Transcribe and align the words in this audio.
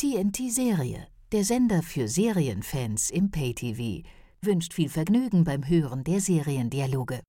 TNT 0.00 0.50
Serie, 0.50 1.08
der 1.30 1.44
Sender 1.44 1.82
für 1.82 2.08
Serienfans 2.08 3.10
im 3.10 3.30
Pay-TV, 3.30 4.08
wünscht 4.40 4.72
viel 4.72 4.88
Vergnügen 4.88 5.44
beim 5.44 5.68
Hören 5.68 6.04
der 6.04 6.22
Seriendialoge. 6.22 7.20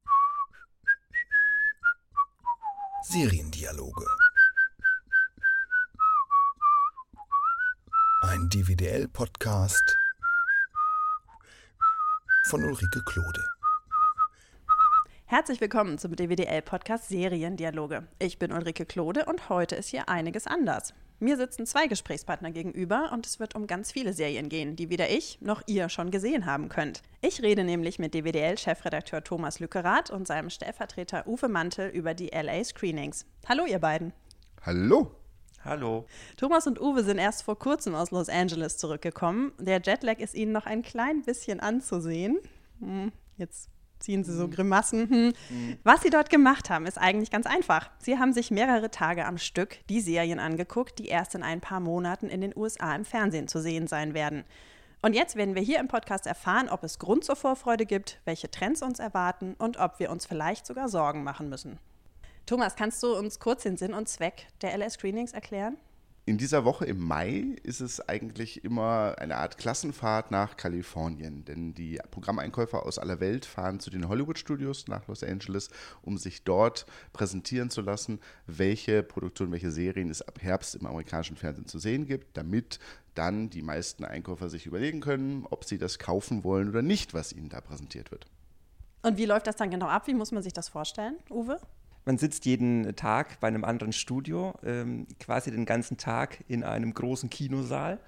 Seriendialoge. 3.01 4.05
Ein 8.21 8.47
DVDL-Podcast 8.47 9.97
von 12.47 12.63
Ulrike 12.63 13.03
Klode. 13.03 13.45
Herzlich 15.25 15.59
willkommen 15.59 15.97
zum 15.97 16.15
DWDL-Podcast 16.15 17.09
Seriendialoge. 17.09 18.07
Ich 18.19 18.39
bin 18.39 18.53
Ulrike 18.53 18.85
Klode 18.85 19.25
und 19.25 19.49
heute 19.49 19.75
ist 19.75 19.89
hier 19.89 20.07
einiges 20.07 20.47
anders. 20.47 20.93
Mir 21.23 21.38
sitzen 21.38 21.67
zwei 21.67 21.85
Gesprächspartner 21.85 22.49
gegenüber 22.49 23.11
und 23.13 23.27
es 23.27 23.39
wird 23.39 23.54
um 23.54 23.67
ganz 23.67 23.91
viele 23.91 24.11
Serien 24.11 24.49
gehen, 24.49 24.75
die 24.75 24.89
weder 24.89 25.11
ich 25.11 25.39
noch 25.39 25.61
ihr 25.68 25.87
schon 25.87 26.09
gesehen 26.09 26.47
haben 26.47 26.68
könnt. 26.68 27.04
Ich 27.21 27.43
rede 27.43 27.63
nämlich 27.63 28.00
mit 28.00 28.15
DWDL-Chefredakteur 28.15 29.23
Thomas 29.23 29.60
Lückerath 29.60 30.10
und 30.10 30.25
seinem 30.25 30.49
Stellvertreter 30.49 31.27
Uwe 31.27 31.47
Mantel 31.47 31.89
über 31.89 32.16
die 32.16 32.30
LA 32.30 32.63
Screenings. 32.63 33.27
Hallo, 33.48 33.68
ihr 33.68 33.77
beiden. 33.77 34.13
Hallo. 34.66 35.12
Hallo. 35.63 36.08
Thomas 36.38 36.66
und 36.66 36.82
Uwe 36.82 37.04
sind 37.04 37.20
erst 37.20 37.44
vor 37.44 37.60
kurzem 37.60 37.94
aus 37.94 38.10
Los 38.10 38.27
Angeles 38.27 38.80
zurückgekommen. 38.80 39.52
Der 39.60 39.80
Jetlag 39.80 40.18
ist 40.18 40.34
ihnen 40.34 40.52
noch 40.52 40.66
ein 40.66 40.82
klein 40.82 41.22
bisschen 41.22 41.60
anzusehen. 41.60 42.40
Hm, 42.80 43.12
jetzt 43.38 43.70
ziehen 44.04 44.23
sie 44.23 44.34
so 44.36 44.48
Mhm. 44.48 44.52
Grimassen. 44.52 45.10
Hm. 45.10 45.78
Was 45.84 46.02
sie 46.02 46.10
dort 46.10 46.30
gemacht 46.30 46.70
haben, 46.70 46.86
ist 46.86 46.98
eigentlich 46.98 47.32
ganz 47.32 47.46
einfach. 47.46 47.90
Sie 48.00 48.18
haben 48.18 48.34
sich 48.34 48.52
mehrere 48.52 48.91
Tage 48.91 49.26
am 49.26 49.38
Stück 49.38 49.77
die 49.90 50.02
Serien 50.02 50.40
angeguckt, 50.40 51.00
die 51.00 51.08
erst 51.08 51.36
in 51.36 51.44
ein 51.44 51.62
paar 51.62 51.80
Monaten 51.80 52.27
in 52.27 52.41
den 52.41 52.55
USA 52.55 52.96
im 52.96 53.05
Fernsehen 53.05 53.48
zu 53.48 53.62
sehen 53.62 53.88
sein 53.88 54.14
werden. 54.14 54.44
Und 55.02 55.14
jetzt 55.14 55.36
werden 55.36 55.55
wir 55.55 55.62
hier 55.64 55.80
im 55.80 55.88
Podcast 55.88 56.27
erfahren, 56.27 56.70
ob 56.70 56.84
es 56.84 56.99
Grund 56.99 57.24
zur 57.24 57.35
Vorfreude 57.35 57.85
gibt, 57.85 58.20
welche 58.26 58.52
Trends 58.52 58.84
uns 58.84 58.99
erwarten 58.99 59.55
und 59.57 59.77
ob 59.77 59.99
wir 59.99 60.12
uns 60.12 60.26
vielleicht 60.26 60.66
sogar 60.68 60.90
Sorgen 60.90 61.24
machen 61.24 61.49
müssen. 61.49 61.79
Thomas, 62.46 62.76
kannst 62.76 63.02
du 63.02 63.16
uns 63.16 63.40
kurz 63.40 63.63
den 63.63 63.77
Sinn 63.77 63.94
und 63.94 64.07
Zweck 64.09 64.47
der 64.61 64.77
LS 64.77 64.94
Screenings 64.94 65.31
erklären? 65.33 65.77
In 66.23 66.38
dieser 66.38 66.66
Woche 66.66 66.86
im 66.86 67.00
Mai 67.00 67.55
ist 67.64 67.81
es 67.81 68.08
eigentlich 68.08 68.64
immer 68.64 69.16
eine 69.17 69.38
Art 69.38 69.58
Klassenfahrt 69.58 70.30
nach 70.30 70.55
Kalifornien, 70.55 71.45
denn 71.45 71.73
die 71.73 72.00
Programmeinkäufer 72.11 72.86
aus 72.86 73.00
aller 73.00 73.19
Welt 73.19 73.44
fahren 73.45 73.80
zu 73.80 73.89
den 73.89 74.08
Hollywood-Studios 74.08 74.88
nach 74.88 75.08
Los 75.08 75.23
Angeles, 75.23 75.69
um 76.03 76.19
sich 76.19 76.44
dort 76.44 76.86
präsentieren 77.11 77.72
zu 77.72 77.81
lassen, 77.81 78.19
welche 78.45 79.02
Produktionen, 79.02 79.52
welche 79.52 79.72
Serien 79.72 80.11
es 80.11 80.22
ab 80.22 80.44
Herbst 80.44 80.75
im 80.75 80.86
amerikanischen 80.86 81.38
Fernsehen 81.38 81.66
zu 81.66 81.80
sehen 81.80 82.05
gibt, 82.05 82.38
damit 82.38 82.78
dann 83.16 83.50
die 83.50 83.63
meisten 83.63 84.06
Einkäufer 84.06 84.47
sich 84.47 84.67
überlegen 84.67 85.02
können, 85.02 85.47
ob 85.50 85.66
sie 85.66 85.80
das 85.80 85.97
kaufen 85.97 86.44
wollen 86.44 86.69
oder 86.69 86.83
nicht, 86.83 87.16
was 87.16 87.33
ihnen 87.33 87.50
da 87.50 87.61
präsentiert 87.61 88.11
wird. 88.11 88.28
Und 89.02 89.17
wie 89.17 89.25
läuft 89.25 89.47
das 89.47 89.56
dann 89.56 89.72
genau 89.72 89.88
ab? 89.88 90.06
Wie 90.06 90.13
muss 90.13 90.31
man 90.31 90.44
sich 90.44 90.53
das 90.53 90.69
vorstellen, 90.69 91.17
Uwe? 91.31 91.59
Man 92.05 92.17
sitzt 92.17 92.45
jeden 92.45 92.95
Tag 92.95 93.39
bei 93.39 93.47
einem 93.47 93.63
anderen 93.63 93.94
Studio, 93.94 94.55
ähm, 94.63 95.07
quasi 95.19 95.52
den 95.52 95.66
ganzen 95.66 95.97
Tag 95.97 96.44
in 96.47 96.63
einem 96.63 96.94
großen 96.94 97.30
Kinosaal. 97.30 97.99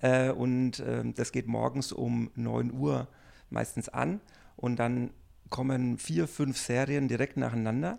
Äh, 0.00 0.30
und 0.30 0.82
ähm, 0.86 1.14
das 1.14 1.32
geht 1.32 1.48
morgens 1.48 1.90
um 1.92 2.30
9 2.36 2.72
Uhr 2.72 3.08
meistens 3.50 3.88
an. 3.88 4.20
Und 4.56 4.76
dann 4.76 5.10
kommen 5.48 5.98
vier, 5.98 6.28
fünf 6.28 6.58
Serien 6.58 7.08
direkt 7.08 7.36
nacheinander. 7.36 7.98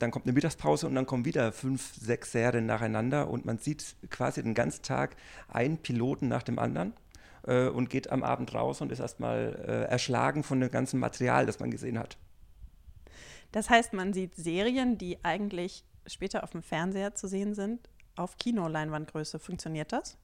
Dann 0.00 0.10
kommt 0.10 0.26
eine 0.26 0.32
Mittagspause 0.32 0.86
und 0.86 0.94
dann 0.94 1.06
kommen 1.06 1.24
wieder 1.24 1.52
fünf, 1.52 1.94
sechs 1.94 2.32
Serien 2.32 2.66
nacheinander. 2.66 3.28
Und 3.28 3.44
man 3.44 3.58
sieht 3.58 3.96
quasi 4.10 4.42
den 4.42 4.54
ganzen 4.54 4.82
Tag 4.82 5.14
einen 5.48 5.78
Piloten 5.78 6.26
nach 6.26 6.42
dem 6.42 6.58
anderen 6.58 6.94
äh, 7.46 7.68
und 7.68 7.90
geht 7.90 8.10
am 8.10 8.24
Abend 8.24 8.52
raus 8.54 8.80
und 8.80 8.90
ist 8.90 9.00
erstmal 9.00 9.62
äh, 9.66 9.90
erschlagen 9.90 10.42
von 10.42 10.58
dem 10.58 10.70
ganzen 10.70 10.98
Material, 10.98 11.46
das 11.46 11.60
man 11.60 11.70
gesehen 11.70 11.98
hat. 11.98 12.16
Das 13.52 13.70
heißt, 13.70 13.92
man 13.92 14.12
sieht 14.12 14.34
Serien, 14.36 14.98
die 14.98 15.24
eigentlich 15.24 15.84
später 16.06 16.44
auf 16.44 16.50
dem 16.50 16.62
Fernseher 16.62 17.14
zu 17.14 17.28
sehen 17.28 17.54
sind, 17.54 17.88
auf 18.16 18.36
Kinoleinwandgröße. 18.36 19.38
Funktioniert 19.38 19.92
das? 19.92 20.16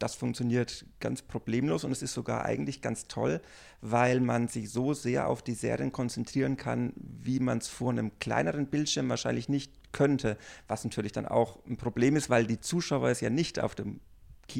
Das 0.00 0.14
funktioniert 0.14 0.86
ganz 0.98 1.20
problemlos 1.20 1.84
und 1.84 1.92
es 1.92 2.00
ist 2.00 2.14
sogar 2.14 2.46
eigentlich 2.46 2.80
ganz 2.80 3.06
toll, 3.06 3.42
weil 3.82 4.20
man 4.20 4.48
sich 4.48 4.70
so 4.70 4.94
sehr 4.94 5.28
auf 5.28 5.42
die 5.42 5.52
Serien 5.52 5.92
konzentrieren 5.92 6.56
kann, 6.56 6.94
wie 6.96 7.38
man 7.38 7.58
es 7.58 7.68
vor 7.68 7.90
einem 7.90 8.18
kleineren 8.18 8.68
Bildschirm 8.68 9.10
wahrscheinlich 9.10 9.50
nicht 9.50 9.92
könnte. 9.92 10.38
Was 10.68 10.84
natürlich 10.84 11.12
dann 11.12 11.26
auch 11.26 11.62
ein 11.66 11.76
Problem 11.76 12.16
ist, 12.16 12.30
weil 12.30 12.46
die 12.46 12.60
Zuschauer 12.60 13.10
es 13.10 13.20
ja 13.20 13.28
nicht 13.28 13.60
auf, 13.60 13.74
dem, 13.74 14.00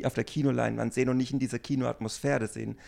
auf 0.04 0.12
der 0.12 0.24
Kinoleinwand 0.24 0.92
sehen 0.92 1.08
und 1.08 1.16
nicht 1.16 1.32
in 1.32 1.38
dieser 1.38 1.58
Kinoatmosphäre 1.58 2.46
sehen. 2.46 2.78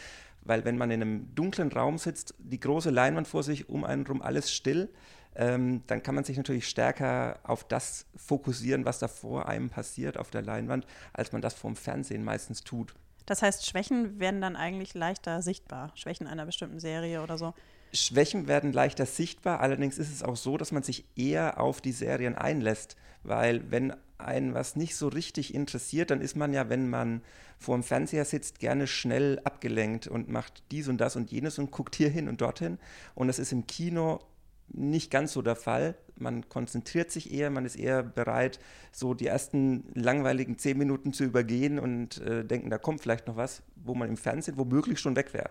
Weil 0.44 0.64
wenn 0.64 0.76
man 0.76 0.90
in 0.90 1.02
einem 1.02 1.34
dunklen 1.34 1.70
Raum 1.70 1.98
sitzt, 1.98 2.34
die 2.38 2.60
große 2.60 2.90
Leinwand 2.90 3.28
vor 3.28 3.42
sich, 3.42 3.68
um 3.68 3.84
einen 3.84 4.06
rum 4.06 4.22
alles 4.22 4.52
still, 4.52 4.88
ähm, 5.34 5.82
dann 5.86 6.02
kann 6.02 6.14
man 6.14 6.24
sich 6.24 6.36
natürlich 6.36 6.68
stärker 6.68 7.38
auf 7.44 7.64
das 7.64 8.06
fokussieren, 8.16 8.84
was 8.84 8.98
da 8.98 9.08
vor 9.08 9.48
einem 9.48 9.70
passiert 9.70 10.18
auf 10.18 10.30
der 10.30 10.42
Leinwand, 10.42 10.86
als 11.12 11.32
man 11.32 11.40
das 11.40 11.54
vorm 11.54 11.76
Fernsehen 11.76 12.24
meistens 12.24 12.64
tut. 12.64 12.94
Das 13.26 13.40
heißt, 13.40 13.66
Schwächen 13.66 14.18
werden 14.20 14.40
dann 14.40 14.56
eigentlich 14.56 14.94
leichter 14.94 15.42
sichtbar. 15.42 15.92
Schwächen 15.94 16.26
einer 16.26 16.44
bestimmten 16.44 16.80
Serie 16.80 17.22
oder 17.22 17.38
so. 17.38 17.54
Schwächen 17.94 18.48
werden 18.48 18.72
leichter 18.72 19.06
sichtbar, 19.06 19.60
allerdings 19.60 19.98
ist 19.98 20.10
es 20.10 20.22
auch 20.22 20.36
so, 20.36 20.56
dass 20.56 20.72
man 20.72 20.82
sich 20.82 21.04
eher 21.14 21.60
auf 21.60 21.80
die 21.80 21.92
Serien 21.92 22.34
einlässt, 22.34 22.96
weil 23.22 23.70
wenn 23.70 23.92
einen 24.24 24.54
was 24.54 24.76
nicht 24.76 24.96
so 24.96 25.08
richtig 25.08 25.54
interessiert, 25.54 26.10
dann 26.10 26.20
ist 26.20 26.36
man 26.36 26.52
ja, 26.52 26.68
wenn 26.68 26.88
man 26.88 27.22
vor 27.58 27.76
dem 27.76 27.82
Fernseher 27.82 28.24
sitzt, 28.24 28.58
gerne 28.58 28.86
schnell 28.86 29.40
abgelenkt 29.44 30.06
und 30.06 30.28
macht 30.28 30.62
dies 30.70 30.88
und 30.88 30.98
das 30.98 31.16
und 31.16 31.30
jenes 31.30 31.58
und 31.58 31.70
guckt 31.70 31.94
hier 31.94 32.08
hin 32.08 32.28
und 32.28 32.40
dorthin. 32.40 32.78
Und 33.14 33.28
das 33.28 33.38
ist 33.38 33.52
im 33.52 33.66
Kino 33.66 34.20
nicht 34.68 35.10
ganz 35.10 35.32
so 35.32 35.42
der 35.42 35.56
Fall. 35.56 35.96
Man 36.16 36.48
konzentriert 36.48 37.10
sich 37.10 37.32
eher, 37.32 37.50
man 37.50 37.64
ist 37.64 37.76
eher 37.76 38.02
bereit, 38.02 38.58
so 38.90 39.14
die 39.14 39.26
ersten 39.26 39.84
langweiligen 39.94 40.58
zehn 40.58 40.78
Minuten 40.78 41.12
zu 41.12 41.24
übergehen 41.24 41.78
und 41.78 42.20
äh, 42.20 42.44
denken, 42.44 42.70
da 42.70 42.78
kommt 42.78 43.00
vielleicht 43.00 43.26
noch 43.26 43.36
was, 43.36 43.62
wo 43.76 43.94
man 43.94 44.08
im 44.08 44.16
Fernsehen 44.16 44.56
womöglich 44.56 45.00
schon 45.00 45.16
weg 45.16 45.34
wäre. 45.34 45.50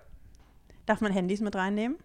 Darf 0.86 1.02
man 1.02 1.12
Handys 1.12 1.42
mit 1.42 1.56
reinnehmen? 1.56 1.98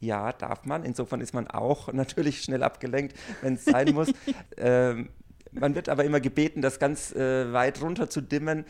Ja, 0.00 0.32
darf 0.32 0.64
man. 0.64 0.84
Insofern 0.84 1.20
ist 1.20 1.34
man 1.34 1.48
auch 1.48 1.92
natürlich 1.92 2.42
schnell 2.42 2.62
abgelenkt, 2.62 3.16
wenn 3.42 3.54
es 3.54 3.64
sein 3.64 3.94
muss. 3.94 4.12
ähm, 4.56 5.08
man 5.54 5.74
wird 5.74 5.88
aber 5.88 6.04
immer 6.04 6.20
gebeten, 6.20 6.62
das 6.62 6.78
ganz 6.78 7.12
äh, 7.12 7.52
weit 7.52 7.80
runter 7.82 8.10
zu 8.10 8.20
dimmen. 8.20 8.64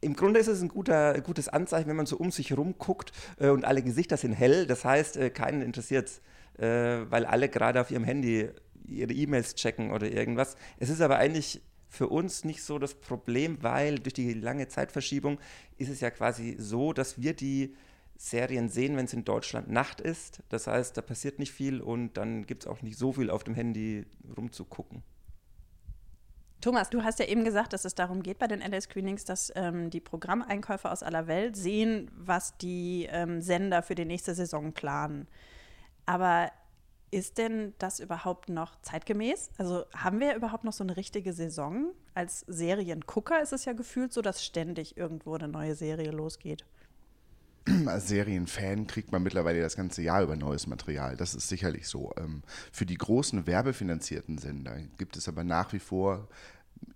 Im 0.00 0.14
Grunde 0.14 0.38
ist 0.38 0.46
es 0.46 0.60
ein 0.60 0.68
guter, 0.68 1.20
gutes 1.20 1.48
Anzeichen, 1.48 1.88
wenn 1.88 1.96
man 1.96 2.06
so 2.06 2.16
um 2.16 2.30
sich 2.30 2.50
herum 2.50 2.74
guckt 2.78 3.12
äh, 3.38 3.48
und 3.48 3.64
alle 3.64 3.82
Gesichter 3.82 4.16
sind 4.16 4.32
hell. 4.32 4.66
Das 4.66 4.84
heißt, 4.84 5.16
äh, 5.16 5.30
keinen 5.30 5.62
interessiert 5.62 6.08
es, 6.08 6.62
äh, 6.62 7.10
weil 7.10 7.24
alle 7.24 7.48
gerade 7.48 7.80
auf 7.80 7.90
ihrem 7.90 8.04
Handy 8.04 8.48
ihre 8.86 9.12
E-Mails 9.12 9.54
checken 9.54 9.90
oder 9.90 10.10
irgendwas. 10.10 10.56
Es 10.78 10.90
ist 10.90 11.00
aber 11.00 11.16
eigentlich 11.16 11.60
für 11.88 12.08
uns 12.08 12.44
nicht 12.44 12.62
so 12.62 12.78
das 12.78 12.94
Problem, 12.94 13.62
weil 13.62 13.98
durch 13.98 14.14
die 14.14 14.34
lange 14.34 14.68
Zeitverschiebung 14.68 15.38
ist 15.78 15.88
es 15.88 16.00
ja 16.00 16.10
quasi 16.10 16.56
so, 16.58 16.92
dass 16.92 17.20
wir 17.20 17.34
die 17.34 17.74
Serien 18.16 18.68
sehen, 18.68 18.96
wenn 18.96 19.06
es 19.06 19.12
in 19.12 19.24
Deutschland 19.24 19.70
Nacht 19.70 20.00
ist. 20.00 20.42
Das 20.48 20.66
heißt, 20.66 20.96
da 20.96 21.02
passiert 21.02 21.38
nicht 21.38 21.52
viel 21.52 21.80
und 21.80 22.16
dann 22.16 22.46
gibt 22.46 22.64
es 22.64 22.66
auch 22.66 22.82
nicht 22.82 22.98
so 22.98 23.12
viel 23.12 23.30
auf 23.30 23.44
dem 23.44 23.54
Handy 23.54 24.06
rumzugucken. 24.36 25.02
Thomas, 26.66 26.90
du 26.90 27.04
hast 27.04 27.20
ja 27.20 27.26
eben 27.26 27.44
gesagt, 27.44 27.72
dass 27.74 27.84
es 27.84 27.94
darum 27.94 28.24
geht 28.24 28.40
bei 28.40 28.48
den 28.48 28.58
LA 28.58 28.80
Screenings, 28.80 29.24
dass 29.24 29.52
ähm, 29.54 29.88
die 29.88 30.00
Programmeinkäufer 30.00 30.90
aus 30.90 31.04
aller 31.04 31.28
Welt 31.28 31.56
sehen, 31.56 32.10
was 32.12 32.58
die 32.58 33.06
ähm, 33.08 33.40
Sender 33.40 33.84
für 33.84 33.94
die 33.94 34.04
nächste 34.04 34.34
Saison 34.34 34.72
planen. 34.72 35.28
Aber 36.06 36.50
ist 37.12 37.38
denn 37.38 37.74
das 37.78 38.00
überhaupt 38.00 38.48
noch 38.48 38.80
zeitgemäß? 38.82 39.50
Also 39.58 39.84
haben 39.94 40.18
wir 40.18 40.34
überhaupt 40.34 40.64
noch 40.64 40.72
so 40.72 40.82
eine 40.82 40.96
richtige 40.96 41.32
Saison? 41.32 41.92
Als 42.14 42.40
Seriengucker 42.48 43.40
ist 43.40 43.52
es 43.52 43.64
ja 43.64 43.72
gefühlt 43.72 44.12
so, 44.12 44.20
dass 44.20 44.44
ständig 44.44 44.96
irgendwo 44.96 45.36
eine 45.36 45.46
neue 45.46 45.76
Serie 45.76 46.10
losgeht. 46.10 46.64
Als 47.86 48.08
Serienfan 48.08 48.88
kriegt 48.88 49.12
man 49.12 49.22
mittlerweile 49.22 49.60
das 49.60 49.76
ganze 49.76 50.02
Jahr 50.02 50.22
über 50.22 50.34
neues 50.34 50.66
Material. 50.66 51.16
Das 51.16 51.34
ist 51.34 51.48
sicherlich 51.48 51.86
so. 51.86 52.12
Ähm, 52.16 52.42
Für 52.72 52.86
die 52.86 52.96
großen 52.96 53.46
werbefinanzierten 53.46 54.38
Sender 54.38 54.78
gibt 54.98 55.16
es 55.16 55.28
aber 55.28 55.44
nach 55.44 55.72
wie 55.72 55.78
vor 55.78 56.28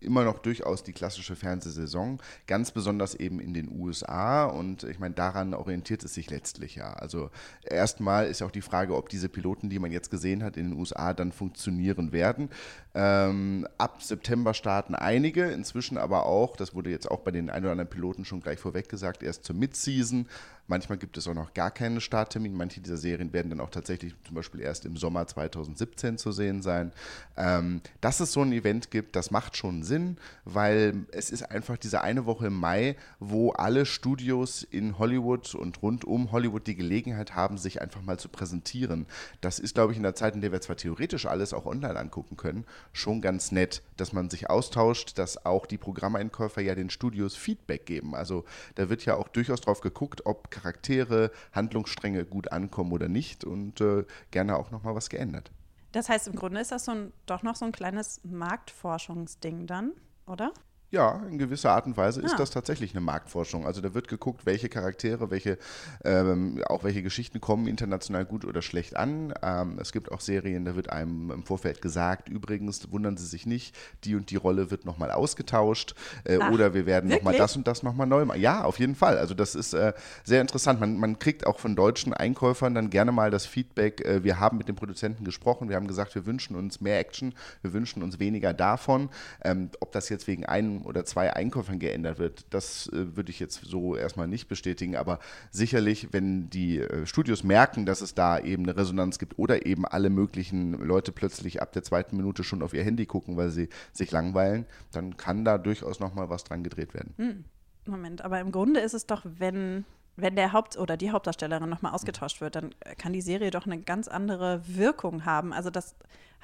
immer 0.00 0.24
noch 0.24 0.38
durchaus 0.38 0.82
die 0.82 0.92
klassische 0.92 1.36
Fernsehsaison, 1.36 2.20
ganz 2.46 2.70
besonders 2.70 3.14
eben 3.14 3.38
in 3.38 3.54
den 3.54 3.70
USA 3.70 4.44
und 4.44 4.84
ich 4.84 4.98
meine, 4.98 5.14
daran 5.14 5.54
orientiert 5.54 6.02
es 6.04 6.14
sich 6.14 6.30
letztlich 6.30 6.74
ja. 6.74 6.92
Also 6.94 7.30
erstmal 7.62 8.26
ist 8.26 8.42
auch 8.42 8.50
die 8.50 8.62
Frage, 8.62 8.96
ob 8.96 9.08
diese 9.08 9.28
Piloten, 9.28 9.68
die 9.68 9.78
man 9.78 9.92
jetzt 9.92 10.10
gesehen 10.10 10.42
hat 10.42 10.56
in 10.56 10.70
den 10.70 10.78
USA, 10.78 11.12
dann 11.12 11.32
funktionieren 11.32 12.12
werden. 12.12 12.48
Ähm, 12.94 13.68
ab 13.78 14.02
September 14.02 14.54
starten 14.54 14.94
einige, 14.94 15.50
inzwischen 15.50 15.98
aber 15.98 16.26
auch, 16.26 16.56
das 16.56 16.74
wurde 16.74 16.90
jetzt 16.90 17.10
auch 17.10 17.20
bei 17.20 17.30
den 17.30 17.50
ein 17.50 17.62
oder 17.62 17.72
anderen 17.72 17.90
Piloten 17.90 18.24
schon 18.24 18.40
gleich 18.40 18.58
vorweg 18.58 18.88
gesagt, 18.88 19.22
erst 19.22 19.44
zur 19.44 19.56
Midseason. 19.56 20.26
Manchmal 20.70 20.98
gibt 20.98 21.16
es 21.16 21.26
auch 21.26 21.34
noch 21.34 21.52
gar 21.52 21.72
keinen 21.72 22.00
Starttermin. 22.00 22.54
Manche 22.54 22.80
dieser 22.80 22.96
Serien 22.96 23.32
werden 23.32 23.50
dann 23.50 23.58
auch 23.58 23.70
tatsächlich 23.70 24.14
zum 24.24 24.36
Beispiel 24.36 24.60
erst 24.60 24.84
im 24.84 24.96
Sommer 24.96 25.26
2017 25.26 26.16
zu 26.16 26.30
sehen 26.30 26.62
sein. 26.62 26.92
Ähm, 27.36 27.80
dass 28.00 28.20
es 28.20 28.30
so 28.30 28.42
ein 28.42 28.52
Event 28.52 28.92
gibt, 28.92 29.16
das 29.16 29.32
macht 29.32 29.56
schon 29.56 29.82
Sinn, 29.82 30.16
weil 30.44 31.06
es 31.10 31.30
ist 31.30 31.42
einfach 31.50 31.76
diese 31.76 32.02
eine 32.02 32.24
Woche 32.24 32.46
im 32.46 32.54
Mai, 32.54 32.94
wo 33.18 33.50
alle 33.50 33.84
Studios 33.84 34.62
in 34.62 34.96
Hollywood 34.96 35.56
und 35.56 35.82
rund 35.82 36.04
um 36.04 36.30
Hollywood 36.30 36.68
die 36.68 36.76
Gelegenheit 36.76 37.34
haben, 37.34 37.58
sich 37.58 37.82
einfach 37.82 38.02
mal 38.02 38.20
zu 38.20 38.28
präsentieren. 38.28 39.06
Das 39.40 39.58
ist, 39.58 39.74
glaube 39.74 39.90
ich, 39.90 39.96
in 39.96 40.04
der 40.04 40.14
Zeit, 40.14 40.36
in 40.36 40.40
der 40.40 40.52
wir 40.52 40.60
zwar 40.60 40.76
theoretisch 40.76 41.26
alles 41.26 41.52
auch 41.52 41.66
online 41.66 41.98
angucken 41.98 42.36
können, 42.36 42.64
schon 42.92 43.20
ganz 43.22 43.50
nett, 43.50 43.82
dass 43.96 44.12
man 44.12 44.30
sich 44.30 44.48
austauscht, 44.48 45.18
dass 45.18 45.44
auch 45.44 45.66
die 45.66 45.78
Programmeinkäufer 45.78 46.60
ja 46.60 46.76
den 46.76 46.90
Studios 46.90 47.34
Feedback 47.34 47.86
geben. 47.86 48.14
Also 48.14 48.44
da 48.76 48.88
wird 48.88 49.04
ja 49.04 49.16
auch 49.16 49.26
durchaus 49.26 49.62
drauf 49.62 49.80
geguckt, 49.80 50.26
ob 50.26 50.52
Charaktere, 50.60 51.30
Handlungsstränge 51.52 52.24
gut 52.24 52.52
ankommen 52.52 52.92
oder 52.92 53.08
nicht 53.08 53.44
und 53.44 53.80
äh, 53.80 54.04
gerne 54.30 54.56
auch 54.56 54.70
nochmal 54.70 54.94
was 54.94 55.08
geändert. 55.08 55.50
Das 55.92 56.08
heißt, 56.08 56.28
im 56.28 56.36
Grunde 56.36 56.60
ist 56.60 56.70
das 56.70 56.84
so 56.84 56.92
ein, 56.92 57.12
doch 57.26 57.42
noch 57.42 57.56
so 57.56 57.64
ein 57.64 57.72
kleines 57.72 58.20
Marktforschungsding 58.24 59.66
dann, 59.66 59.92
oder? 60.26 60.52
Ja, 60.92 61.22
in 61.30 61.38
gewisser 61.38 61.70
Art 61.70 61.86
und 61.86 61.96
Weise 61.96 62.20
ist 62.20 62.34
Ah. 62.34 62.38
das 62.38 62.50
tatsächlich 62.50 62.90
eine 62.92 63.00
Marktforschung. 63.00 63.64
Also 63.64 63.80
da 63.80 63.94
wird 63.94 64.08
geguckt, 64.08 64.44
welche 64.44 64.68
Charaktere, 64.68 65.30
welche, 65.30 65.56
ähm, 66.04 66.60
auch 66.66 66.82
welche 66.82 67.00
Geschichten 67.04 67.40
kommen 67.40 67.68
international 67.68 68.24
gut 68.24 68.44
oder 68.44 68.60
schlecht 68.60 68.96
an. 68.96 69.32
Ähm, 69.40 69.78
es 69.80 69.92
gibt 69.92 70.10
auch 70.10 70.20
Serien, 70.20 70.64
da 70.64 70.74
wird 70.74 70.90
einem 70.90 71.30
im 71.30 71.44
Vorfeld 71.44 71.80
gesagt, 71.80 72.28
übrigens, 72.28 72.90
wundern 72.90 73.16
Sie 73.16 73.26
sich 73.26 73.46
nicht, 73.46 73.76
die 74.02 74.16
und 74.16 74.30
die 74.32 74.36
Rolle 74.36 74.72
wird 74.72 74.84
nochmal 74.84 75.12
ausgetauscht 75.12 75.94
äh, 76.24 76.38
Ach, 76.42 76.50
oder 76.50 76.74
wir 76.74 76.86
werden 76.86 77.08
nochmal 77.08 77.36
das 77.36 77.56
und 77.56 77.68
das 77.68 77.84
nochmal 77.84 78.08
neu 78.08 78.24
machen. 78.24 78.40
Ja, 78.40 78.64
auf 78.64 78.80
jeden 78.80 78.96
Fall. 78.96 79.16
Also 79.16 79.34
das 79.34 79.54
ist 79.54 79.74
äh, 79.74 79.92
sehr 80.24 80.40
interessant. 80.40 80.80
Man, 80.80 80.98
man 80.98 81.20
kriegt 81.20 81.46
auch 81.46 81.60
von 81.60 81.76
deutschen 81.76 82.14
Einkäufern 82.14 82.74
dann 82.74 82.90
gerne 82.90 83.12
mal 83.12 83.30
das 83.30 83.46
Feedback, 83.46 84.00
äh, 84.04 84.24
wir 84.24 84.40
haben 84.40 84.58
mit 84.58 84.66
dem 84.66 84.74
Produzenten 84.74 85.22
gesprochen, 85.24 85.68
wir 85.68 85.76
haben 85.76 85.86
gesagt, 85.86 86.16
wir 86.16 86.26
wünschen 86.26 86.56
uns 86.56 86.80
mehr 86.80 86.98
Action, 86.98 87.32
wir 87.62 87.72
wünschen 87.72 88.02
uns 88.02 88.18
weniger 88.18 88.52
davon. 88.52 89.08
Ähm, 89.44 89.70
ob 89.78 89.92
das 89.92 90.08
jetzt 90.08 90.26
wegen 90.26 90.44
einem 90.46 90.79
oder 90.82 91.04
zwei 91.04 91.34
Einkäufern 91.34 91.78
geändert 91.78 92.18
wird, 92.18 92.46
das 92.50 92.88
äh, 92.88 93.16
würde 93.16 93.30
ich 93.30 93.40
jetzt 93.40 93.64
so 93.64 93.96
erstmal 93.96 94.28
nicht 94.28 94.48
bestätigen. 94.48 94.96
Aber 94.96 95.18
sicherlich, 95.50 96.12
wenn 96.12 96.50
die 96.50 96.78
äh, 96.78 97.06
Studios 97.06 97.44
merken, 97.44 97.86
dass 97.86 98.00
es 98.00 98.14
da 98.14 98.38
eben 98.38 98.64
eine 98.64 98.76
Resonanz 98.76 99.18
gibt 99.18 99.38
oder 99.38 99.66
eben 99.66 99.86
alle 99.86 100.10
möglichen 100.10 100.72
Leute 100.72 101.12
plötzlich 101.12 101.62
ab 101.62 101.72
der 101.72 101.82
zweiten 101.82 102.16
Minute 102.16 102.44
schon 102.44 102.62
auf 102.62 102.74
ihr 102.74 102.84
Handy 102.84 103.06
gucken, 103.06 103.36
weil 103.36 103.50
sie 103.50 103.68
sich 103.92 104.10
langweilen, 104.10 104.66
dann 104.92 105.16
kann 105.16 105.44
da 105.44 105.58
durchaus 105.58 106.00
nochmal 106.00 106.30
was 106.30 106.44
dran 106.44 106.62
gedreht 106.62 106.94
werden. 106.94 107.44
Moment, 107.86 108.22
aber 108.22 108.40
im 108.40 108.52
Grunde 108.52 108.80
ist 108.80 108.94
es 108.94 109.06
doch, 109.06 109.22
wenn, 109.24 109.84
wenn 110.16 110.36
der 110.36 110.52
Haupt- 110.52 110.76
oder 110.76 110.96
die 110.96 111.10
Hauptdarstellerin 111.10 111.68
nochmal 111.68 111.92
ausgetauscht 111.92 112.40
wird, 112.40 112.56
dann 112.56 112.74
kann 112.98 113.12
die 113.12 113.20
Serie 113.20 113.50
doch 113.50 113.66
eine 113.66 113.80
ganz 113.80 114.08
andere 114.08 114.62
Wirkung 114.66 115.24
haben. 115.24 115.52
Also 115.52 115.70
das 115.70 115.94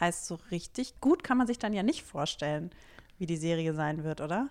heißt, 0.00 0.26
so 0.26 0.38
richtig 0.50 1.00
gut 1.00 1.24
kann 1.24 1.38
man 1.38 1.46
sich 1.46 1.58
dann 1.58 1.72
ja 1.72 1.82
nicht 1.82 2.02
vorstellen, 2.02 2.70
wie 3.18 3.26
die 3.26 3.36
Serie 3.36 3.74
sein 3.74 4.04
wird, 4.04 4.20
oder? 4.20 4.50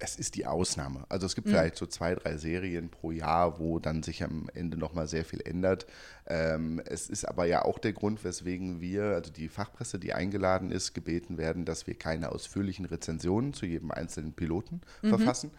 das 0.00 0.16
ist 0.16 0.36
die 0.36 0.46
Ausnahme. 0.46 1.04
Also 1.08 1.26
es 1.26 1.34
gibt 1.34 1.48
vielleicht 1.48 1.76
so 1.76 1.86
zwei, 1.86 2.14
drei 2.14 2.36
Serien 2.36 2.88
pro 2.88 3.10
Jahr, 3.10 3.58
wo 3.58 3.78
dann 3.78 4.02
sich 4.02 4.22
am 4.22 4.48
Ende 4.54 4.76
nochmal 4.76 5.08
sehr 5.08 5.24
viel 5.24 5.40
ändert. 5.40 5.86
Ähm, 6.26 6.80
es 6.84 7.08
ist 7.08 7.24
aber 7.24 7.46
ja 7.46 7.64
auch 7.64 7.78
der 7.78 7.92
Grund, 7.92 8.22
weswegen 8.22 8.80
wir, 8.80 9.04
also 9.04 9.32
die 9.32 9.48
Fachpresse, 9.48 9.98
die 9.98 10.14
eingeladen 10.14 10.70
ist, 10.70 10.94
gebeten 10.94 11.36
werden, 11.36 11.64
dass 11.64 11.86
wir 11.86 11.94
keine 11.94 12.30
ausführlichen 12.30 12.84
Rezensionen 12.84 13.52
zu 13.54 13.66
jedem 13.66 13.90
einzelnen 13.90 14.32
Piloten 14.32 14.82
verfassen. 15.02 15.50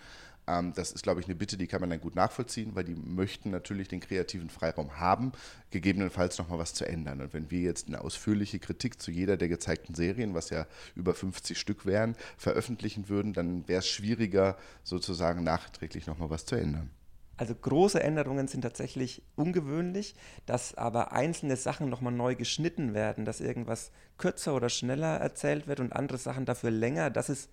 Ähm, 0.50 0.74
das 0.74 0.92
ist, 0.92 1.04
glaube 1.04 1.22
ich, 1.22 1.28
eine 1.28 1.36
Bitte, 1.36 1.58
die 1.58 1.68
kann 1.68 1.80
man 1.82 1.92
dann 1.92 2.02
gut 2.02 2.16
nachvollziehen, 2.16 2.74
weil 2.74 2.84
die 2.84 2.96
möchten 2.96 3.52
natürlich 3.52 3.88
den 3.88 4.00
kreativen 4.00 4.50
Freiraum 4.50 5.00
haben, 5.00 5.32
gegebenenfalls 5.70 6.38
nochmal 6.40 6.58
was 6.58 6.74
zu 6.74 6.88
ändern. 6.88 7.22
Und 7.22 7.34
wenn 7.34 7.52
wir 7.52 7.60
jetzt 7.60 7.88
eine 7.88 8.02
ausführliche 8.02 8.60
Kritik 8.60 9.00
zu 9.02 9.12
jeder 9.12 9.38
der 9.38 9.48
gezeigten 9.48 9.94
Serien, 9.94 10.34
was 10.34 10.50
ja 10.50 10.66
über 10.96 11.14
50 11.14 11.58
Stück 11.58 11.86
wären, 11.86 12.16
veröffentlichen 12.38 13.10
würden, 13.10 13.34
dann 13.34 13.68
wäre 13.68 13.80
es 13.80 13.88
schwieriger, 13.88 14.58
sozusagen 14.84 15.44
nachträglich 15.44 16.08
nochmal 16.08 16.32
was 16.32 16.46
zu 16.46 16.56
ändern. 16.56 16.90
Also 17.38 17.56
große 17.56 18.04
Änderungen 18.04 18.50
sind 18.50 18.62
tatsächlich 18.62 19.22
ungewöhnlich, 19.38 20.14
dass 20.46 20.76
aber 20.76 21.14
einzelne 21.14 21.56
Sachen 21.56 21.90
nochmal 21.90 22.12
neu 22.12 22.36
geschnitten 22.36 22.94
werden, 22.94 23.24
dass 23.24 23.40
irgendwas 23.40 23.92
kürzer 24.18 24.56
oder 24.56 24.68
schneller 24.68 25.18
erzählt 25.18 25.66
wird 25.66 25.80
und 25.80 25.94
andere 25.94 26.18
Sachen 26.18 26.46
dafür 26.46 26.72
länger, 26.72 27.10
das 27.10 27.30
ist 27.30 27.50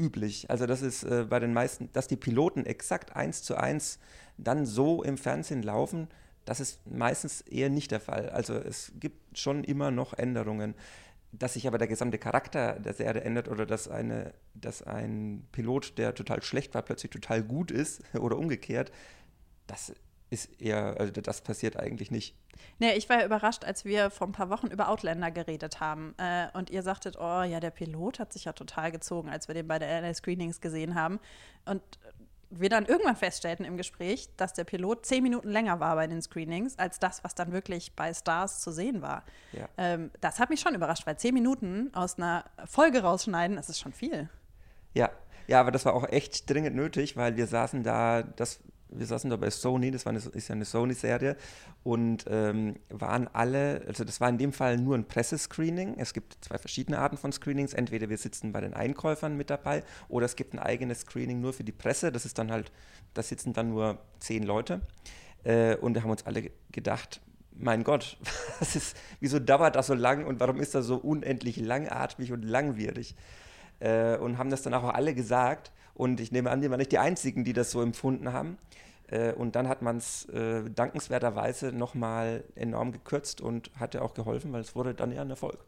üblich. 0.00 0.50
Also 0.50 0.66
das 0.66 0.82
ist 0.82 1.04
äh, 1.04 1.26
bei 1.28 1.38
den 1.38 1.52
meisten, 1.52 1.90
dass 1.92 2.08
die 2.08 2.16
Piloten 2.16 2.64
exakt 2.64 3.14
eins 3.14 3.42
zu 3.42 3.56
eins 3.56 3.98
dann 4.38 4.64
so 4.66 5.02
im 5.02 5.18
Fernsehen 5.18 5.62
laufen, 5.62 6.08
das 6.44 6.60
ist 6.60 6.80
meistens 6.90 7.42
eher 7.42 7.68
nicht 7.68 7.90
der 7.90 8.00
Fall. 8.00 8.30
Also 8.30 8.54
es 8.54 8.92
gibt 8.98 9.38
schon 9.38 9.62
immer 9.62 9.90
noch 9.90 10.14
Änderungen. 10.14 10.74
Dass 11.32 11.52
sich 11.54 11.68
aber 11.68 11.78
der 11.78 11.86
gesamte 11.86 12.18
Charakter 12.18 12.80
der 12.80 12.92
Serie 12.92 13.22
ändert 13.22 13.46
oder 13.46 13.64
dass, 13.64 13.86
eine, 13.86 14.34
dass 14.54 14.82
ein 14.82 15.46
Pilot, 15.52 15.96
der 15.96 16.12
total 16.12 16.42
schlecht 16.42 16.74
war, 16.74 16.82
plötzlich 16.82 17.12
total 17.12 17.44
gut 17.44 17.70
ist 17.70 18.02
oder 18.18 18.36
umgekehrt, 18.36 18.90
das 19.68 19.94
ist 20.30 20.60
eher, 20.60 20.96
also 20.98 21.12
das 21.12 21.42
passiert 21.42 21.76
eigentlich 21.76 22.10
nicht. 22.10 22.36
Nee, 22.78 22.92
ich 22.92 23.08
war 23.08 23.18
ja 23.18 23.26
überrascht, 23.26 23.64
als 23.64 23.84
wir 23.84 24.10
vor 24.10 24.28
ein 24.28 24.32
paar 24.32 24.48
Wochen 24.48 24.68
über 24.68 24.88
Outlander 24.88 25.30
geredet 25.30 25.80
haben. 25.80 26.14
Äh, 26.18 26.48
und 26.54 26.70
ihr 26.70 26.82
sagtet, 26.82 27.16
oh 27.18 27.42
ja, 27.42 27.60
der 27.60 27.70
Pilot 27.70 28.18
hat 28.18 28.32
sich 28.32 28.44
ja 28.44 28.52
total 28.52 28.92
gezogen, 28.92 29.28
als 29.28 29.48
wir 29.48 29.54
den 29.54 29.66
bei 29.66 29.78
der 29.78 30.00
LA 30.00 30.14
Screenings 30.14 30.60
gesehen 30.60 30.94
haben. 30.94 31.20
Und 31.64 31.82
wir 32.50 32.68
dann 32.68 32.84
irgendwann 32.86 33.16
feststellten 33.16 33.64
im 33.64 33.76
Gespräch, 33.76 34.28
dass 34.36 34.52
der 34.52 34.64
Pilot 34.64 35.06
zehn 35.06 35.22
Minuten 35.22 35.48
länger 35.48 35.78
war 35.78 35.94
bei 35.94 36.06
den 36.06 36.20
Screenings, 36.20 36.78
als 36.78 36.98
das, 36.98 37.22
was 37.22 37.34
dann 37.34 37.52
wirklich 37.52 37.94
bei 37.94 38.12
Stars 38.12 38.60
zu 38.60 38.72
sehen 38.72 39.02
war. 39.02 39.24
Ja. 39.52 39.68
Ähm, 39.76 40.10
das 40.20 40.40
hat 40.40 40.50
mich 40.50 40.60
schon 40.60 40.74
überrascht, 40.74 41.06
weil 41.06 41.16
zehn 41.16 41.34
Minuten 41.34 41.94
aus 41.94 42.18
einer 42.18 42.44
Folge 42.66 43.02
rausschneiden, 43.02 43.56
das 43.56 43.68
ist 43.68 43.78
schon 43.78 43.92
viel. 43.92 44.28
Ja, 44.94 45.10
ja, 45.46 45.60
aber 45.60 45.70
das 45.70 45.84
war 45.84 45.94
auch 45.94 46.08
echt 46.08 46.50
dringend 46.50 46.76
nötig, 46.76 47.16
weil 47.16 47.36
wir 47.36 47.46
saßen 47.46 47.82
da, 47.82 48.22
das, 48.22 48.60
wir 48.92 49.06
saßen 49.06 49.30
da 49.30 49.36
bei 49.36 49.50
Sony, 49.50 49.90
das 49.90 50.04
war 50.04 50.10
eine, 50.10 50.20
ist 50.20 50.48
ja 50.48 50.54
eine 50.54 50.64
Sony-Serie, 50.64 51.36
und 51.82 52.24
ähm, 52.28 52.76
waren 52.88 53.28
alle, 53.32 53.82
also 53.86 54.04
das 54.04 54.20
war 54.20 54.28
in 54.28 54.38
dem 54.38 54.52
Fall 54.52 54.76
nur 54.76 54.96
ein 54.96 55.04
Pressescreening. 55.04 55.94
Es 55.98 56.12
gibt 56.12 56.36
zwei 56.44 56.58
verschiedene 56.58 56.98
Arten 56.98 57.16
von 57.16 57.32
Screenings. 57.32 57.72
Entweder 57.72 58.08
wir 58.08 58.18
sitzen 58.18 58.52
bei 58.52 58.60
den 58.60 58.74
Einkäufern 58.74 59.36
mit 59.36 59.50
dabei 59.50 59.82
oder 60.08 60.26
es 60.26 60.36
gibt 60.36 60.54
ein 60.54 60.58
eigenes 60.58 61.00
Screening 61.00 61.40
nur 61.40 61.52
für 61.52 61.64
die 61.64 61.72
Presse. 61.72 62.12
Das 62.12 62.24
ist 62.24 62.38
dann 62.38 62.50
halt, 62.50 62.70
da 63.14 63.22
sitzen 63.22 63.52
dann 63.52 63.70
nur 63.70 63.98
zehn 64.18 64.42
Leute. 64.42 64.80
Äh, 65.44 65.76
und 65.76 65.94
da 65.94 66.02
haben 66.02 66.10
uns 66.10 66.26
alle 66.26 66.50
gedacht, 66.70 67.20
mein 67.52 67.84
Gott, 67.84 68.18
was 68.58 68.76
ist, 68.76 68.96
wieso 69.20 69.38
dauert 69.38 69.76
das 69.76 69.86
so 69.86 69.94
lang 69.94 70.26
und 70.26 70.40
warum 70.40 70.60
ist 70.60 70.74
das 70.74 70.86
so 70.86 70.96
unendlich 70.96 71.56
langatmig 71.56 72.32
und 72.32 72.42
langwierig? 72.42 73.14
Äh, 73.78 74.16
und 74.18 74.36
haben 74.36 74.50
das 74.50 74.62
dann 74.62 74.74
auch 74.74 74.84
alle 74.84 75.14
gesagt. 75.14 75.72
Und 76.00 76.18
ich 76.18 76.32
nehme 76.32 76.50
an, 76.50 76.62
die 76.62 76.70
waren 76.70 76.78
nicht 76.78 76.92
die 76.92 76.98
Einzigen, 76.98 77.44
die 77.44 77.52
das 77.52 77.70
so 77.72 77.82
empfunden 77.82 78.32
haben. 78.32 78.56
Äh, 79.08 79.34
und 79.34 79.54
dann 79.54 79.68
hat 79.68 79.82
man 79.82 79.98
es 79.98 80.24
äh, 80.30 80.62
dankenswerterweise 80.70 81.72
nochmal 81.72 82.42
enorm 82.54 82.92
gekürzt 82.92 83.42
und 83.42 83.70
hat 83.78 83.92
ja 83.92 84.00
auch 84.00 84.14
geholfen, 84.14 84.50
weil 84.50 84.62
es 84.62 84.74
wurde 84.74 84.94
dann 84.94 85.12
ja 85.12 85.20
ein 85.20 85.28
Erfolg. 85.28 85.58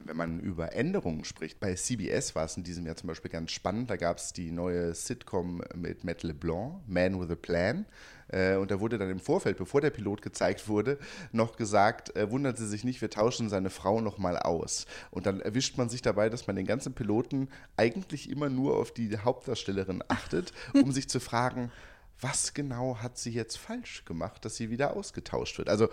Wenn 0.00 0.16
man 0.16 0.40
über 0.40 0.72
Änderungen 0.72 1.24
spricht, 1.24 1.60
bei 1.60 1.74
CBS 1.74 2.34
war 2.34 2.44
es 2.44 2.56
in 2.56 2.62
diesem 2.62 2.86
Jahr 2.86 2.96
zum 2.96 3.08
Beispiel 3.08 3.30
ganz 3.30 3.50
spannend. 3.50 3.90
Da 3.90 3.96
gab 3.96 4.18
es 4.18 4.32
die 4.32 4.50
neue 4.50 4.94
Sitcom 4.94 5.62
mit 5.74 6.04
Matt 6.04 6.22
LeBlanc, 6.22 6.82
Man 6.86 7.20
with 7.20 7.30
a 7.30 7.34
Plan. 7.34 7.84
Äh, 8.28 8.56
und 8.56 8.70
da 8.70 8.80
wurde 8.80 8.98
dann 8.98 9.10
im 9.10 9.20
Vorfeld, 9.20 9.56
bevor 9.56 9.80
der 9.80 9.90
Pilot 9.90 10.22
gezeigt 10.22 10.68
wurde, 10.68 10.98
noch 11.32 11.56
gesagt, 11.56 12.14
äh, 12.16 12.30
wundern 12.30 12.56
Sie 12.56 12.66
sich 12.66 12.84
nicht, 12.84 13.00
wir 13.00 13.10
tauschen 13.10 13.48
seine 13.48 13.70
Frau 13.70 14.00
nochmal 14.00 14.36
aus. 14.36 14.86
Und 15.10 15.26
dann 15.26 15.40
erwischt 15.40 15.78
man 15.78 15.88
sich 15.88 16.02
dabei, 16.02 16.28
dass 16.28 16.46
man 16.46 16.56
den 16.56 16.66
ganzen 16.66 16.94
Piloten 16.94 17.48
eigentlich 17.76 18.30
immer 18.30 18.48
nur 18.48 18.76
auf 18.76 18.92
die 18.92 19.16
Hauptdarstellerin 19.18 20.02
achtet, 20.08 20.52
um 20.74 20.92
sich 20.92 21.08
zu 21.08 21.20
fragen, 21.20 21.72
was 22.20 22.52
genau 22.52 22.98
hat 22.98 23.16
sie 23.16 23.30
jetzt 23.30 23.58
falsch 23.58 24.04
gemacht, 24.04 24.44
dass 24.44 24.56
sie 24.56 24.70
wieder 24.70 24.96
ausgetauscht 24.96 25.58
wird? 25.58 25.68
Also 25.68 25.88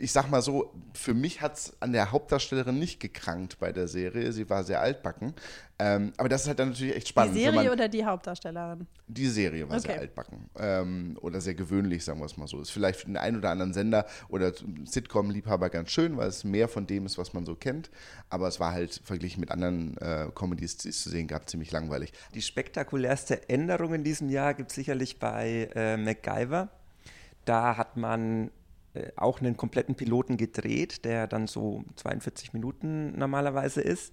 ich 0.00 0.12
sag 0.12 0.30
mal 0.30 0.40
so, 0.40 0.72
für 0.94 1.12
mich 1.14 1.42
hat 1.42 1.56
es 1.56 1.76
an 1.80 1.92
der 1.92 2.10
Hauptdarstellerin 2.10 2.78
nicht 2.78 3.00
gekrankt 3.00 3.58
bei 3.58 3.70
der 3.70 3.86
Serie. 3.86 4.32
Sie 4.32 4.48
war 4.48 4.64
sehr 4.64 4.80
altbacken. 4.80 5.34
Ähm, 5.78 6.12
aber 6.16 6.28
das 6.28 6.42
ist 6.42 6.48
halt 6.48 6.58
dann 6.58 6.70
natürlich 6.70 6.96
echt 6.96 7.08
spannend. 7.08 7.36
die 7.36 7.40
Serie 7.40 7.64
man, 7.64 7.68
oder 7.68 7.88
die 7.88 8.04
Hauptdarstellerin? 8.04 8.86
die 9.08 9.28
Serie 9.28 9.68
war 9.68 9.78
sehr 9.78 9.90
Okay. 9.92 10.00
altbacken. 10.00 10.50
Ähm, 10.58 11.18
oder 11.20 11.40
sehr 11.40 11.54
gewöhnlich, 11.54 12.04
sagen 12.04 12.18
wir 12.20 12.26
es 12.26 12.36
mal 12.36 12.46
so. 12.46 12.60
Ist 12.60 12.70
vielleicht 12.70 13.00
für 13.00 13.06
den 13.06 13.16
einen 13.16 13.36
oder 13.36 13.50
anderen 13.50 13.72
Sender 13.72 14.06
oder 14.28 14.52
Sitcom-Liebhaber 14.84 15.68
ganz 15.70 15.90
schön, 15.90 16.16
weil 16.16 16.28
es 16.28 16.44
mehr 16.44 16.68
von 16.68 16.86
dem 16.86 17.06
ist, 17.06 17.18
was 17.18 17.32
man 17.32 17.44
so 17.44 17.54
kennt. 17.54 17.90
Aber 18.30 18.48
es 18.48 18.58
war 18.58 18.72
halt 18.72 19.00
verglichen 19.04 19.40
mit 19.40 19.50
anderen 19.50 19.96
äh, 19.98 20.28
Comedies, 20.34 20.78
die 20.78 20.88
es 20.88 21.02
zu 21.02 21.10
sehen 21.10 21.28
gab, 21.28 21.48
ziemlich 21.48 21.72
langweilig. 21.72 22.12
Die 22.34 22.42
spektakulärste 22.42 23.48
Änderung 23.48 23.94
in 23.94 24.04
diesem 24.04 24.28
Jahr 24.30 24.54
gibt 24.54 24.70
es 24.70 24.74
sicherlich 24.74 25.18
bei 25.18 25.70
äh, 25.74 25.96
MacGyver. 25.96 26.68
Da 27.44 27.76
hat 27.76 27.96
man 27.96 28.50
auch 29.16 29.40
einen 29.40 29.56
kompletten 29.56 29.94
Piloten 29.94 30.36
gedreht, 30.36 31.04
der 31.04 31.26
dann 31.26 31.46
so 31.46 31.84
42 31.96 32.52
Minuten 32.52 33.16
normalerweise 33.18 33.80
ist. 33.80 34.12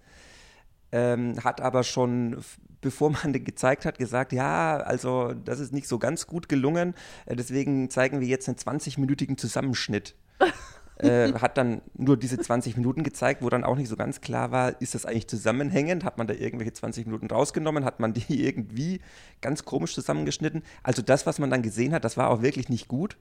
Ähm, 0.91 1.43
hat 1.43 1.59
aber 1.59 1.83
schon, 1.83 2.37
bevor 2.81 3.09
man 3.11 3.33
den 3.33 3.43
gezeigt 3.43 3.85
hat, 3.85 3.97
gesagt, 3.97 4.31
ja, 4.33 4.77
also 4.77 5.33
das 5.33 5.59
ist 5.59 5.73
nicht 5.73 5.87
so 5.87 5.99
ganz 5.99 6.27
gut 6.27 6.47
gelungen, 6.47 6.93
äh, 7.25 7.35
deswegen 7.35 7.89
zeigen 7.89 8.21
wir 8.21 8.27
jetzt 8.27 8.47
einen 8.47 8.57
20-minütigen 8.57 9.37
Zusammenschnitt. 9.37 10.15
äh, 10.97 11.33
hat 11.33 11.57
dann 11.57 11.81
nur 11.95 12.17
diese 12.17 12.37
20 12.37 12.77
Minuten 12.77 13.03
gezeigt, 13.03 13.41
wo 13.41 13.49
dann 13.49 13.63
auch 13.63 13.75
nicht 13.75 13.89
so 13.89 13.97
ganz 13.97 14.21
klar 14.21 14.51
war, 14.51 14.81
ist 14.81 14.95
das 14.95 15.05
eigentlich 15.05 15.27
zusammenhängend? 15.27 16.03
Hat 16.03 16.17
man 16.17 16.27
da 16.27 16.33
irgendwelche 16.33 16.73
20 16.73 17.05
Minuten 17.05 17.27
rausgenommen? 17.27 17.83
Hat 17.83 17.99
man 17.99 18.13
die 18.13 18.45
irgendwie 18.45 19.01
ganz 19.41 19.65
komisch 19.65 19.93
zusammengeschnitten? 19.93 20.63
Also 20.83 21.01
das, 21.01 21.25
was 21.25 21.39
man 21.39 21.49
dann 21.49 21.61
gesehen 21.61 21.93
hat, 21.93 22.05
das 22.05 22.17
war 22.17 22.29
auch 22.29 22.41
wirklich 22.41 22.69
nicht 22.69 22.87
gut. 22.87 23.17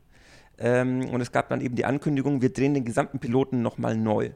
Ähm, 0.58 1.08
und 1.10 1.20
es 1.20 1.32
gab 1.32 1.48
dann 1.48 1.60
eben 1.60 1.76
die 1.76 1.84
Ankündigung, 1.84 2.42
wir 2.42 2.52
drehen 2.52 2.74
den 2.74 2.84
gesamten 2.84 3.18
Piloten 3.18 3.62
nochmal 3.62 3.96
neu. 3.96 4.30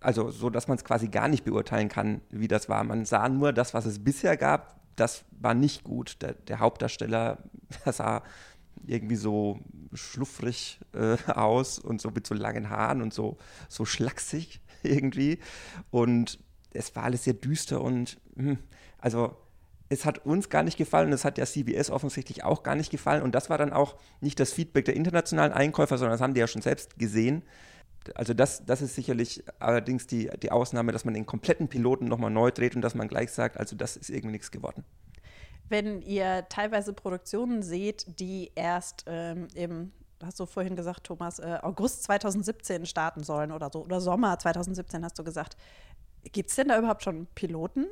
Also 0.00 0.30
so, 0.30 0.50
dass 0.50 0.68
man 0.68 0.76
es 0.76 0.84
quasi 0.84 1.08
gar 1.08 1.28
nicht 1.28 1.44
beurteilen 1.44 1.88
kann, 1.88 2.20
wie 2.30 2.48
das 2.48 2.68
war. 2.68 2.82
Man 2.84 3.04
sah 3.04 3.28
nur 3.28 3.52
das, 3.52 3.72
was 3.72 3.86
es 3.86 4.02
bisher 4.02 4.36
gab, 4.36 4.80
das 4.96 5.24
war 5.30 5.54
nicht 5.54 5.84
gut. 5.84 6.20
Der, 6.22 6.34
der 6.34 6.58
Hauptdarsteller 6.58 7.38
sah 7.86 8.22
irgendwie 8.86 9.16
so 9.16 9.60
schluffrig 9.94 10.80
äh, 10.94 11.16
aus 11.30 11.78
und 11.78 12.00
so 12.00 12.10
mit 12.10 12.26
so 12.26 12.34
langen 12.34 12.68
Haaren 12.68 13.00
und 13.00 13.14
so, 13.14 13.36
so 13.68 13.84
schlaksig 13.84 14.60
irgendwie. 14.82 15.38
Und 15.90 16.38
es 16.72 16.94
war 16.96 17.04
alles 17.04 17.24
sehr 17.24 17.34
düster 17.34 17.80
und 17.80 18.18
hm, 18.36 18.58
also 18.98 19.36
es 19.92 20.04
hat 20.04 20.24
uns 20.24 20.48
gar 20.48 20.62
nicht 20.62 20.78
gefallen 20.78 21.08
und 21.08 21.12
es 21.12 21.24
hat 21.24 21.36
der 21.36 21.46
CBS 21.46 21.90
offensichtlich 21.90 22.44
auch 22.44 22.62
gar 22.62 22.74
nicht 22.74 22.90
gefallen. 22.90 23.22
Und 23.22 23.34
das 23.34 23.50
war 23.50 23.58
dann 23.58 23.72
auch 23.72 23.96
nicht 24.20 24.40
das 24.40 24.52
Feedback 24.52 24.86
der 24.86 24.96
internationalen 24.96 25.52
Einkäufer, 25.52 25.98
sondern 25.98 26.14
das 26.14 26.20
haben 26.20 26.34
die 26.34 26.40
ja 26.40 26.46
schon 26.46 26.62
selbst 26.62 26.98
gesehen. 26.98 27.42
Also 28.14 28.34
das, 28.34 28.64
das 28.64 28.82
ist 28.82 28.94
sicherlich 28.94 29.44
allerdings 29.58 30.06
die, 30.06 30.30
die 30.42 30.50
Ausnahme, 30.50 30.92
dass 30.92 31.04
man 31.04 31.14
den 31.14 31.26
kompletten 31.26 31.68
Piloten 31.68 32.06
nochmal 32.06 32.30
neu 32.30 32.50
dreht 32.50 32.74
und 32.74 32.82
dass 32.82 32.94
man 32.94 33.06
gleich 33.06 33.30
sagt, 33.30 33.58
also 33.58 33.76
das 33.76 33.96
ist 33.96 34.10
irgendwie 34.10 34.32
nichts 34.32 34.50
geworden 34.50 34.84
wenn 35.68 36.02
ihr 36.02 36.46
teilweise 36.50 36.92
Produktionen 36.92 37.62
seht, 37.62 38.20
die 38.20 38.52
erst 38.54 39.04
ähm, 39.06 39.48
im 39.54 39.90
hast 40.22 40.38
du 40.38 40.46
vorhin 40.46 40.76
gesagt, 40.76 41.04
Thomas, 41.04 41.40
äh, 41.40 41.58
August 41.62 42.04
2017 42.04 42.86
starten 42.86 43.24
sollen 43.24 43.50
oder 43.50 43.70
so, 43.72 43.82
oder 43.82 44.00
Sommer 44.00 44.38
2017 44.38 45.04
hast 45.04 45.18
du 45.18 45.24
gesagt. 45.24 45.56
Gibt 46.30 46.50
es 46.50 46.56
denn 46.56 46.68
da 46.68 46.78
überhaupt 46.78 47.02
schon 47.02 47.26
Piloten? 47.34 47.86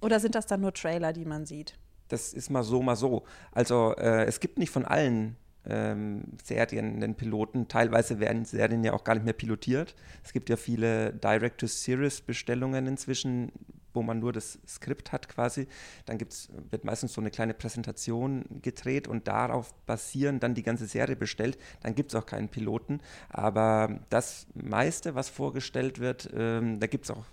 Oder 0.00 0.20
sind 0.20 0.34
das 0.34 0.46
dann 0.46 0.60
nur 0.60 0.72
Trailer, 0.72 1.12
die 1.12 1.24
man 1.24 1.46
sieht? 1.46 1.78
Das 2.08 2.32
ist 2.32 2.50
mal 2.50 2.62
so, 2.62 2.82
mal 2.82 2.96
so. 2.96 3.24
Also 3.52 3.94
äh, 3.96 4.24
es 4.24 4.40
gibt 4.40 4.58
nicht 4.58 4.70
von 4.70 4.84
allen 4.84 5.36
ähm, 5.68 6.24
Serien 6.42 7.00
den 7.00 7.14
Piloten. 7.14 7.68
Teilweise 7.68 8.20
werden 8.20 8.44
Serien 8.44 8.84
ja 8.84 8.92
auch 8.92 9.04
gar 9.04 9.14
nicht 9.14 9.24
mehr 9.24 9.32
pilotiert. 9.32 9.94
Es 10.24 10.32
gibt 10.32 10.48
ja 10.48 10.56
viele 10.56 11.12
Direct-to-Series-Bestellungen 11.14 12.86
inzwischen, 12.86 13.50
wo 13.92 14.02
man 14.02 14.20
nur 14.20 14.32
das 14.32 14.58
Skript 14.68 15.10
hat 15.10 15.28
quasi. 15.28 15.66
Dann 16.04 16.18
gibt's, 16.18 16.48
wird 16.70 16.84
meistens 16.84 17.14
so 17.14 17.20
eine 17.20 17.30
kleine 17.30 17.54
Präsentation 17.54 18.44
gedreht 18.62 19.08
und 19.08 19.26
darauf 19.26 19.74
basierend 19.86 20.42
dann 20.42 20.54
die 20.54 20.62
ganze 20.62 20.86
Serie 20.86 21.16
bestellt. 21.16 21.58
Dann 21.80 21.94
gibt 21.94 22.12
es 22.12 22.14
auch 22.14 22.26
keinen 22.26 22.48
Piloten. 22.48 23.00
Aber 23.28 24.00
das 24.10 24.46
meiste, 24.54 25.14
was 25.14 25.28
vorgestellt 25.28 25.98
wird, 25.98 26.30
ähm, 26.36 26.78
da 26.78 26.86
gibt 26.86 27.06
es 27.06 27.10
auch 27.10 27.24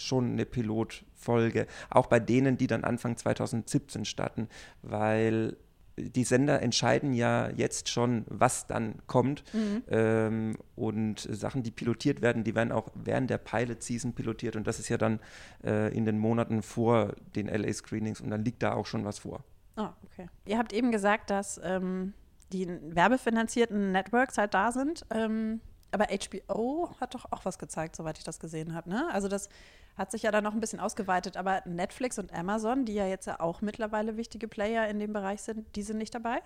schon 0.00 0.32
eine 0.32 0.46
Pilotfolge. 0.46 1.66
Auch 1.90 2.06
bei 2.06 2.20
denen, 2.20 2.56
die 2.56 2.66
dann 2.66 2.84
Anfang 2.84 3.16
2017 3.16 4.04
starten, 4.04 4.48
weil 4.82 5.56
die 5.96 6.24
Sender 6.24 6.62
entscheiden 6.62 7.12
ja 7.12 7.50
jetzt 7.50 7.88
schon, 7.88 8.24
was 8.28 8.66
dann 8.66 8.94
kommt. 9.06 9.42
Mhm. 9.52 9.82
Ähm, 9.88 10.56
und 10.76 11.20
Sachen, 11.20 11.62
die 11.62 11.70
pilotiert 11.70 12.22
werden, 12.22 12.44
die 12.44 12.54
werden 12.54 12.72
auch 12.72 12.88
während 12.94 13.30
der 13.30 13.38
Pilot-Season 13.38 14.14
pilotiert. 14.14 14.56
Und 14.56 14.66
das 14.66 14.78
ist 14.78 14.88
ja 14.88 14.98
dann 14.98 15.20
äh, 15.64 15.94
in 15.94 16.04
den 16.04 16.18
Monaten 16.18 16.62
vor 16.62 17.14
den 17.34 17.48
LA-Screenings. 17.48 18.20
Und 18.20 18.30
dann 18.30 18.44
liegt 18.44 18.62
da 18.62 18.74
auch 18.74 18.86
schon 18.86 19.04
was 19.04 19.20
vor. 19.20 19.44
Ah, 19.76 19.92
okay. 20.04 20.28
Ihr 20.46 20.58
habt 20.58 20.72
eben 20.72 20.90
gesagt, 20.90 21.30
dass 21.30 21.60
ähm, 21.62 22.14
die 22.52 22.68
werbefinanzierten 22.68 23.92
Networks 23.92 24.38
halt 24.38 24.54
da 24.54 24.72
sind. 24.72 25.04
Ähm, 25.10 25.60
aber 25.92 26.06
HBO 26.06 26.94
hat 27.00 27.14
doch 27.14 27.26
auch 27.32 27.44
was 27.44 27.58
gezeigt, 27.58 27.96
soweit 27.96 28.18
ich 28.18 28.24
das 28.24 28.38
gesehen 28.38 28.74
habe. 28.74 28.90
Ne? 28.90 29.08
Also 29.12 29.28
das 29.28 29.48
hat 29.96 30.10
sich 30.10 30.22
ja 30.22 30.30
dann 30.30 30.44
noch 30.44 30.54
ein 30.54 30.60
bisschen 30.60 30.80
ausgeweitet. 30.80 31.36
Aber 31.36 31.62
Netflix 31.66 32.18
und 32.18 32.32
Amazon, 32.32 32.84
die 32.84 32.94
ja 32.94 33.06
jetzt 33.06 33.26
ja 33.26 33.40
auch 33.40 33.60
mittlerweile 33.60 34.16
wichtige 34.16 34.48
Player 34.48 34.88
in 34.88 34.98
dem 34.98 35.12
Bereich 35.12 35.42
sind, 35.42 35.76
die 35.76 35.82
sind 35.82 35.98
nicht 35.98 36.14
dabei? 36.14 36.40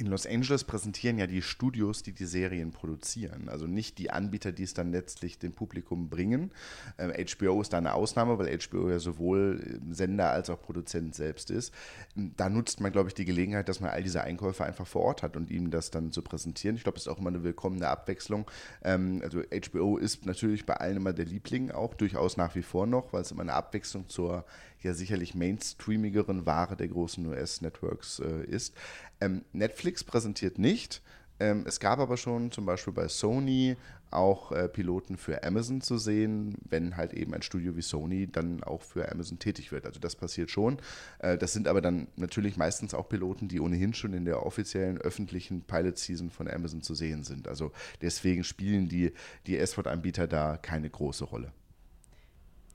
In 0.00 0.06
Los 0.06 0.26
Angeles 0.26 0.64
präsentieren 0.64 1.18
ja 1.18 1.26
die 1.26 1.42
Studios, 1.42 2.02
die 2.02 2.12
die 2.12 2.24
Serien 2.24 2.70
produzieren. 2.70 3.50
Also 3.50 3.66
nicht 3.66 3.98
die 3.98 4.10
Anbieter, 4.10 4.50
die 4.50 4.62
es 4.62 4.72
dann 4.72 4.92
letztlich 4.92 5.38
dem 5.38 5.52
Publikum 5.52 6.08
bringen. 6.08 6.52
Ähm, 6.96 7.12
HBO 7.12 7.60
ist 7.60 7.74
da 7.74 7.78
eine 7.78 7.92
Ausnahme, 7.92 8.38
weil 8.38 8.58
HBO 8.58 8.88
ja 8.88 8.98
sowohl 8.98 9.60
äh, 9.62 9.94
Sender 9.94 10.30
als 10.30 10.48
auch 10.48 10.62
Produzent 10.62 11.14
selbst 11.14 11.50
ist. 11.50 11.74
Da 12.14 12.48
nutzt 12.48 12.80
man, 12.80 12.92
glaube 12.92 13.08
ich, 13.10 13.14
die 13.14 13.26
Gelegenheit, 13.26 13.68
dass 13.68 13.80
man 13.80 13.90
all 13.90 14.02
diese 14.02 14.22
Einkäufer 14.22 14.64
einfach 14.64 14.86
vor 14.86 15.02
Ort 15.02 15.22
hat 15.22 15.36
und 15.36 15.50
ihm 15.50 15.70
das 15.70 15.90
dann 15.90 16.12
zu 16.12 16.22
präsentieren. 16.22 16.76
Ich 16.76 16.82
glaube, 16.82 16.96
das 16.96 17.06
ist 17.06 17.12
auch 17.12 17.18
immer 17.18 17.28
eine 17.28 17.44
willkommene 17.44 17.86
Abwechslung. 17.86 18.50
Ähm, 18.82 19.20
also 19.22 19.42
HBO 19.42 19.98
ist 19.98 20.24
natürlich 20.24 20.64
bei 20.64 20.74
allen 20.74 20.96
immer 20.96 21.12
der 21.12 21.26
Liebling, 21.26 21.72
auch 21.72 21.92
durchaus 21.92 22.38
nach 22.38 22.54
wie 22.54 22.62
vor 22.62 22.86
noch, 22.86 23.12
weil 23.12 23.20
es 23.20 23.32
immer 23.32 23.42
eine 23.42 23.52
Abwechslung 23.52 24.08
zur 24.08 24.46
ja 24.82 24.94
sicherlich 24.94 25.34
mainstreamigeren 25.34 26.46
Ware 26.46 26.76
der 26.76 26.88
großen 26.88 27.24
US-Networks 27.26 28.20
äh, 28.20 28.44
ist. 28.44 28.74
Ähm, 29.20 29.44
Netflix 29.52 30.04
präsentiert 30.04 30.58
nicht. 30.58 31.02
Ähm, 31.40 31.64
es 31.66 31.80
gab 31.80 31.98
aber 31.98 32.16
schon 32.16 32.52
zum 32.52 32.66
Beispiel 32.66 32.92
bei 32.92 33.08
Sony 33.08 33.76
auch 34.10 34.52
äh, 34.52 34.68
Piloten 34.68 35.16
für 35.16 35.44
Amazon 35.44 35.80
zu 35.80 35.96
sehen, 35.96 36.56
wenn 36.68 36.96
halt 36.96 37.12
eben 37.12 37.32
ein 37.32 37.42
Studio 37.42 37.76
wie 37.76 37.82
Sony 37.82 38.26
dann 38.26 38.62
auch 38.62 38.82
für 38.82 39.10
Amazon 39.10 39.38
tätig 39.38 39.72
wird. 39.72 39.86
Also 39.86 40.00
das 40.00 40.16
passiert 40.16 40.50
schon. 40.50 40.78
Äh, 41.20 41.38
das 41.38 41.52
sind 41.52 41.68
aber 41.68 41.80
dann 41.80 42.08
natürlich 42.16 42.56
meistens 42.56 42.92
auch 42.92 43.08
Piloten, 43.08 43.48
die 43.48 43.60
ohnehin 43.60 43.94
schon 43.94 44.12
in 44.12 44.24
der 44.24 44.44
offiziellen 44.44 44.98
öffentlichen 44.98 45.62
Pilot-Season 45.62 46.30
von 46.30 46.48
Amazon 46.48 46.82
zu 46.82 46.94
sehen 46.94 47.24
sind. 47.24 47.48
Also 47.48 47.72
deswegen 48.02 48.44
spielen 48.44 48.88
die, 48.88 49.12
die 49.46 49.58
S-Wort-Anbieter 49.58 50.26
da 50.26 50.56
keine 50.56 50.90
große 50.90 51.24
Rolle. 51.24 51.52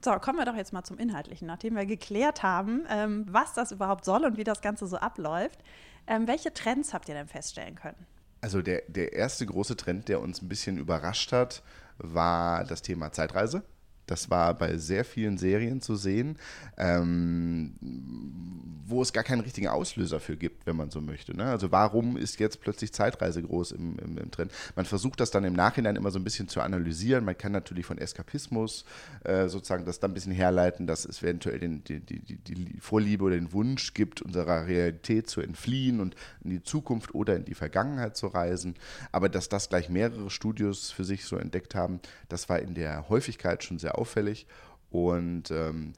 So, 0.03 0.11
kommen 0.19 0.37
wir 0.37 0.45
doch 0.45 0.55
jetzt 0.55 0.73
mal 0.73 0.83
zum 0.83 0.97
Inhaltlichen. 0.97 1.47
Nachdem 1.47 1.75
wir 1.75 1.85
geklärt 1.85 2.43
haben, 2.43 2.85
ähm, 2.89 3.25
was 3.27 3.53
das 3.53 3.71
überhaupt 3.71 4.05
soll 4.05 4.25
und 4.25 4.37
wie 4.37 4.43
das 4.43 4.61
Ganze 4.61 4.87
so 4.87 4.97
abläuft, 4.97 5.59
ähm, 6.07 6.27
welche 6.27 6.53
Trends 6.53 6.93
habt 6.93 7.09
ihr 7.09 7.15
denn 7.15 7.27
feststellen 7.27 7.75
können? 7.75 8.05
Also 8.41 8.61
der, 8.61 8.83
der 8.87 9.13
erste 9.13 9.45
große 9.45 9.75
Trend, 9.75 10.07
der 10.07 10.21
uns 10.21 10.41
ein 10.41 10.47
bisschen 10.47 10.77
überrascht 10.77 11.31
hat, 11.31 11.63
war 11.97 12.63
das 12.63 12.81
Thema 12.81 13.11
Zeitreise. 13.11 13.63
Das 14.07 14.29
war 14.29 14.53
bei 14.53 14.77
sehr 14.77 15.05
vielen 15.05 15.37
Serien 15.37 15.81
zu 15.81 15.95
sehen, 15.95 16.37
ähm, 16.77 17.75
wo 18.87 19.01
es 19.01 19.13
gar 19.13 19.23
keinen 19.23 19.41
richtigen 19.41 19.67
Auslöser 19.67 20.19
für 20.19 20.37
gibt, 20.37 20.67
wenn 20.67 20.75
man 20.75 20.91
so 20.91 21.01
möchte. 21.01 21.35
Ne? 21.35 21.45
Also 21.45 21.71
warum 21.71 22.17
ist 22.17 22.39
jetzt 22.39 22.61
plötzlich 22.61 22.93
Zeitreise 22.93 23.41
groß 23.41 23.71
im, 23.71 23.97
im, 23.97 24.17
im, 24.17 24.31
Trend? 24.31 24.51
Man 24.75 24.85
versucht 24.85 25.19
das 25.19 25.31
dann 25.31 25.43
im 25.43 25.53
Nachhinein 25.53 25.95
immer 25.95 26.11
so 26.11 26.19
ein 26.19 26.23
bisschen 26.23 26.47
zu 26.47 26.61
analysieren. 26.61 27.25
Man 27.25 27.37
kann 27.37 27.51
natürlich 27.51 27.85
von 27.85 27.97
Eskapismus 27.97 28.85
äh, 29.23 29.47
sozusagen 29.47 29.85
das 29.85 29.99
dann 29.99 30.11
ein 30.11 30.13
bisschen 30.13 30.33
herleiten, 30.33 30.85
dass 30.85 31.05
es 31.05 31.23
eventuell 31.23 31.59
den, 31.59 31.83
die, 31.83 31.99
die, 31.99 32.37
die 32.37 32.79
Vorliebe 32.79 33.23
oder 33.23 33.35
den 33.35 33.53
Wunsch 33.53 33.93
gibt, 33.93 34.21
unserer 34.21 34.67
Realität 34.67 35.29
zu 35.29 35.41
entfliehen 35.41 35.99
und 35.99 36.15
in 36.43 36.51
die 36.51 36.63
Zukunft 36.63 37.15
oder 37.15 37.35
in 37.35 37.45
die 37.45 37.55
Vergangenheit 37.55 38.15
zu 38.15 38.27
reisen. 38.27 38.75
Aber 39.11 39.29
dass 39.29 39.49
das 39.49 39.69
gleich 39.69 39.89
mehrere 39.89 40.29
Studios 40.29 40.91
für 40.91 41.03
sich 41.03 41.25
so 41.25 41.37
entdeckt 41.37 41.73
haben, 41.73 41.99
das 42.29 42.49
war 42.49 42.59
in 42.59 42.75
der 42.75 43.09
Häufigkeit 43.09 43.63
schon 43.63 43.79
sehr 43.79 43.94
auffällig. 43.97 44.47
Und 44.89 45.51
ähm, 45.51 45.93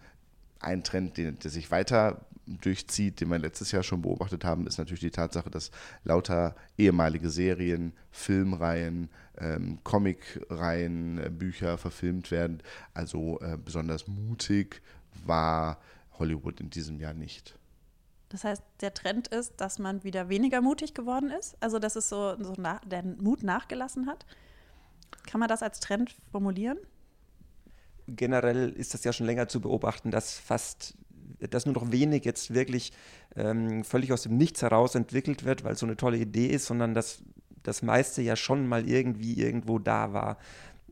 ein 0.60 0.84
Trend, 0.84 1.18
den, 1.18 1.38
der 1.40 1.52
sich 1.52 1.72
weiter 1.72 2.26
durchzieht, 2.48 3.20
den 3.20 3.30
wir 3.30 3.40
letztes 3.40 3.72
Jahr 3.72 3.84
schon 3.84 4.02
beobachtet 4.02 4.46
haben, 4.46 4.68
ist 4.68 4.78
natürlich 4.78 5.02
die 5.02 5.12
Tatsache, 5.12 5.50
dass 5.50 5.72
lauter 6.04 6.56
ehemalige 6.78 7.30
Serien, 7.30 7.94
Filmreihen, 8.12 9.10
ähm, 9.38 9.80
Comicreihen, 9.84 11.20
äh, 11.20 11.30
Bücher 11.30 11.78
verfilmt 11.78 12.32
werden. 12.32 12.64
Also 12.94 13.40
äh, 13.42 13.58
besonders 13.58 14.08
mutig 14.08 14.82
war 15.26 15.80
Hollywood 16.18 16.62
in 16.62 16.70
diesem 16.70 17.00
Jahr 17.00 17.14
nicht. 17.14 17.58
Das 18.30 18.44
heißt, 18.44 18.64
der 18.82 18.94
Trend 18.94 19.28
ist, 19.30 19.54
dass 19.58 19.80
man 19.80 20.04
wieder 20.04 20.30
weniger 20.30 20.62
mutig 20.62 20.94
geworden 20.94 21.32
ist, 21.32 21.56
also 21.62 21.80
dass 21.80 21.96
es 21.96 22.10
so, 22.10 22.36
so 22.42 22.54
nach, 22.58 22.82
der 22.86 23.04
Mut 23.04 23.44
nachgelassen 23.44 24.08
hat. 24.08 24.26
Kann 25.26 25.40
man 25.40 25.48
das 25.48 25.64
als 25.64 25.80
Trend 25.80 26.16
formulieren? 26.32 26.78
Generell 28.08 28.70
ist 28.70 28.94
das 28.94 29.04
ja 29.04 29.14
schon 29.14 29.26
länger 29.26 29.48
zu 29.48 29.62
beobachten, 29.62 30.12
dass 30.12 30.38
fast, 30.38 30.96
dass 31.40 31.66
nur 31.66 31.76
noch 31.76 31.92
wenig 31.92 32.26
jetzt 32.26 32.54
wirklich 32.54 32.94
ähm, 33.36 33.84
völlig 33.84 34.14
aus 34.14 34.24
dem 34.24 34.38
Nichts 34.38 34.62
heraus 34.62 34.96
entwickelt 34.96 35.44
wird, 35.44 35.64
weil 35.64 35.74
es 35.74 35.80
so 35.80 35.86
eine 35.86 35.98
tolle 35.98 36.18
Idee 36.18 36.48
ist, 36.48 36.66
sondern 36.66 36.94
dass 36.94 37.22
das 37.64 37.82
meiste 37.82 38.22
ja 38.22 38.36
schon 38.36 38.68
mal 38.68 38.88
irgendwie 38.88 39.34
irgendwo 39.34 39.78
da 39.80 40.14
war. 40.14 40.38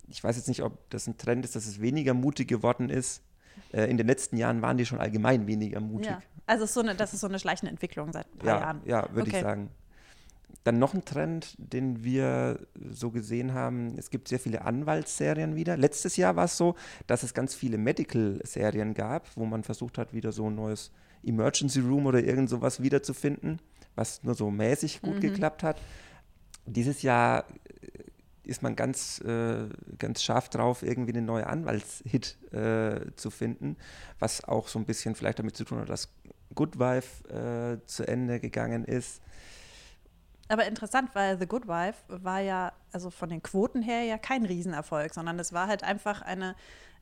Ich 0.10 0.24
weiß 0.24 0.36
jetzt 0.36 0.48
nicht, 0.48 0.62
ob 0.62 0.90
das 0.90 1.08
ein 1.08 1.18
Trend 1.18 1.46
ist, 1.46 1.56
dass 1.56 1.66
es 1.66 1.82
weniger 1.82 2.14
mutig 2.14 2.48
geworden 2.48 2.90
ist. 2.90 3.24
Äh, 3.72 3.90
in 3.90 3.98
den 3.98 4.08
letzten 4.08 4.38
Jahren 4.38 4.62
waren 4.62 4.78
die 4.78 4.86
schon 4.86 5.00
allgemein 5.00 5.48
weniger 5.48 5.80
mutig. 5.80 6.12
Ja. 6.12 6.22
Also 6.46 6.66
so 6.66 6.82
eine, 6.82 6.94
das 6.96 7.14
ist 7.14 7.22
so 7.22 7.28
eine 7.28 7.40
schleichende 7.40 7.72
Entwicklung 7.72 8.12
seit 8.12 8.28
ein 8.32 8.38
paar 8.38 8.48
ja, 8.48 8.60
Jahren. 8.60 8.82
Ja, 8.86 9.10
würde 9.14 9.30
okay. 9.30 9.38
ich 9.38 9.42
sagen. 9.44 9.70
Dann 10.66 10.80
noch 10.80 10.96
ein 10.96 11.06
Trend, 11.06 11.56
den 11.58 12.04
wir 12.04 12.60
so 12.90 13.12
gesehen 13.12 13.54
haben, 13.54 13.98
es 13.98 14.10
gibt 14.10 14.28
sehr 14.28 14.40
viele 14.40 14.64
Anwaltsserien 14.64 15.56
wieder. 15.56 15.78
Letztes 15.78 16.18
Jahr 16.18 16.36
war 16.36 16.46
es 16.46 16.58
so, 16.58 16.76
dass 17.06 17.22
es 17.22 17.36
ganz 17.36 17.54
viele 17.54 17.78
Medical-Serien 17.78 18.96
gab, 18.96 19.28
wo 19.38 19.46
man 19.46 19.64
versucht 19.64 20.00
hat, 20.00 20.12
wieder 20.14 20.32
so 20.32 20.50
ein 20.50 20.56
neues 20.56 20.92
Emergency 21.24 21.82
Room 21.82 22.08
oder 22.08 22.24
irgend 22.24 22.50
sowas 22.50 22.82
wiederzufinden, 22.82 23.60
was 23.94 24.24
nur 24.24 24.34
so 24.34 24.50
mäßig 24.50 25.04
gut 25.04 25.18
mhm. 25.18 25.22
geklappt 25.22 25.62
hat. 25.62 25.80
Dieses 26.66 27.04
Jahr 27.04 27.46
ist 28.42 28.64
man 28.64 28.76
ganz, 28.76 29.20
äh, 29.22 29.70
ganz 30.00 30.24
scharf 30.24 30.50
drauf, 30.50 30.82
irgendwie 30.82 31.14
eine 31.14 31.22
neue 31.22 31.46
Anwaltshit 31.46 32.38
äh, 32.52 33.12
zu 33.16 33.30
finden, 33.30 33.78
was 34.18 34.44
auch 34.44 34.68
so 34.68 34.80
ein 34.80 34.86
bisschen 34.86 35.14
vielleicht 35.14 35.38
damit 35.38 35.56
zu 35.56 35.64
tun 35.64 35.78
hat, 35.78 35.90
dass 35.90 36.10
Good 36.56 36.80
Wife 36.80 37.28
äh, 37.30 37.86
zu 37.86 38.08
Ende 38.08 38.40
gegangen 38.40 38.86
ist. 38.86 39.22
Aber 40.48 40.66
interessant, 40.66 41.10
weil 41.14 41.40
The 41.40 41.48
Good 41.48 41.68
Wife 41.68 42.04
war 42.08 42.40
ja, 42.40 42.72
also 42.92 43.10
von 43.10 43.30
den 43.30 43.42
Quoten 43.42 43.82
her 43.82 44.04
ja 44.04 44.18
kein 44.18 44.46
Riesenerfolg, 44.46 45.14
sondern 45.14 45.40
es 45.40 45.54
war 45.54 45.68
halt 45.68 45.84
einfach 45.84 46.22
eine 46.22 46.56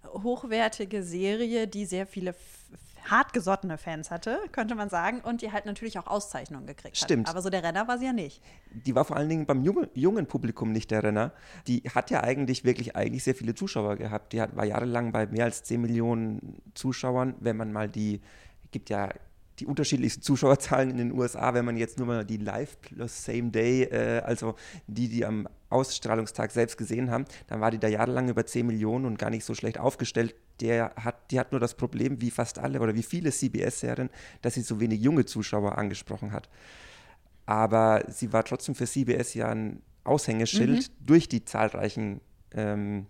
hochwertige 0.05 1.03
Serie, 1.03 1.67
die 1.67 1.85
sehr 1.85 2.07
viele 2.07 2.35
hartgesottene 3.09 3.77
Fans 3.77 4.11
hatte, 4.11 4.39
könnte 4.51 4.75
man 4.75 4.89
sagen, 4.89 5.19
und 5.21 5.41
die 5.41 5.51
halt 5.51 5.65
natürlich 5.65 5.99
auch 5.99 6.07
Auszeichnungen 6.07 6.65
gekriegt 6.65 6.97
Stimmt. 6.97 7.27
hat. 7.27 7.35
Aber 7.35 7.41
so 7.41 7.49
der 7.49 7.63
Renner 7.63 7.87
war 7.87 7.97
sie 7.97 8.05
ja 8.05 8.13
nicht. 8.13 8.41
Die 8.71 8.95
war 8.95 9.05
vor 9.05 9.17
allen 9.17 9.29
Dingen 9.29 9.45
beim 9.45 9.61
jungen, 9.61 9.89
jungen 9.93 10.25
Publikum 10.25 10.71
nicht 10.71 10.91
der 10.91 11.03
Renner. 11.03 11.33
Die 11.67 11.81
hat 11.93 12.11
ja 12.11 12.23
eigentlich 12.23 12.63
wirklich 12.63 12.95
eigentlich 12.95 13.23
sehr 13.23 13.35
viele 13.35 13.55
Zuschauer 13.55 13.97
gehabt. 13.97 14.33
Die 14.33 14.41
hat, 14.41 14.55
war 14.55 14.65
jahrelang 14.65 15.11
bei 15.11 15.27
mehr 15.27 15.45
als 15.45 15.63
10 15.63 15.81
Millionen 15.81 16.61
Zuschauern, 16.73 17.35
wenn 17.39 17.57
man 17.57 17.73
mal 17.73 17.89
die, 17.89 18.21
gibt 18.71 18.89
ja 18.89 19.09
die 19.63 19.67
unterschiedlichsten 19.67 20.21
Zuschauerzahlen 20.21 20.89
in 20.89 20.97
den 20.97 21.11
USA, 21.13 21.53
wenn 21.53 21.63
man 21.63 21.77
jetzt 21.77 21.97
nur 21.97 22.07
mal 22.07 22.25
die 22.25 22.37
Live 22.37 22.79
plus 22.81 23.23
Same 23.23 23.49
Day, 23.49 23.83
äh, 23.83 24.19
also 24.19 24.55
die, 24.87 25.07
die 25.07 25.25
am 25.25 25.47
Ausstrahlungstag 25.69 26.51
selbst 26.51 26.77
gesehen 26.77 27.09
haben, 27.09 27.23
dann 27.47 27.61
war 27.61 27.71
die 27.71 27.79
da 27.79 27.87
jahrelang 27.87 28.27
über 28.27 28.45
10 28.45 28.67
Millionen 28.67 29.05
und 29.05 29.17
gar 29.17 29.29
nicht 29.29 29.45
so 29.45 29.55
schlecht 29.55 29.79
aufgestellt. 29.79 30.35
Der 30.59 30.93
hat, 30.97 31.31
die 31.31 31.39
hat 31.39 31.51
nur 31.51 31.61
das 31.61 31.75
Problem, 31.75 32.21
wie 32.21 32.29
fast 32.29 32.59
alle 32.59 32.81
oder 32.81 32.93
wie 32.93 33.03
viele 33.03 33.31
CBS-Serien, 33.31 34.09
dass 34.41 34.55
sie 34.55 34.61
so 34.61 34.81
wenig 34.81 35.01
junge 35.01 35.23
Zuschauer 35.25 35.77
angesprochen 35.77 36.33
hat. 36.33 36.49
Aber 37.45 38.03
sie 38.09 38.33
war 38.33 38.43
trotzdem 38.43 38.75
für 38.75 38.85
CBS 38.85 39.33
ja 39.33 39.47
ein 39.47 39.81
Aushängeschild 40.03 40.89
mhm. 40.89 41.05
durch 41.05 41.29
die 41.29 41.45
zahlreichen 41.45 42.19
ähm, 42.53 43.07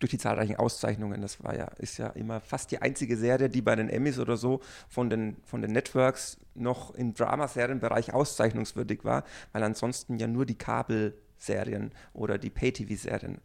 durch 0.00 0.10
die 0.10 0.18
zahlreichen 0.18 0.56
Auszeichnungen. 0.56 1.20
Das 1.20 1.42
war 1.42 1.56
ja, 1.56 1.66
ist 1.78 1.98
ja 1.98 2.08
immer 2.08 2.40
fast 2.40 2.70
die 2.70 2.80
einzige 2.80 3.16
Serie, 3.16 3.48
die 3.48 3.62
bei 3.62 3.76
den 3.76 3.88
Emmys 3.88 4.18
oder 4.18 4.36
so 4.36 4.60
von 4.88 5.10
den, 5.10 5.36
von 5.44 5.62
den 5.62 5.72
Networks 5.72 6.38
noch 6.54 6.94
im 6.94 7.14
Dramaserienbereich 7.14 8.12
auszeichnungswürdig 8.14 9.04
war, 9.04 9.24
weil 9.52 9.62
ansonsten 9.62 10.16
ja 10.16 10.26
nur 10.26 10.46
die 10.46 10.58
Kabelserien 10.58 11.92
oder 12.12 12.38
die 12.38 12.50
Pay-TV-Serien 12.50 13.38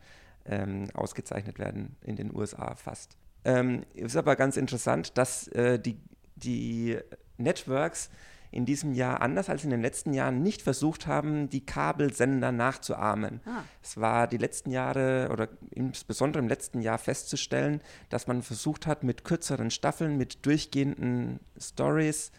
ähm, 0.45 0.87
ausgezeichnet 0.93 1.59
werden 1.59 1.95
in 2.01 2.15
den 2.15 2.35
USA 2.35 2.75
fast. 2.75 3.17
Ähm, 3.45 3.83
ist 3.93 4.17
aber 4.17 4.35
ganz 4.35 4.57
interessant, 4.57 5.17
dass 5.17 5.47
äh, 5.49 5.79
die, 5.79 5.97
die 6.35 6.97
Networks 7.37 8.09
in 8.51 8.65
diesem 8.65 8.93
Jahr, 8.93 9.21
anders 9.21 9.49
als 9.49 9.63
in 9.63 9.69
den 9.69 9.81
letzten 9.81 10.13
Jahren, 10.13 10.41
nicht 10.41 10.61
versucht 10.61 11.07
haben, 11.07 11.49
die 11.49 11.65
Kabelsender 11.65 12.51
nachzuahmen. 12.51 13.41
Ah. 13.45 13.63
Es 13.83 13.97
war 13.97 14.27
die 14.27 14.37
letzten 14.37 14.71
Jahre 14.71 15.29
oder 15.31 15.49
insbesondere 15.71 16.41
im 16.41 16.49
letzten 16.49 16.81
Jahr 16.81 16.97
festzustellen, 16.97 17.81
dass 18.09 18.27
man 18.27 18.41
versucht 18.41 18.87
hat, 18.87 19.03
mit 19.03 19.23
kürzeren 19.23 19.69
Staffeln, 19.69 20.17
mit 20.17 20.45
durchgehenden 20.45 21.39
Stories, 21.59 22.31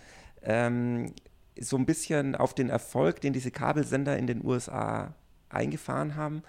ähm, 0.42 1.12
so 1.58 1.76
ein 1.76 1.86
bisschen 1.86 2.34
auf 2.34 2.54
den 2.54 2.70
Erfolg, 2.70 3.20
den 3.20 3.32
diese 3.32 3.50
Kabelsender 3.50 4.16
in 4.16 4.26
den 4.26 4.44
USA 4.44 5.14
eingefahren 5.48 6.16
haben, 6.16 6.42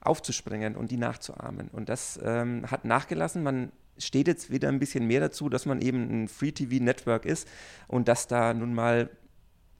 aufzuspringen 0.00 0.76
und 0.76 0.90
die 0.90 0.96
nachzuahmen. 0.96 1.68
Und 1.68 1.88
das 1.88 2.20
ähm, 2.22 2.70
hat 2.70 2.84
nachgelassen. 2.84 3.42
Man 3.42 3.72
steht 3.98 4.28
jetzt 4.28 4.50
wieder 4.50 4.68
ein 4.68 4.78
bisschen 4.78 5.06
mehr 5.06 5.20
dazu, 5.20 5.48
dass 5.48 5.66
man 5.66 5.80
eben 5.80 6.24
ein 6.24 6.28
Free-TV-Network 6.28 7.24
ist 7.24 7.48
und 7.86 8.08
dass 8.08 8.26
da 8.26 8.54
nun 8.54 8.74
mal 8.74 9.10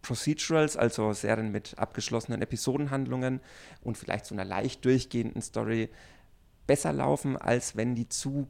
Procedurals, 0.02 0.76
also 0.76 1.12
Serien 1.12 1.50
mit 1.50 1.76
abgeschlossenen 1.78 2.40
Episodenhandlungen 2.40 3.40
und 3.82 3.98
vielleicht 3.98 4.26
so 4.26 4.34
einer 4.34 4.44
leicht 4.44 4.84
durchgehenden 4.84 5.42
Story 5.42 5.90
besser 6.66 6.92
laufen, 6.92 7.36
als 7.36 7.76
wenn 7.76 7.94
die 7.94 8.08
zu, 8.08 8.46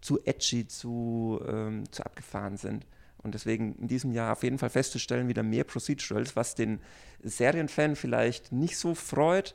zu 0.00 0.22
edgy, 0.24 0.66
zu, 0.66 1.40
ähm, 1.48 1.90
zu 1.90 2.04
abgefahren 2.04 2.56
sind. 2.56 2.86
Und 3.22 3.34
deswegen 3.34 3.74
in 3.76 3.88
diesem 3.88 4.12
Jahr 4.12 4.32
auf 4.32 4.42
jeden 4.42 4.58
Fall 4.58 4.70
festzustellen, 4.70 5.28
wieder 5.28 5.42
mehr 5.42 5.64
Procedurals, 5.64 6.36
was 6.36 6.54
den 6.54 6.80
Serienfan 7.22 7.96
vielleicht 7.96 8.50
nicht 8.52 8.78
so 8.78 8.94
freut, 8.94 9.54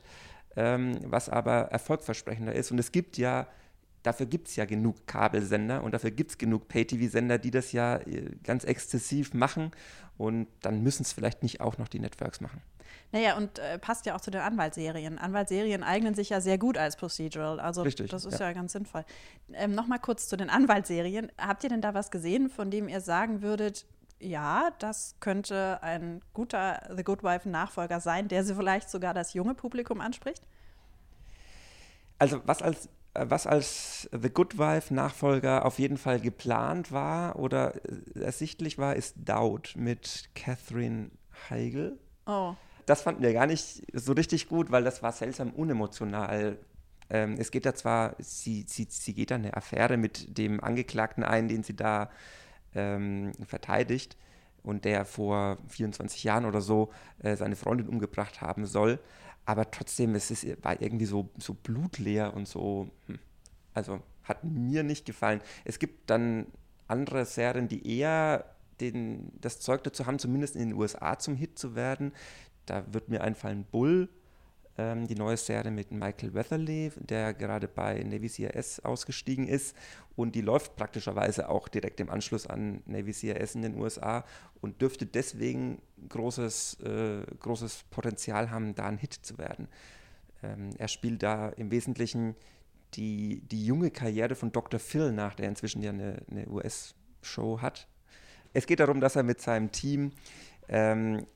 ähm, 0.56 0.98
was 1.04 1.28
aber 1.28 1.62
erfolgversprechender 1.70 2.54
ist. 2.54 2.70
Und 2.70 2.78
es 2.78 2.92
gibt 2.92 3.18
ja 3.18 3.46
Dafür 4.06 4.26
gibt 4.26 4.46
es 4.46 4.54
ja 4.54 4.66
genug 4.66 5.08
Kabelsender 5.08 5.82
und 5.82 5.90
dafür 5.90 6.12
gibt 6.12 6.30
es 6.30 6.38
genug 6.38 6.68
Pay-TV-Sender, 6.68 7.38
die 7.38 7.50
das 7.50 7.72
ja 7.72 7.96
äh, 7.96 8.30
ganz 8.44 8.62
exzessiv 8.62 9.34
machen. 9.34 9.72
Und 10.16 10.46
dann 10.62 10.84
müssen 10.84 11.02
es 11.02 11.12
vielleicht 11.12 11.42
nicht 11.42 11.60
auch 11.60 11.76
noch 11.76 11.88
die 11.88 11.98
Networks 11.98 12.40
machen. 12.40 12.62
Naja, 13.10 13.36
und 13.36 13.58
äh, 13.58 13.80
passt 13.80 14.06
ja 14.06 14.14
auch 14.14 14.20
zu 14.20 14.30
den 14.30 14.42
Anwaltsserien. 14.42 15.18
Anwaltsserien 15.18 15.82
eignen 15.82 16.14
sich 16.14 16.30
ja 16.30 16.40
sehr 16.40 16.56
gut 16.56 16.78
als 16.78 16.96
Procedural. 16.96 17.58
Also 17.58 17.82
Richtig, 17.82 18.08
das 18.12 18.24
ist 18.24 18.38
ja. 18.38 18.46
ja, 18.46 18.52
ganz 18.52 18.74
sinnvoll. 18.74 19.04
Ähm, 19.52 19.74
Nochmal 19.74 19.98
kurz 19.98 20.28
zu 20.28 20.36
den 20.36 20.50
Anwaltsserien. 20.50 21.32
Habt 21.36 21.64
ihr 21.64 21.70
denn 21.70 21.80
da 21.80 21.92
was 21.92 22.12
gesehen, 22.12 22.48
von 22.48 22.70
dem 22.70 22.88
ihr 22.88 23.00
sagen 23.00 23.42
würdet, 23.42 23.86
ja, 24.20 24.70
das 24.78 25.16
könnte 25.18 25.82
ein 25.82 26.22
guter 26.32 26.80
The 26.96 27.02
Good 27.02 27.24
Wife-Nachfolger 27.24 27.98
sein, 27.98 28.28
der 28.28 28.44
vielleicht 28.44 28.88
sogar 28.88 29.14
das 29.14 29.34
junge 29.34 29.54
Publikum 29.54 30.00
anspricht? 30.00 30.46
Also 32.20 32.40
was 32.44 32.62
als 32.62 32.88
was 33.26 33.46
als 33.46 34.08
The 34.12 34.30
Good 34.30 34.58
Wife 34.58 34.92
Nachfolger 34.92 35.64
auf 35.64 35.78
jeden 35.78 35.96
Fall 35.96 36.20
geplant 36.20 36.92
war 36.92 37.36
oder 37.36 37.74
ersichtlich 38.14 38.78
war, 38.78 38.96
ist 38.96 39.16
Doubt 39.24 39.74
mit 39.76 40.30
Catherine 40.34 41.10
Heigl. 41.50 41.98
Oh. 42.26 42.54
Das 42.86 43.02
fanden 43.02 43.22
wir 43.22 43.32
gar 43.32 43.46
nicht 43.46 43.82
so 43.92 44.12
richtig 44.12 44.48
gut, 44.48 44.70
weil 44.70 44.84
das 44.84 45.02
war 45.02 45.12
seltsam 45.12 45.50
unemotional. 45.50 46.58
Ähm, 47.10 47.36
es 47.38 47.50
geht 47.50 47.66
da 47.66 47.74
zwar, 47.74 48.14
sie, 48.18 48.64
sie, 48.68 48.86
sie 48.88 49.14
geht 49.14 49.30
da 49.30 49.36
eine 49.36 49.56
Affäre 49.56 49.96
mit 49.96 50.38
dem 50.38 50.62
Angeklagten 50.62 51.24
ein, 51.24 51.48
den 51.48 51.62
sie 51.62 51.74
da 51.74 52.10
ähm, 52.74 53.32
verteidigt 53.46 54.16
und 54.62 54.84
der 54.84 55.04
vor 55.04 55.58
24 55.68 56.24
Jahren 56.24 56.44
oder 56.44 56.60
so 56.60 56.90
äh, 57.20 57.36
seine 57.36 57.56
Freundin 57.56 57.88
umgebracht 57.88 58.40
haben 58.40 58.66
soll 58.66 58.98
aber 59.46 59.70
trotzdem, 59.70 60.14
es 60.14 60.30
ist, 60.30 60.44
war 60.62 60.80
irgendwie 60.82 61.06
so, 61.06 61.30
so 61.38 61.54
blutleer 61.54 62.34
und 62.34 62.46
so, 62.46 62.90
hm, 63.06 63.18
also 63.72 64.00
hat 64.24 64.44
mir 64.44 64.82
nicht 64.82 65.06
gefallen. 65.06 65.40
Es 65.64 65.78
gibt 65.78 66.10
dann 66.10 66.46
andere 66.88 67.24
Serien, 67.24 67.68
die 67.68 67.98
eher 67.98 68.44
den, 68.80 69.32
das 69.40 69.60
Zeug 69.60 69.84
dazu 69.84 70.06
haben, 70.06 70.18
zumindest 70.18 70.56
in 70.56 70.70
den 70.70 70.78
USA 70.78 71.18
zum 71.18 71.36
Hit 71.36 71.58
zu 71.58 71.74
werden. 71.74 72.12
Da 72.66 72.84
wird 72.92 73.08
mir 73.08 73.22
einfallen 73.22 73.64
Bull, 73.64 74.08
ähm, 74.78 75.06
die 75.06 75.14
neue 75.14 75.36
Serie 75.36 75.70
mit 75.70 75.90
Michael 75.90 76.34
Weatherly, 76.34 76.92
der 76.96 77.34
gerade 77.34 77.68
bei 77.68 78.02
Navy 78.02 78.28
CRS 78.28 78.80
ausgestiegen 78.80 79.48
ist. 79.48 79.76
Und 80.16 80.34
die 80.34 80.40
läuft 80.40 80.76
praktischerweise 80.76 81.48
auch 81.48 81.68
direkt 81.68 82.00
im 82.00 82.10
Anschluss 82.10 82.46
an 82.46 82.82
Navy 82.86 83.12
CRS 83.12 83.54
in 83.54 83.62
den 83.62 83.78
USA 83.78 84.24
und 84.60 84.80
dürfte 84.80 85.06
deswegen 85.06 85.80
großes, 86.08 86.80
äh, 86.80 87.22
großes 87.40 87.84
Potenzial 87.90 88.50
haben, 88.50 88.74
da 88.74 88.86
ein 88.86 88.98
Hit 88.98 89.14
zu 89.14 89.38
werden. 89.38 89.68
Ähm, 90.42 90.70
er 90.78 90.88
spielt 90.88 91.22
da 91.22 91.48
im 91.50 91.70
Wesentlichen 91.70 92.34
die, 92.94 93.42
die 93.50 93.66
junge 93.66 93.90
Karriere 93.90 94.34
von 94.34 94.52
Dr. 94.52 94.80
Phil 94.80 95.12
nach, 95.12 95.34
der 95.34 95.48
inzwischen 95.48 95.82
ja 95.82 95.90
eine, 95.90 96.22
eine 96.30 96.48
US-Show 96.48 97.60
hat. 97.60 97.88
Es 98.52 98.66
geht 98.66 98.80
darum, 98.80 99.00
dass 99.00 99.16
er 99.16 99.22
mit 99.22 99.40
seinem 99.40 99.70
Team 99.70 100.12
ähm, 100.68 101.26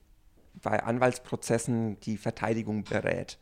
bei 0.61 0.83
Anwaltsprozessen 0.83 1.99
die 2.01 2.17
Verteidigung 2.17 2.83
berät. 2.83 3.37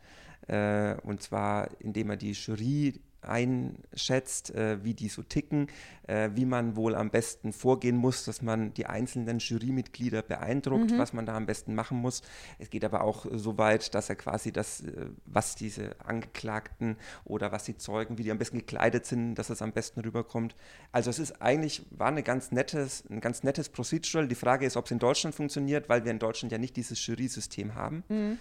Äh, 0.46 0.94
und 1.02 1.22
zwar, 1.22 1.68
indem 1.80 2.10
er 2.10 2.16
die 2.16 2.32
Jury 2.32 3.00
einschätzt, 3.22 4.54
äh, 4.54 4.82
wie 4.82 4.94
die 4.94 5.08
so 5.08 5.22
ticken, 5.22 5.68
äh, 6.06 6.30
wie 6.34 6.44
man 6.44 6.76
wohl 6.76 6.94
am 6.94 7.10
besten 7.10 7.52
vorgehen 7.52 7.96
muss, 7.96 8.24
dass 8.24 8.42
man 8.42 8.72
die 8.74 8.86
einzelnen 8.86 9.38
Jurymitglieder 9.38 10.22
beeindruckt, 10.22 10.92
mhm. 10.92 10.98
was 10.98 11.12
man 11.12 11.26
da 11.26 11.36
am 11.36 11.46
besten 11.46 11.74
machen 11.74 11.98
muss. 11.98 12.22
Es 12.58 12.70
geht 12.70 12.84
aber 12.84 13.02
auch 13.02 13.26
so 13.32 13.58
weit, 13.58 13.94
dass 13.94 14.08
er 14.08 14.16
quasi 14.16 14.52
das, 14.52 14.80
äh, 14.80 15.06
was 15.26 15.54
diese 15.54 15.96
Angeklagten 16.04 16.96
oder 17.24 17.52
was 17.52 17.64
die 17.64 17.76
Zeugen, 17.76 18.18
wie 18.18 18.22
die 18.22 18.30
am 18.30 18.38
besten 18.38 18.58
gekleidet 18.58 19.06
sind, 19.06 19.34
dass 19.34 19.50
es 19.50 19.62
am 19.62 19.72
besten 19.72 20.00
rüberkommt. 20.00 20.54
Also 20.92 21.10
es 21.10 21.18
ist 21.18 21.42
eigentlich, 21.42 21.86
war 21.90 22.08
eine 22.08 22.22
ganz 22.22 22.52
nettes, 22.52 23.04
ein 23.10 23.20
ganz 23.20 23.42
nettes 23.42 23.68
Procedural. 23.68 24.28
Die 24.28 24.34
Frage 24.34 24.66
ist, 24.66 24.76
ob 24.76 24.86
es 24.86 24.90
in 24.90 24.98
Deutschland 24.98 25.34
funktioniert, 25.34 25.88
weil 25.88 26.04
wir 26.04 26.10
in 26.10 26.18
Deutschland 26.18 26.52
ja 26.52 26.58
nicht 26.58 26.76
dieses 26.76 27.04
Jury-System 27.06 27.74
haben. 27.74 28.04
Mhm. 28.08 28.38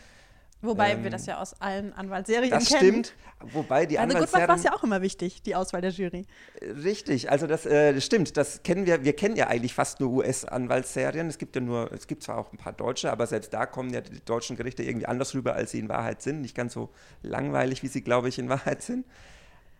Wobei 0.62 0.92
ähm, 0.92 1.04
wir 1.04 1.10
das 1.10 1.26
ja 1.26 1.40
aus 1.40 1.60
allen 1.62 1.94
Anwaltsserien 1.94 2.50
das 2.50 2.68
kennen. 2.68 3.02
Das 3.02 3.12
stimmt. 3.12 3.54
Wobei 3.54 3.86
die 3.86 3.98
also 3.98 4.16
Anwaltsserien. 4.16 4.48
Good 4.48 4.50
war 4.50 4.58
es 4.58 4.64
ja 4.64 4.74
auch 4.74 4.84
immer 4.84 5.02
wichtig, 5.02 5.42
die 5.42 5.56
Auswahl 5.56 5.80
der 5.80 5.92
Jury. 5.92 6.26
Richtig, 6.62 7.32
also 7.32 7.48
das, 7.48 7.66
äh, 7.66 8.00
stimmt. 8.02 8.36
Das 8.36 8.64
kennen 8.64 8.86
wir. 8.86 9.06
Wir 9.06 9.16
kennen 9.16 9.38
ja 9.38 9.48
eigentlich 9.48 9.74
fast 9.74 10.02
nur 10.02 10.12
US-Anwaltsserien. 10.12 11.28
Es 11.28 11.38
gibt 11.38 11.56
ja 11.56 11.62
nur, 11.62 11.92
es 11.94 12.08
gibt 12.08 12.24
zwar 12.24 12.38
auch 12.38 12.52
ein 12.52 12.58
paar 12.58 12.74
deutsche, 12.74 13.10
aber 13.10 13.26
selbst 13.28 13.54
da 13.54 13.66
kommen 13.66 13.94
ja 13.94 14.02
die 14.02 14.24
deutschen 14.26 14.58
Gerichte 14.58 14.84
irgendwie 14.84 15.06
anders 15.06 15.34
rüber, 15.34 15.54
als 15.54 15.72
sie 15.72 15.80
in 15.80 15.88
Wahrheit 15.88 16.22
sind. 16.22 16.42
Nicht 16.42 16.56
ganz 16.56 16.74
so 16.74 16.90
langweilig, 17.22 17.82
wie 17.82 17.88
sie, 17.88 18.02
glaube 18.02 18.28
ich, 18.28 18.38
in 18.38 18.50
Wahrheit 18.50 18.82
sind. 18.82 19.06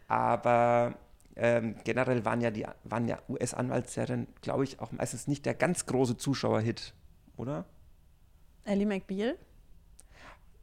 Aber 0.08 0.96
ähm, 1.36 1.76
generell 1.84 2.24
waren 2.24 2.40
ja 2.40 2.52
die 2.52 2.66
waren 2.86 3.08
ja 3.08 3.18
US-Anwaltsserien, 3.28 4.28
glaube 4.42 4.64
ich, 4.64 4.80
auch 4.80 4.94
meistens 4.94 5.28
nicht 5.28 5.46
der 5.46 5.56
ganz 5.56 5.86
große 5.86 6.16
Zuschauerhit, 6.16 6.94
oder? 7.36 7.66
Ellie 8.64 8.86
McBeal? 8.86 9.38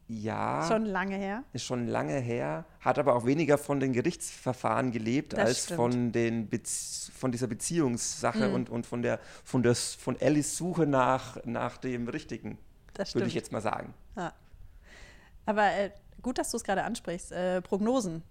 Ja. 0.09 0.65
Schon 0.69 0.85
lange 0.87 1.17
her. 1.17 1.43
Ist 1.53 1.65
schon 1.65 1.89
lange 1.89 2.19
her, 2.21 2.65
hat 2.81 2.99
aber 2.99 3.17
auch 3.17 3.27
weniger 3.27 3.59
von 3.59 3.81
den 3.81 3.93
Gerichtsverfahren 3.93 4.93
gelebt, 4.93 5.33
Das 5.33 5.41
als 5.41 5.65
stimmt. 5.65 5.77
von, 5.77 6.13
den 6.13 6.49
von 7.13 7.33
dieser 7.33 7.49
Beziehungssache 7.49 8.49
Mhm. 8.49 8.55
und, 8.55 8.71
und 8.71 8.87
von, 8.87 9.03
der, 9.03 9.19
von, 9.45 9.63
des, 9.65 9.95
von 9.95 10.19
Ellis 10.21 10.57
Suche 10.57 10.87
nach, 10.87 11.39
nach 11.45 11.77
dem 11.79 12.07
Richtigen, 12.09 12.57
Das 12.95 13.09
würde 13.15 13.25
stimmt. 13.25 13.27
ich 13.29 13.35
jetzt 13.35 13.53
mal 13.53 13.61
sagen. 13.61 13.95
Ja. 14.17 14.33
Aber 15.45 15.65
äh, 15.73 15.91
gut, 16.23 16.39
dass 16.39 16.51
du 16.51 16.57
es 16.57 16.65
gerade 16.65 16.85
ansprichst. 16.85 17.33
Äh, 17.33 17.63
Prognosen. 17.63 18.23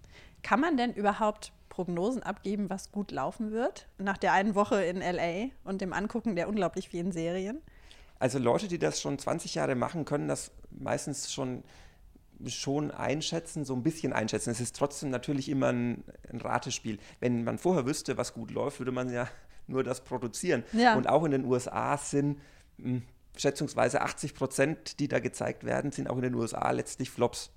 Kann 0.42 0.60
man 0.60 0.76
denn 0.76 0.92
überhaupt 0.94 1.52
Prognosen 1.68 2.22
abgeben, 2.22 2.70
was 2.70 2.90
gut 2.92 3.10
laufen 3.10 3.52
wird? 3.52 3.86
Nach 3.98 4.16
der 4.16 4.32
einen 4.32 4.54
Woche 4.54 4.82
in 4.82 4.98
LA 5.02 5.50
und 5.64 5.80
dem 5.82 5.92
Angucken 5.92 6.36
der 6.36 6.48
unglaublich 6.48 6.88
vielen 6.88 7.12
Serien? 7.12 7.60
Also 8.18 8.38
Leute, 8.38 8.66
die 8.66 8.78
das 8.78 8.98
schon 9.00 9.18
20 9.18 9.56
Jahre 9.56 9.74
machen, 9.74 10.06
können 10.06 10.26
das 10.26 10.50
meistens 10.76 11.32
schon, 11.32 11.64
schon 12.46 12.90
einschätzen, 12.90 13.64
so 13.64 13.74
ein 13.74 13.82
bisschen 13.82 14.12
einschätzen. 14.12 14.50
Es 14.50 14.60
ist 14.60 14.76
trotzdem 14.76 15.10
natürlich 15.10 15.48
immer 15.48 15.68
ein, 15.72 16.04
ein 16.30 16.40
Ratespiel. 16.40 16.98
Wenn 17.20 17.44
man 17.44 17.58
vorher 17.58 17.86
wüsste, 17.86 18.16
was 18.16 18.34
gut 18.34 18.50
läuft, 18.50 18.78
würde 18.80 18.92
man 18.92 19.10
ja 19.10 19.28
nur 19.66 19.82
das 19.82 20.04
produzieren. 20.04 20.64
Ja. 20.72 20.96
Und 20.96 21.08
auch 21.08 21.24
in 21.24 21.32
den 21.32 21.44
USA 21.44 21.96
sind 21.98 22.38
mh, 22.78 23.02
schätzungsweise 23.36 24.00
80 24.00 24.34
Prozent, 24.34 25.00
die 25.00 25.08
da 25.08 25.18
gezeigt 25.18 25.64
werden, 25.64 25.92
sind 25.92 26.08
auch 26.08 26.16
in 26.16 26.22
den 26.22 26.34
USA 26.34 26.70
letztlich 26.70 27.10
Flops. 27.10 27.50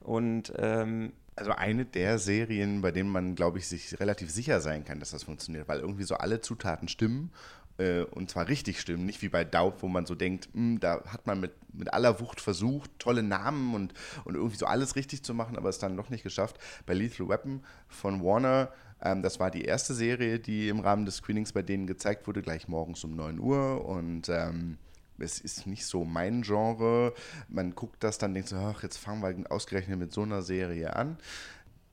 Und 0.00 0.52
ähm, 0.58 1.12
Also 1.36 1.52
eine 1.52 1.86
der 1.86 2.18
Serien, 2.18 2.82
bei 2.82 2.90
denen 2.90 3.08
man, 3.08 3.34
glaube 3.34 3.58
ich, 3.58 3.66
sich 3.68 3.98
relativ 4.00 4.30
sicher 4.30 4.60
sein 4.60 4.84
kann, 4.84 5.00
dass 5.00 5.12
das 5.12 5.22
funktioniert, 5.22 5.66
weil 5.66 5.80
irgendwie 5.80 6.04
so 6.04 6.16
alle 6.16 6.40
Zutaten 6.40 6.88
stimmen 6.88 7.32
äh, 7.78 8.02
und 8.02 8.30
zwar 8.30 8.48
richtig 8.48 8.80
stimmen, 8.80 9.04
nicht 9.04 9.22
wie 9.22 9.28
bei 9.28 9.44
Daub, 9.44 9.82
wo 9.82 9.88
man 9.88 10.06
so 10.06 10.14
denkt, 10.14 10.48
hm, 10.52 10.80
da 10.80 11.02
hat 11.06 11.26
man 11.26 11.40
mit, 11.40 11.52
mit 11.72 11.92
aller 11.92 12.20
Wucht 12.20 12.40
versucht, 12.40 12.90
tolle 12.98 13.22
Namen 13.22 13.74
und, 13.74 13.94
und 14.24 14.34
irgendwie 14.34 14.56
so 14.56 14.66
alles 14.66 14.96
richtig 14.96 15.22
zu 15.22 15.34
machen, 15.34 15.56
aber 15.56 15.68
es 15.68 15.78
dann 15.78 15.96
doch 15.96 16.10
nicht 16.10 16.22
geschafft. 16.22 16.58
Bei 16.86 16.94
Lethal 16.94 17.28
Weapon 17.28 17.64
von 17.88 18.22
Warner, 18.22 18.72
ähm, 19.02 19.22
das 19.22 19.40
war 19.40 19.50
die 19.50 19.62
erste 19.62 19.94
Serie, 19.94 20.38
die 20.38 20.68
im 20.68 20.80
Rahmen 20.80 21.04
des 21.04 21.16
Screenings 21.16 21.52
bei 21.52 21.62
denen 21.62 21.86
gezeigt 21.86 22.26
wurde, 22.26 22.42
gleich 22.42 22.68
morgens 22.68 23.02
um 23.04 23.16
9 23.16 23.38
Uhr 23.38 23.84
und 23.84 24.28
ähm, 24.28 24.78
es 25.18 25.40
ist 25.40 25.66
nicht 25.66 25.86
so 25.86 26.04
mein 26.04 26.42
Genre. 26.42 27.14
Man 27.48 27.74
guckt 27.74 28.02
das 28.02 28.18
dann, 28.18 28.34
denkt 28.34 28.48
so, 28.48 28.56
ach, 28.56 28.82
jetzt 28.82 28.96
fangen 28.96 29.22
wir 29.22 29.50
ausgerechnet 29.50 29.98
mit 29.98 30.12
so 30.12 30.22
einer 30.22 30.42
Serie 30.42 30.94
an. 30.96 31.18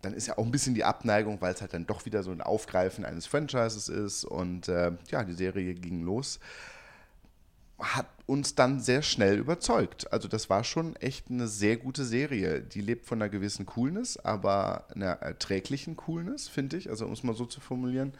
Dann 0.02 0.14
ist 0.14 0.28
ja 0.28 0.38
auch 0.38 0.46
ein 0.46 0.52
bisschen 0.52 0.76
die 0.76 0.84
Abneigung, 0.84 1.42
weil 1.42 1.54
es 1.54 1.62
halt 1.62 1.74
dann 1.74 1.86
doch 1.86 2.06
wieder 2.06 2.24
so 2.24 2.32
ein 2.32 2.42
Aufgreifen 2.42 3.06
eines 3.06 3.26
Franchises 3.26 3.90
ist. 3.90 4.26
Und 4.26 4.68
äh, 4.68 4.92
ja, 5.10 5.24
die 5.24 5.34
Serie 5.34 5.74
ging 5.74 6.02
los. 6.04 6.40
Hat 7.80 8.08
uns 8.26 8.56
dann 8.56 8.80
sehr 8.80 9.02
schnell 9.02 9.38
überzeugt. 9.38 10.12
Also 10.14 10.28
das 10.28 10.50
war 10.50 10.64
schon 10.64 10.96
echt 10.98 11.30
eine 11.30 11.48
sehr 11.48 11.78
gute 11.78 12.06
Serie. 12.06 12.62
Die 12.62 12.82
lebt 12.82 13.06
von 13.06 13.22
einer 13.22 13.30
gewissen 13.30 13.66
Coolness, 13.66 14.18
aber 14.18 14.86
einer 14.94 15.14
erträglichen 15.14 15.96
Coolness, 15.96 16.48
finde 16.48 16.78
ich. 16.78 16.90
Also 16.90 17.06
um 17.06 17.14
es 17.14 17.24
mal 17.24 17.36
so 17.36 17.46
zu 17.46 17.60
formulieren 17.60 18.14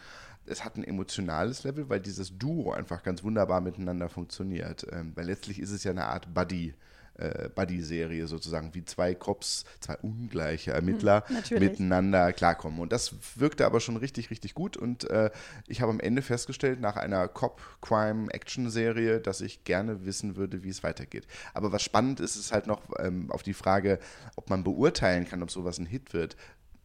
es 0.46 0.64
hat 0.64 0.78
ein 0.78 0.84
emotionales 0.84 1.64
Level, 1.64 1.90
weil 1.90 2.00
dieses 2.00 2.38
Duo 2.38 2.72
einfach 2.72 3.04
ganz 3.04 3.24
wunderbar 3.24 3.62
miteinander 3.62 4.10
funktioniert. 4.10 4.86
Ähm, 4.92 5.12
weil 5.16 5.26
letztlich 5.26 5.60
ist 5.60 5.72
es 5.72 5.84
ja 5.84 5.92
eine 5.92 6.06
Art 6.06 6.34
Buddy. 6.34 6.74
Äh, 7.22 7.50
Buddy-Serie 7.54 8.28
sozusagen, 8.28 8.74
wie 8.74 8.84
zwei 8.84 9.14
Cops, 9.14 9.66
zwei 9.80 9.96
ungleiche 9.98 10.72
Ermittler 10.72 11.24
natürlich. 11.30 11.70
miteinander 11.70 12.34
klarkommen. 12.34 12.80
Und 12.80 12.92
das 12.92 13.14
wirkte 13.36 13.66
aber 13.66 13.80
schon 13.80 13.98
richtig, 13.98 14.32
richtig 14.32 14.54
gut. 14.54 14.78
Und 14.78 15.10
äh, 15.10 15.30
ich 15.68 15.82
habe 15.82 15.92
am 15.92 16.00
Ende 16.00 16.22
festgestellt, 16.22 16.80
nach 16.80 16.98
einer 16.98 17.28
Cop-Crime-Action-Serie, 17.28 19.20
dass 19.20 19.42
ich 19.42 19.64
gerne 19.64 20.06
wissen 20.06 20.36
würde, 20.36 20.64
wie 20.64 20.70
es 20.70 20.84
weitergeht. 20.84 21.28
Aber 21.54 21.72
was 21.72 21.84
spannend 21.84 22.20
ist, 22.20 22.36
ist 22.36 22.52
halt 22.52 22.68
noch 22.68 22.82
ähm, 23.00 23.32
auf 23.32 23.44
die 23.44 23.54
Frage, 23.54 24.00
ob 24.36 24.50
man 24.50 24.64
beurteilen 24.64 25.28
kann, 25.28 25.44
ob 25.44 25.52
sowas 25.52 25.78
ein 25.78 25.86
Hit 25.86 26.14
wird 26.14 26.36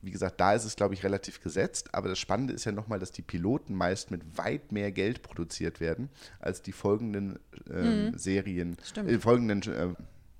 wie 0.06 0.12
gesagt, 0.12 0.40
da 0.40 0.54
ist 0.54 0.64
es, 0.64 0.76
glaube 0.76 0.94
ich, 0.94 1.02
relativ 1.02 1.42
gesetzt. 1.42 1.92
Aber 1.92 2.08
das 2.08 2.18
Spannende 2.18 2.54
ist 2.54 2.64
ja 2.64 2.72
nochmal, 2.72 2.98
dass 2.98 3.10
die 3.12 3.22
Piloten 3.22 3.74
meist 3.74 4.10
mit 4.10 4.38
weit 4.38 4.72
mehr 4.72 4.92
Geld 4.92 5.22
produziert 5.22 5.80
werden 5.80 6.08
als 6.38 6.62
die 6.62 6.72
folgenden 6.72 7.38
ähm, 7.70 8.16
Serien, 8.16 8.76
Stimmt. 8.84 9.10
äh, 9.10 9.18
folgenden, 9.18 9.62
äh, 9.62 9.88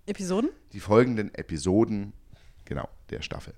Episoden? 0.07 0.51
die 0.73 0.81
folgenden 0.81 1.35
Episoden, 1.35 2.13
genau, 2.65 2.89
der 3.11 3.23
Staffel. 3.23 3.55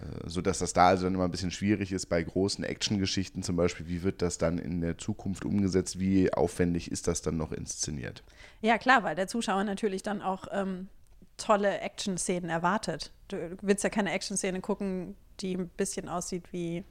Äh, 0.00 0.28
sodass 0.28 0.58
das 0.58 0.72
da 0.72 0.88
also 0.88 1.04
dann 1.04 1.14
immer 1.14 1.24
ein 1.24 1.30
bisschen 1.30 1.50
schwierig 1.50 1.92
ist 1.92 2.06
bei 2.06 2.22
großen 2.22 2.62
Actiongeschichten 2.62 3.42
zum 3.42 3.56
Beispiel. 3.56 3.88
Wie 3.88 4.02
wird 4.02 4.22
das 4.22 4.38
dann 4.38 4.58
in 4.58 4.80
der 4.80 4.98
Zukunft 4.98 5.44
umgesetzt? 5.44 5.98
Wie 5.98 6.32
aufwendig 6.32 6.90
ist 6.92 7.08
das 7.08 7.22
dann 7.22 7.36
noch 7.36 7.52
inszeniert? 7.52 8.22
Ja, 8.60 8.78
klar, 8.78 9.02
weil 9.02 9.16
der 9.16 9.26
Zuschauer 9.26 9.64
natürlich 9.64 10.02
dann 10.02 10.22
auch 10.22 10.46
ähm, 10.52 10.88
tolle 11.36 11.80
Action-Szenen 11.80 12.50
erwartet. 12.50 13.12
Du 13.28 13.56
willst 13.62 13.82
ja 13.82 13.90
keine 13.90 14.12
Action-Szene 14.12 14.60
gucken, 14.60 15.16
die 15.40 15.56
ein 15.56 15.68
bisschen 15.68 16.08
aussieht 16.08 16.52
wie, 16.52 16.84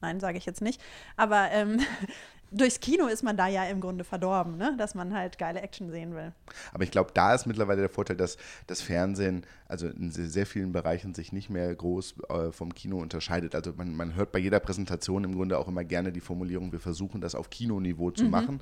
nein, 0.00 0.20
sage 0.20 0.38
ich 0.38 0.46
jetzt 0.46 0.60
nicht, 0.60 0.80
aber 1.16 1.50
ähm, 1.52 1.80
durchs 2.52 2.80
Kino 2.80 3.06
ist 3.06 3.22
man 3.22 3.36
da 3.36 3.48
ja 3.48 3.64
im 3.64 3.80
Grunde 3.80 4.04
verdorben, 4.04 4.56
ne? 4.56 4.74
dass 4.78 4.94
man 4.94 5.14
halt 5.14 5.38
geile 5.38 5.60
Action 5.60 5.90
sehen 5.90 6.14
will. 6.14 6.32
Aber 6.72 6.84
ich 6.84 6.90
glaube, 6.90 7.10
da 7.14 7.34
ist 7.34 7.46
mittlerweile 7.46 7.80
der 7.80 7.90
Vorteil, 7.90 8.16
dass 8.16 8.36
das 8.66 8.82
Fernsehen 8.82 9.44
also 9.72 9.88
in 9.88 10.10
sehr, 10.10 10.28
sehr 10.28 10.44
vielen 10.44 10.72
Bereichen 10.72 11.14
sich 11.14 11.32
nicht 11.32 11.48
mehr 11.48 11.74
groß 11.74 12.14
äh, 12.28 12.52
vom 12.52 12.74
Kino 12.74 12.98
unterscheidet. 12.98 13.54
Also 13.54 13.72
man, 13.74 13.96
man 13.96 14.14
hört 14.14 14.30
bei 14.30 14.38
jeder 14.38 14.60
Präsentation 14.60 15.24
im 15.24 15.34
Grunde 15.34 15.58
auch 15.58 15.66
immer 15.66 15.82
gerne 15.82 16.12
die 16.12 16.20
Formulierung, 16.20 16.72
wir 16.72 16.80
versuchen 16.80 17.22
das 17.22 17.34
auf 17.34 17.48
Kinoniveau 17.48 18.10
zu 18.10 18.24
machen. 18.24 18.60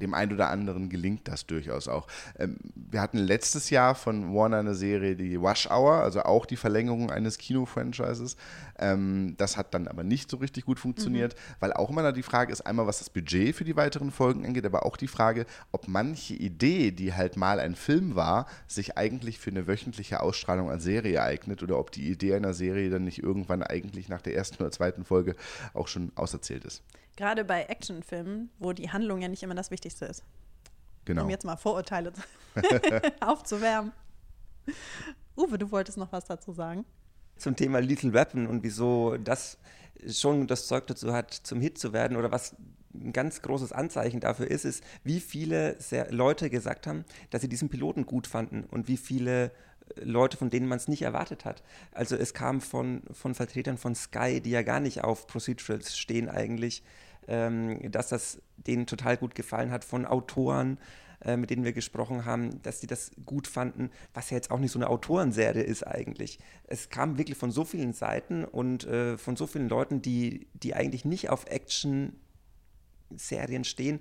Dem 0.00 0.14
einen 0.14 0.32
oder 0.32 0.50
anderen 0.50 0.88
gelingt 0.88 1.28
das 1.28 1.46
durchaus 1.46 1.86
auch. 1.86 2.08
Ähm, 2.38 2.58
wir 2.74 3.00
hatten 3.00 3.18
letztes 3.18 3.70
Jahr 3.70 3.94
von 3.94 4.34
Warner 4.34 4.58
eine 4.58 4.74
Serie, 4.74 5.14
die 5.14 5.36
Rush 5.36 5.70
Hour, 5.70 5.94
also 5.94 6.22
auch 6.22 6.44
die 6.44 6.56
Verlängerung 6.56 7.10
eines 7.12 7.38
Kino-Franchises. 7.38 8.36
Ähm, 8.80 9.34
das 9.38 9.56
hat 9.56 9.74
dann 9.74 9.86
aber 9.86 10.02
nicht 10.02 10.28
so 10.28 10.38
richtig 10.38 10.64
gut 10.64 10.80
funktioniert, 10.80 11.36
weil 11.60 11.72
auch 11.72 11.88
immer 11.88 12.02
da 12.02 12.10
die 12.10 12.22
Frage 12.24 12.52
ist, 12.52 12.62
einmal 12.62 12.88
was 12.88 12.98
das 12.98 13.10
Budget 13.10 13.27
für 13.28 13.64
die 13.64 13.76
weiteren 13.76 14.10
Folgen 14.10 14.44
angeht, 14.44 14.64
aber 14.64 14.86
auch 14.86 14.96
die 14.96 15.08
Frage, 15.08 15.46
ob 15.72 15.88
manche 15.88 16.34
Idee, 16.34 16.90
die 16.90 17.14
halt 17.14 17.36
mal 17.36 17.60
ein 17.60 17.74
Film 17.74 18.14
war, 18.14 18.46
sich 18.66 18.96
eigentlich 18.96 19.38
für 19.38 19.50
eine 19.50 19.66
wöchentliche 19.66 20.20
Ausstrahlung 20.20 20.70
als 20.70 20.84
Serie 20.84 21.22
eignet 21.22 21.62
oder 21.62 21.78
ob 21.78 21.90
die 21.90 22.10
Idee 22.10 22.34
einer 22.34 22.54
Serie 22.54 22.90
dann 22.90 23.04
nicht 23.04 23.22
irgendwann 23.22 23.62
eigentlich 23.62 24.08
nach 24.08 24.22
der 24.22 24.34
ersten 24.34 24.62
oder 24.62 24.70
zweiten 24.70 25.04
Folge 25.04 25.36
auch 25.74 25.88
schon 25.88 26.12
auserzählt 26.14 26.64
ist. 26.64 26.82
Gerade 27.16 27.44
bei 27.44 27.64
Actionfilmen, 27.64 28.50
wo 28.58 28.72
die 28.72 28.90
Handlung 28.90 29.20
ja 29.20 29.28
nicht 29.28 29.42
immer 29.42 29.54
das 29.54 29.70
Wichtigste 29.70 30.06
ist. 30.06 30.22
Genau. 31.04 31.24
Um 31.24 31.30
jetzt 31.30 31.44
mal 31.44 31.56
Vorurteile 31.56 32.12
aufzuwärmen. 33.20 33.92
Uwe, 35.36 35.58
du 35.58 35.70
wolltest 35.70 35.98
noch 35.98 36.12
was 36.12 36.24
dazu 36.24 36.52
sagen? 36.52 36.84
zum 37.38 37.56
Thema 37.56 37.80
Lethal 37.80 38.12
Weapon 38.12 38.46
und 38.46 38.62
wieso 38.62 39.16
das 39.16 39.58
schon 40.08 40.46
das 40.46 40.66
Zeug 40.66 40.86
dazu 40.86 41.12
hat, 41.12 41.32
zum 41.32 41.60
Hit 41.60 41.78
zu 41.78 41.92
werden 41.92 42.16
oder 42.16 42.30
was 42.30 42.54
ein 42.94 43.12
ganz 43.12 43.42
großes 43.42 43.72
Anzeichen 43.72 44.20
dafür 44.20 44.50
ist, 44.50 44.64
ist, 44.64 44.82
wie 45.04 45.20
viele 45.20 45.76
Leute 46.10 46.50
gesagt 46.50 46.86
haben, 46.86 47.04
dass 47.30 47.42
sie 47.42 47.48
diesen 47.48 47.68
Piloten 47.68 48.06
gut 48.06 48.26
fanden 48.26 48.64
und 48.64 48.88
wie 48.88 48.96
viele 48.96 49.46
äh, 49.96 50.04
Leute, 50.04 50.36
von 50.36 50.50
denen 50.50 50.68
man 50.68 50.78
es 50.78 50.88
nicht 50.88 51.02
erwartet 51.02 51.44
hat. 51.44 51.62
Also 51.92 52.16
es 52.16 52.34
kam 52.34 52.60
von, 52.60 53.02
von 53.12 53.34
Vertretern 53.34 53.78
von 53.78 53.94
Sky, 53.94 54.40
die 54.40 54.50
ja 54.50 54.62
gar 54.62 54.80
nicht 54.80 55.04
auf 55.04 55.26
Procedurals 55.26 55.96
stehen 55.96 56.28
eigentlich, 56.28 56.82
ähm, 57.26 57.90
dass 57.90 58.08
das 58.08 58.40
denen 58.56 58.86
total 58.86 59.16
gut 59.16 59.34
gefallen 59.34 59.70
hat, 59.70 59.84
von 59.84 60.06
Autoren, 60.06 60.78
äh, 61.24 61.36
mit 61.36 61.50
denen 61.50 61.64
wir 61.64 61.72
gesprochen 61.72 62.24
haben, 62.24 62.62
dass 62.62 62.80
die 62.80 62.86
das 62.86 63.10
gut 63.26 63.48
fanden, 63.48 63.90
was 64.14 64.30
ja 64.30 64.36
jetzt 64.36 64.50
auch 64.50 64.58
nicht 64.58 64.70
so 64.70 64.78
eine 64.78 64.88
Autorenserie 64.88 65.62
ist 65.62 65.86
eigentlich. 65.86 66.38
Es 66.64 66.90
kam 66.90 67.18
wirklich 67.18 67.36
von 67.36 67.50
so 67.50 67.64
vielen 67.64 67.92
Seiten 67.92 68.44
und 68.44 68.86
äh, 68.86 69.18
von 69.18 69.36
so 69.36 69.46
vielen 69.46 69.68
Leuten, 69.68 70.00
die, 70.00 70.46
die 70.54 70.74
eigentlich 70.74 71.04
nicht 71.04 71.30
auf 71.30 71.44
Action-Serien 73.08 73.64
stehen. 73.64 74.00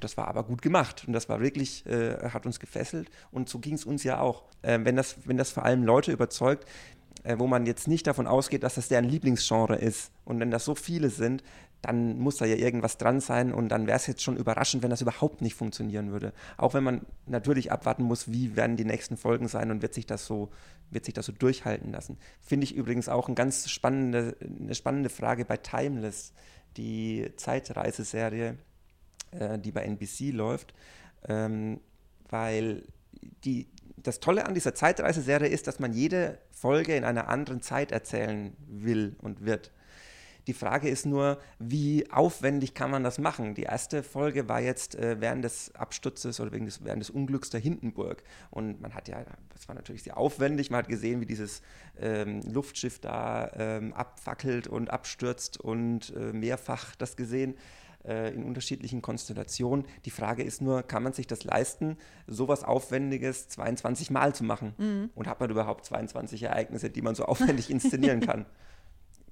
Das 0.00 0.16
war 0.16 0.28
aber 0.28 0.44
gut 0.44 0.62
gemacht 0.62 1.04
und 1.06 1.12
das 1.12 1.28
war 1.28 1.40
wirklich, 1.40 1.84
äh, 1.84 2.30
hat 2.30 2.46
uns 2.46 2.58
gefesselt 2.58 3.10
und 3.30 3.50
so 3.50 3.58
ging 3.58 3.74
es 3.74 3.84
uns 3.84 4.02
ja 4.02 4.18
auch. 4.20 4.44
Äh, 4.62 4.78
wenn, 4.82 4.96
das, 4.96 5.16
wenn 5.26 5.36
das 5.36 5.50
vor 5.50 5.64
allem 5.64 5.82
Leute 5.82 6.10
überzeugt, 6.10 6.66
äh, 7.22 7.38
wo 7.38 7.46
man 7.46 7.66
jetzt 7.66 7.86
nicht 7.86 8.06
davon 8.06 8.26
ausgeht, 8.26 8.62
dass 8.62 8.76
das 8.76 8.88
deren 8.88 9.04
Lieblingsgenre 9.04 9.76
ist 9.76 10.10
und 10.24 10.40
wenn 10.40 10.50
das 10.50 10.64
so 10.64 10.74
viele 10.74 11.10
sind, 11.10 11.42
dann 11.82 12.18
muss 12.18 12.38
da 12.38 12.46
ja 12.46 12.56
irgendwas 12.56 12.96
dran 12.96 13.20
sein 13.20 13.52
und 13.52 13.68
dann 13.68 13.86
wäre 13.86 13.98
es 13.98 14.06
jetzt 14.06 14.22
schon 14.22 14.38
überraschend, 14.38 14.82
wenn 14.82 14.88
das 14.88 15.02
überhaupt 15.02 15.42
nicht 15.42 15.54
funktionieren 15.54 16.12
würde. 16.12 16.32
Auch 16.56 16.72
wenn 16.72 16.82
man 16.82 17.02
natürlich 17.26 17.70
abwarten 17.70 18.04
muss, 18.04 18.32
wie 18.32 18.56
werden 18.56 18.78
die 18.78 18.86
nächsten 18.86 19.18
Folgen 19.18 19.48
sein 19.48 19.70
und 19.70 19.82
wird 19.82 19.92
sich 19.92 20.06
das 20.06 20.24
so, 20.24 20.48
wird 20.90 21.04
sich 21.04 21.12
das 21.12 21.26
so 21.26 21.32
durchhalten 21.32 21.92
lassen. 21.92 22.16
Finde 22.40 22.64
ich 22.64 22.74
übrigens 22.74 23.10
auch 23.10 23.26
eine 23.26 23.34
ganz 23.34 23.68
spannende, 23.68 24.34
eine 24.40 24.74
spannende 24.74 25.10
Frage 25.10 25.44
bei 25.44 25.58
Timeless, 25.58 26.32
die 26.76 27.30
Zeitreiseserie, 27.36 28.56
äh, 29.32 29.58
die 29.58 29.72
bei 29.72 29.82
NBC 29.82 30.30
läuft, 30.32 30.74
ähm, 31.28 31.80
weil 32.28 32.82
die, 33.44 33.68
das 33.96 34.20
Tolle 34.20 34.46
an 34.46 34.54
dieser 34.54 34.74
Zeitreiseserie 34.74 35.48
ist, 35.48 35.66
dass 35.66 35.78
man 35.78 35.92
jede 35.92 36.38
Folge 36.50 36.96
in 36.96 37.04
einer 37.04 37.28
anderen 37.28 37.62
Zeit 37.62 37.92
erzählen 37.92 38.56
will 38.66 39.16
und 39.20 39.44
wird 39.44 39.70
Die 40.46 40.52
Frage 40.52 40.88
ist 40.88 41.06
nur, 41.06 41.38
wie 41.58 42.10
aufwendig 42.10 42.74
kann 42.74 42.90
man 42.90 43.02
das 43.02 43.18
machen? 43.18 43.54
Die 43.54 43.62
erste 43.62 44.02
Folge 44.02 44.48
war 44.48 44.60
jetzt 44.60 44.94
äh, 44.94 45.20
während 45.20 45.44
des 45.44 45.74
Absturzes 45.74 46.38
oder 46.40 46.52
wegen 46.52 46.66
des, 46.66 46.84
während 46.84 47.02
des 47.02 47.10
Unglücks 47.10 47.50
der 47.50 47.60
Hindenburg. 47.60 48.22
Und 48.50 48.80
man 48.80 48.94
hat 48.94 49.08
ja, 49.08 49.24
das 49.50 49.68
war 49.68 49.74
natürlich 49.74 50.02
sehr 50.02 50.18
aufwendig, 50.18 50.70
man 50.70 50.78
hat 50.78 50.88
gesehen, 50.88 51.20
wie 51.20 51.26
dieses 51.26 51.62
ähm, 51.98 52.40
Luftschiff 52.42 52.98
da 53.00 53.50
ähm, 53.54 53.92
abfackelt 53.94 54.66
und 54.66 54.90
abstürzt 54.90 55.58
und 55.60 56.14
äh, 56.14 56.32
mehrfach 56.32 56.94
das 56.96 57.16
gesehen 57.16 57.54
äh, 58.04 58.34
in 58.34 58.44
unterschiedlichen 58.44 59.02
Konstellationen. 59.02 59.86
Die 60.04 60.10
Frage 60.10 60.42
ist 60.42 60.60
nur, 60.60 60.82
kann 60.82 61.02
man 61.02 61.14
sich 61.14 61.26
das 61.26 61.44
leisten, 61.44 61.96
sowas 62.26 62.62
Aufwendiges 62.64 63.48
22 63.48 64.10
Mal 64.10 64.34
zu 64.34 64.44
machen? 64.44 64.74
Mhm. 64.76 65.10
Und 65.14 65.26
hat 65.26 65.40
man 65.40 65.50
überhaupt 65.50 65.86
22 65.86 66.42
Ereignisse, 66.42 66.90
die 66.90 67.02
man 67.02 67.14
so 67.14 67.24
aufwendig 67.26 67.70
inszenieren 67.70 68.20
kann? 68.20 68.46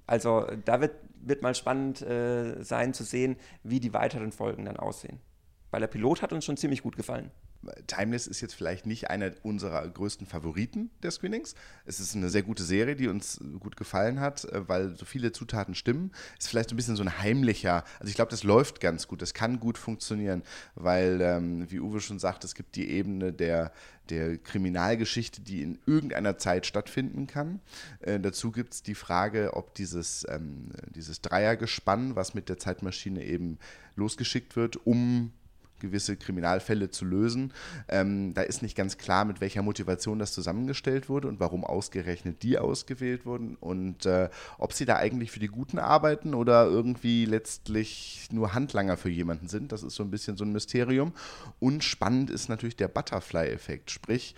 Also 0.07 0.47
da 0.65 0.81
wird, 0.81 0.97
wird 1.21 1.43
mal 1.43 1.55
spannend 1.55 2.03
äh, 2.03 2.63
sein 2.63 2.95
zu 2.95 3.05
sehen, 3.05 3.37
wie 3.63 3.81
die 3.81 3.95
weiteren 3.95 4.33
Folgen 4.33 4.65
dann 4.65 4.77
aussehen. 4.77 5.21
Weil 5.71 5.81
der 5.81 5.89
Pilot 5.89 6.23
hat 6.23 6.33
uns 6.33 6.45
schon 6.45 6.57
ziemlich 6.57 6.83
gut 6.83 6.97
gefallen. 6.97 7.31
Timeless 7.87 8.27
ist 8.27 8.41
jetzt 8.41 8.55
vielleicht 8.55 8.87
nicht 8.87 9.11
einer 9.11 9.33
unserer 9.43 9.87
größten 9.89 10.27
Favoriten 10.27 10.91
der 11.03 11.11
Screenings. 11.11 11.55
Es 11.85 12.01
ist 12.01 12.17
eine 12.17 12.29
sehr 12.29 12.43
gute 12.43 12.63
Serie, 12.63 12.97
die 12.97 13.09
uns 13.09 13.41
gut 13.61 13.77
gefallen 13.77 14.21
hat, 14.21 14.45
äh, 14.47 14.69
weil 14.69 14.97
so 14.97 15.05
viele 15.05 15.33
Zutaten 15.33 15.75
stimmen. 15.75 16.13
Ist 16.39 16.49
vielleicht 16.49 16.71
so 16.71 16.75
ein 16.75 16.77
bisschen 16.77 16.97
so 16.97 17.03
ein 17.03 17.19
heimlicher, 17.19 17.85
also 18.01 18.09
ich 18.09 18.15
glaube, 18.15 18.31
das 18.31 18.43
läuft 18.43 18.81
ganz 18.81 19.07
gut, 19.09 19.23
das 19.23 19.35
kann 19.35 19.61
gut 19.61 19.79
funktionieren, 19.79 20.43
weil, 20.75 21.21
ähm, 21.21 21.71
wie 21.71 21.81
Uwe 21.81 22.01
schon 22.01 22.19
sagt, 22.19 22.45
es 22.45 22.55
gibt 22.55 22.77
die 22.77 22.89
Ebene 22.91 23.33
der, 23.33 23.73
der 24.09 24.39
Kriminalgeschichte, 24.39 25.41
die 25.41 25.63
in 25.63 25.79
irgendeiner 25.87 26.39
Zeit 26.39 26.67
stattfinden 26.67 27.27
kann. 27.27 27.61
Äh, 28.01 28.19
dazu 28.19 28.51
gibt 28.51 28.75
es 28.75 28.83
die 28.83 28.95
Frage, 28.95 29.55
ob 29.55 29.75
dieses, 29.75 30.27
ähm, 30.29 30.71
dieses 30.95 31.21
Dreiergespann, 31.21 32.17
was 32.17 32.35
mit 32.35 32.49
der 32.49 32.59
Zeitmaschine 32.59 33.25
eben 33.25 33.59
losgeschickt 33.95 34.57
wird, 34.57 34.87
um 34.87 35.33
gewisse 35.83 36.17
Kriminalfälle 36.17 36.91
zu 36.91 37.05
lösen. 37.05 37.53
Ähm, 37.89 38.33
da 38.33 38.41
ist 38.41 38.63
nicht 38.63 38.77
ganz 38.77 38.97
klar, 38.97 39.27
mit 39.27 39.43
welcher 39.43 39.61
Motivation 39.61 40.19
das 40.19 40.33
zusammengestellt 40.33 41.11
wurde 41.11 41.29
und 41.29 41.41
warum 41.41 41.65
ausgerechnet 41.65 42.43
die 42.43 42.57
ausgewählt 42.59 43.27
wurden 43.27 43.57
und 43.57 44.07
äh, 44.07 44.31
ob 44.59 44.73
sie 44.73 44.87
da 44.87 44.97
eigentlich 44.97 45.31
für 45.31 45.41
die 45.41 45.49
Guten 45.49 45.79
arbeiten 45.79 46.33
oder 46.33 46.65
irgendwie 46.65 47.27
letztlich 47.27 48.29
nur 48.31 48.55
Handlanger 48.55 48.97
für 48.97 49.11
jemanden 49.11 49.49
sind. 49.49 49.73
Das 49.73 49.83
ist 49.83 49.97
so 49.97 50.03
ein 50.03 50.11
bisschen 50.11 50.37
so 50.37 50.45
ein 50.45 50.53
Mysterium. 50.53 51.13
Und 51.59 51.85
spannend 51.85 52.31
ist 52.31 52.49
natürlich 52.49 52.77
der 52.77 52.89
Butterfly-Effekt, 52.89 53.91
sprich, 53.91 54.35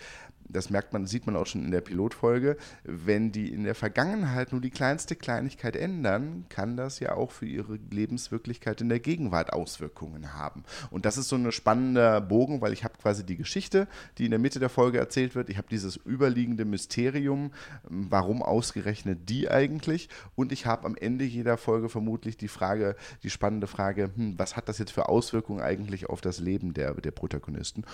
das 0.54 0.70
merkt 0.70 0.92
man, 0.92 1.06
sieht 1.06 1.26
man 1.26 1.36
auch 1.36 1.46
schon 1.46 1.64
in 1.64 1.70
der 1.70 1.80
Pilotfolge, 1.80 2.56
wenn 2.84 3.32
die 3.32 3.52
in 3.52 3.64
der 3.64 3.74
Vergangenheit 3.74 4.52
nur 4.52 4.60
die 4.60 4.70
kleinste 4.70 5.16
Kleinigkeit 5.16 5.76
ändern, 5.76 6.46
kann 6.48 6.76
das 6.76 7.00
ja 7.00 7.14
auch 7.14 7.32
für 7.32 7.46
ihre 7.46 7.78
Lebenswirklichkeit 7.90 8.80
in 8.80 8.88
der 8.88 9.00
Gegenwart 9.00 9.52
Auswirkungen 9.52 10.34
haben. 10.34 10.64
Und 10.90 11.04
das 11.04 11.18
ist 11.18 11.28
so 11.28 11.36
ein 11.36 11.50
spannender 11.52 12.20
Bogen, 12.20 12.60
weil 12.60 12.72
ich 12.72 12.84
habe 12.84 12.94
quasi 13.00 13.24
die 13.24 13.36
Geschichte, 13.36 13.88
die 14.18 14.26
in 14.26 14.30
der 14.30 14.38
Mitte 14.38 14.60
der 14.60 14.68
Folge 14.68 14.98
erzählt 14.98 15.34
wird, 15.34 15.50
ich 15.50 15.56
habe 15.56 15.68
dieses 15.70 15.98
überliegende 16.06 16.64
Mysterium, 16.64 17.50
warum 17.82 18.42
ausgerechnet 18.42 19.28
die 19.28 19.50
eigentlich, 19.50 20.08
und 20.36 20.52
ich 20.52 20.66
habe 20.66 20.86
am 20.86 20.96
Ende 20.96 21.24
jeder 21.24 21.56
Folge 21.56 21.88
vermutlich 21.88 22.36
die 22.36 22.48
Frage, 22.48 22.96
die 23.22 23.30
spannende 23.30 23.66
Frage, 23.66 24.10
hm, 24.14 24.38
was 24.38 24.56
hat 24.56 24.68
das 24.68 24.78
jetzt 24.78 24.92
für 24.92 25.08
Auswirkungen 25.08 25.60
eigentlich 25.60 26.08
auf 26.08 26.20
das 26.20 26.38
Leben 26.38 26.74
der, 26.74 26.94
der 26.94 27.10
Protagonisten? 27.10 27.84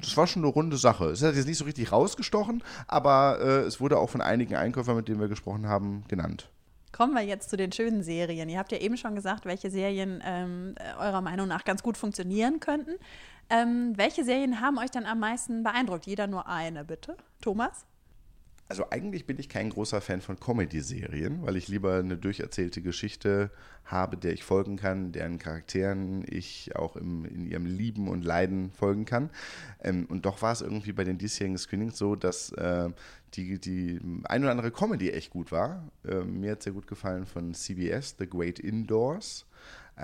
Das 0.00 0.16
war 0.16 0.26
schon 0.26 0.42
eine 0.42 0.52
runde 0.52 0.76
Sache. 0.76 1.06
Es 1.06 1.22
hat 1.22 1.36
jetzt 1.36 1.46
nicht 1.46 1.58
so 1.58 1.64
richtig 1.64 1.91
rausgestochen, 1.92 2.62
aber 2.88 3.38
äh, 3.40 3.60
es 3.60 3.80
wurde 3.80 3.98
auch 3.98 4.10
von 4.10 4.20
einigen 4.20 4.56
Einkäufern, 4.56 4.96
mit 4.96 5.08
denen 5.08 5.20
wir 5.20 5.28
gesprochen 5.28 5.68
haben, 5.68 6.04
genannt. 6.08 6.48
Kommen 6.92 7.14
wir 7.14 7.22
jetzt 7.22 7.48
zu 7.48 7.56
den 7.56 7.72
schönen 7.72 8.02
Serien. 8.02 8.48
Ihr 8.50 8.58
habt 8.58 8.70
ja 8.70 8.78
eben 8.78 8.98
schon 8.98 9.14
gesagt, 9.14 9.46
welche 9.46 9.70
Serien 9.70 10.22
ähm, 10.24 10.74
eurer 10.98 11.22
Meinung 11.22 11.48
nach 11.48 11.64
ganz 11.64 11.82
gut 11.82 11.96
funktionieren 11.96 12.60
könnten. 12.60 12.92
Ähm, 13.48 13.94
welche 13.96 14.24
Serien 14.24 14.60
haben 14.60 14.78
euch 14.78 14.90
dann 14.90 15.06
am 15.06 15.18
meisten 15.18 15.62
beeindruckt? 15.62 16.06
Jeder 16.06 16.26
nur 16.26 16.46
eine, 16.48 16.84
bitte. 16.84 17.16
Thomas? 17.40 17.86
Also 18.72 18.86
eigentlich 18.88 19.26
bin 19.26 19.38
ich 19.38 19.50
kein 19.50 19.68
großer 19.68 20.00
Fan 20.00 20.22
von 20.22 20.40
Comedy-Serien, 20.40 21.42
weil 21.42 21.58
ich 21.58 21.68
lieber 21.68 21.96
eine 21.96 22.16
durcherzählte 22.16 22.80
Geschichte 22.80 23.50
habe, 23.84 24.16
der 24.16 24.32
ich 24.32 24.44
folgen 24.44 24.76
kann, 24.76 25.12
deren 25.12 25.38
Charakteren 25.38 26.24
ich 26.26 26.74
auch 26.74 26.96
im, 26.96 27.26
in 27.26 27.46
ihrem 27.46 27.66
Lieben 27.66 28.08
und 28.08 28.24
Leiden 28.24 28.72
folgen 28.72 29.04
kann. 29.04 29.28
Ähm, 29.82 30.06
und 30.06 30.24
doch 30.24 30.40
war 30.40 30.52
es 30.52 30.62
irgendwie 30.62 30.92
bei 30.92 31.04
den 31.04 31.18
diesjährigen 31.18 31.58
Screenings 31.58 31.98
so, 31.98 32.16
dass 32.16 32.50
äh, 32.52 32.88
die, 33.34 33.60
die 33.60 34.00
ein 34.24 34.42
oder 34.42 34.52
andere 34.52 34.70
Comedy 34.70 35.10
echt 35.10 35.28
gut 35.28 35.52
war. 35.52 35.86
Äh, 36.08 36.24
mir 36.24 36.52
hat 36.52 36.62
sehr 36.62 36.72
gut 36.72 36.86
gefallen 36.86 37.26
von 37.26 37.52
CBS, 37.52 38.16
The 38.18 38.26
Great 38.26 38.58
Indoors. 38.58 39.44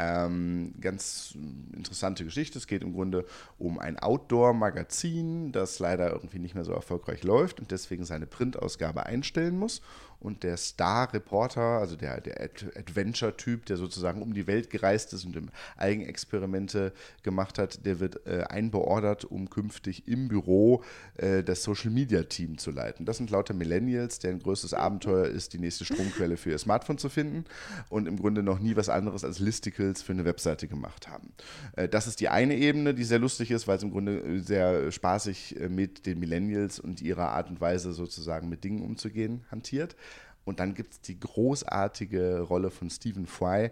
Ähm, 0.01 0.75
ganz 0.81 1.37
interessante 1.73 2.25
Geschichte. 2.25 2.57
Es 2.57 2.69
geht 2.69 2.83
im 2.83 2.93
Grunde 2.93 3.25
um 3.59 3.81
ein 3.81 3.99
Outdoor-Magazin, 3.99 5.51
das 5.51 5.81
leider 5.81 6.13
irgendwie 6.13 6.39
nicht 6.39 6.55
mehr 6.55 6.65
so 6.65 6.73
erfolgreich 6.73 7.25
läuft 7.25 7.59
und 7.59 7.73
deswegen 7.73 8.05
seine 8.05 8.27
Printausgabe 8.27 9.07
einstellen 9.07 9.59
muss 9.59 9.83
und 10.21 10.43
der 10.43 10.57
Star-Reporter, 10.57 11.61
also 11.61 11.97
der, 11.97 12.21
der 12.21 12.41
Ad 12.41 12.67
Adventure-Typ, 12.77 13.67
der 13.67 13.77
sozusagen 13.77 14.21
um 14.23 14.35
die 14.35 14.47
Welt 14.47 14.71
gereist 14.71 15.13
ist 15.13 15.25
und 15.25 15.39
Eigenexperimente 15.77 16.93
gemacht 17.23 17.59
hat, 17.59 17.87
der 17.87 18.01
wird 18.01 18.27
äh, 18.27 18.43
einbeordert, 18.49 19.25
um 19.25 19.49
künftig 19.49 20.09
im 20.09 20.29
Büro 20.29 20.83
äh, 21.17 21.45
das 21.45 21.63
Social-Media-Team 21.63 22.59
zu 22.59 22.73
leiten. 22.73 23.07
Das 23.07 23.19
sind 23.19 23.31
lauter 23.31 23.55
Millennials, 23.55 24.19
deren 24.19 24.41
größtes 24.41 24.75
Abenteuer 24.75 25.27
ist, 25.27 25.53
die 25.53 25.59
nächste 25.59 25.85
Stromquelle 25.85 26.37
für 26.37 26.51
ihr 26.51 26.59
Smartphone 26.59 26.99
zu 26.99 27.09
finden 27.09 27.45
und 27.89 28.09
im 28.09 28.19
Grunde 28.19 28.43
noch 28.43 28.59
nie 28.59 28.75
was 28.75 28.89
anderes 28.89 29.25
als 29.25 29.39
Listicles 29.39 29.88
für 29.97 30.13
eine 30.13 30.25
Webseite 30.25 30.69
gemacht 30.69 31.09
haben. 31.09 31.33
Äh, 31.77 31.89
das 31.89 32.07
ist 32.07 32.21
die 32.21 32.29
eine 32.29 32.57
Ebene, 32.57 32.95
die 32.95 33.05
sehr 33.05 33.19
lustig 33.19 33.51
ist, 33.51 33.67
weil 33.67 33.77
es 33.77 33.83
im 33.83 33.91
Grunde 33.91 34.21
äh, 34.21 34.39
sehr 34.41 34.91
spaßig 34.93 35.61
äh, 35.61 35.69
mit 35.69 36.07
den 36.07 36.19
Millennials 36.19 36.79
und 36.79 37.01
ihrer 37.01 37.31
Art 37.31 37.49
und 37.49 37.61
Weise 37.61 37.93
sozusagen 37.93 38.49
mit 38.49 38.65
Dingen 38.65 38.83
umzugehen 38.83 39.45
hantiert. 39.51 39.97
Und 40.45 40.61
dann 40.61 40.75
gibt 40.75 40.95
es 40.95 41.01
die 41.03 41.21
großartige 41.21 42.41
Rolle 42.41 42.71
von 42.71 42.89
Stephen 42.89 43.27
Fry, 43.27 43.71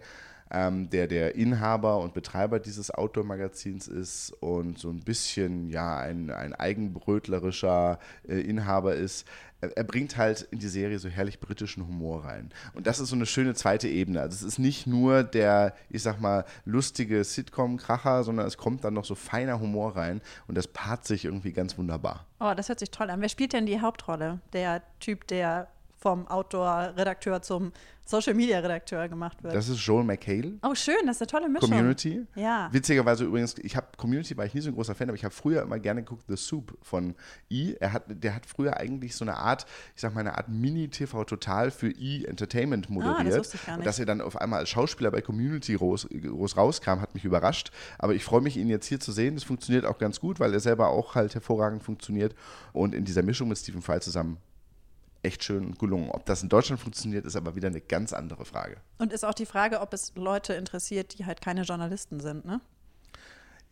ähm, 0.51 0.89
der 0.89 1.07
der 1.07 1.35
Inhaber 1.35 1.99
und 1.99 2.13
Betreiber 2.13 2.59
dieses 2.59 2.91
Outdoor-Magazins 2.91 3.87
ist 3.87 4.31
und 4.41 4.77
so 4.77 4.89
ein 4.89 5.01
bisschen 5.01 5.69
ja 5.69 5.97
ein, 5.97 6.29
ein 6.31 6.53
eigenbrötlerischer 6.53 7.99
äh, 8.27 8.39
Inhaber 8.39 8.95
ist. 8.95 9.27
Er, 9.59 9.83
bringt 9.83 10.17
halt 10.17 10.41
in 10.51 10.59
die 10.59 10.67
Serie 10.67 10.99
so 10.99 11.09
herrlich 11.09 11.39
britischen 11.39 11.87
Humor 11.87 12.25
rein. 12.25 12.51
Und 12.73 12.85
das 12.85 12.99
ist 12.99 13.09
so 13.09 13.15
eine 13.15 13.25
schöne 13.25 13.55
zweite 13.55 13.87
Ebene. 13.87 14.21
Also 14.21 14.35
es 14.35 14.43
ist 14.43 14.59
nicht 14.59 14.85
nur 14.85 15.23
der, 15.23 15.73
ich 15.89 16.03
sag 16.03 16.21
mal, 16.21 16.45
lustige 16.65 17.23
Sitcom-Kracher, 17.23 18.23
sondern 18.23 18.45
es 18.45 18.57
kommt 18.57 18.83
dann 18.83 18.93
noch 18.93 19.05
so 19.05 19.15
feiner 19.15 19.59
Humor 19.59 19.95
rein 19.95 20.21
und 20.47 20.55
das 20.55 20.67
paart 20.67 21.05
sich 21.05 21.25
irgendwie 21.25 21.53
ganz 21.53 21.77
wunderbar. 21.77 22.25
Oh, 22.39 22.53
das 22.55 22.69
hört 22.69 22.79
sich 22.79 22.91
toll 22.91 23.09
an. 23.09 23.21
Wer 23.21 23.29
spielt 23.29 23.53
denn 23.53 23.65
die 23.65 23.81
Hauptrolle? 23.81 24.39
Der 24.53 24.83
Typ, 24.99 25.27
der 25.27 25.67
vom 25.97 26.27
Outdoor-Redakteur 26.27 27.41
zum 27.41 27.71
Social-Media-Redakteur 28.07 29.09
gemacht 29.09 29.43
wird. 29.43 29.53
Das 29.53 29.67
ist 29.67 29.79
Joel 29.79 30.05
McHale. 30.05 30.53
Oh, 30.63 30.73
schön, 30.73 30.95
das 31.05 31.17
ist 31.17 31.23
eine 31.23 31.27
tolle 31.27 31.49
Mischung. 31.49 31.69
Community. 31.69 32.25
Ja. 32.35 32.69
Witzigerweise 32.71 33.25
übrigens, 33.25 33.55
ich 33.57 33.75
habe 33.75 33.87
Community 33.97 34.37
war 34.37 34.45
ich 34.45 34.53
nie 34.53 34.61
so 34.61 34.69
ein 34.69 34.75
großer 34.75 34.95
Fan, 34.95 35.09
aber 35.09 35.15
ich 35.15 35.25
habe 35.25 35.33
früher 35.33 35.61
immer 35.61 35.77
gerne 35.79 36.03
geguckt 36.03 36.23
The 36.27 36.37
Soup 36.37 36.77
von 36.81 37.15
E. 37.49 37.73
Er 37.79 37.91
hat, 37.91 38.03
der 38.07 38.35
hat 38.35 38.45
früher 38.45 38.77
eigentlich 38.77 39.15
so 39.15 39.25
eine 39.25 39.35
Art, 39.35 39.65
ich 39.93 40.01
sag 40.01 40.13
mal, 40.13 40.21
eine 40.21 40.37
Art 40.37 40.47
Mini-TV 40.47 41.25
total 41.25 41.69
für 41.69 41.89
E 41.89 42.23
Entertainment 42.23 42.89
moderiert. 42.89 43.19
Ah, 43.19 43.23
das 43.23 43.39
wusste 43.39 43.57
ich 43.57 43.65
gar 43.65 43.73
nicht. 43.73 43.79
Und 43.79 43.85
dass 43.85 43.99
er 43.99 44.05
dann 44.05 44.21
auf 44.21 44.39
einmal 44.39 44.59
als 44.59 44.69
Schauspieler 44.69 45.11
bei 45.11 45.21
Community 45.21 45.75
groß, 45.75 46.07
groß 46.09 46.55
rauskam, 46.55 47.01
hat 47.01 47.13
mich 47.13 47.25
überrascht. 47.25 47.71
Aber 47.99 48.15
ich 48.15 48.23
freue 48.23 48.41
mich, 48.41 48.55
ihn 48.55 48.69
jetzt 48.69 48.85
hier 48.85 49.01
zu 49.01 49.11
sehen. 49.11 49.35
Das 49.35 49.43
funktioniert 49.43 49.85
auch 49.85 49.97
ganz 49.97 50.19
gut, 50.21 50.39
weil 50.39 50.53
er 50.53 50.61
selber 50.61 50.89
auch 50.89 51.15
halt 51.15 51.33
hervorragend 51.33 51.83
funktioniert. 51.83 52.35
Und 52.71 52.95
in 52.95 53.03
dieser 53.03 53.23
Mischung 53.23 53.49
mit 53.49 53.57
Stephen 53.57 53.81
Fry 53.81 53.99
zusammen 53.99 54.37
echt 55.27 55.43
schön 55.43 55.75
gelungen. 55.75 56.09
Ob 56.09 56.25
das 56.25 56.41
in 56.41 56.49
Deutschland 56.49 56.81
funktioniert, 56.81 57.25
ist 57.25 57.35
aber 57.35 57.55
wieder 57.55 57.67
eine 57.67 57.81
ganz 57.81 58.13
andere 58.13 58.45
Frage. 58.45 58.77
Und 58.97 59.13
ist 59.13 59.25
auch 59.25 59.33
die 59.33 59.45
Frage, 59.45 59.81
ob 59.81 59.93
es 59.93 60.13
Leute 60.15 60.53
interessiert, 60.53 61.17
die 61.17 61.25
halt 61.25 61.41
keine 61.41 61.61
Journalisten 61.61 62.19
sind, 62.19 62.45
ne? 62.45 62.61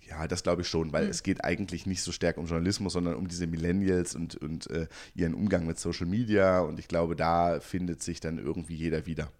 Ja, 0.07 0.27
das 0.27 0.43
glaube 0.43 0.61
ich 0.61 0.67
schon, 0.67 0.93
weil 0.93 1.05
mhm. 1.05 1.09
es 1.09 1.23
geht 1.23 1.43
eigentlich 1.43 1.87
nicht 1.87 2.03
so 2.03 2.11
stark 2.11 2.37
um 2.37 2.45
Journalismus, 2.45 2.93
sondern 2.93 3.15
um 3.15 3.27
diese 3.27 3.47
Millennials 3.47 4.15
und, 4.15 4.35
und 4.35 4.69
äh, 4.69 4.87
ihren 5.15 5.33
Umgang 5.33 5.65
mit 5.65 5.79
Social 5.79 6.05
Media. 6.05 6.59
Und 6.59 6.77
ich 6.77 6.87
glaube, 6.87 7.15
da 7.15 7.59
findet 7.59 8.03
sich 8.03 8.19
dann 8.19 8.37
irgendwie 8.37 8.75
jeder 8.75 9.07
wieder. 9.07 9.31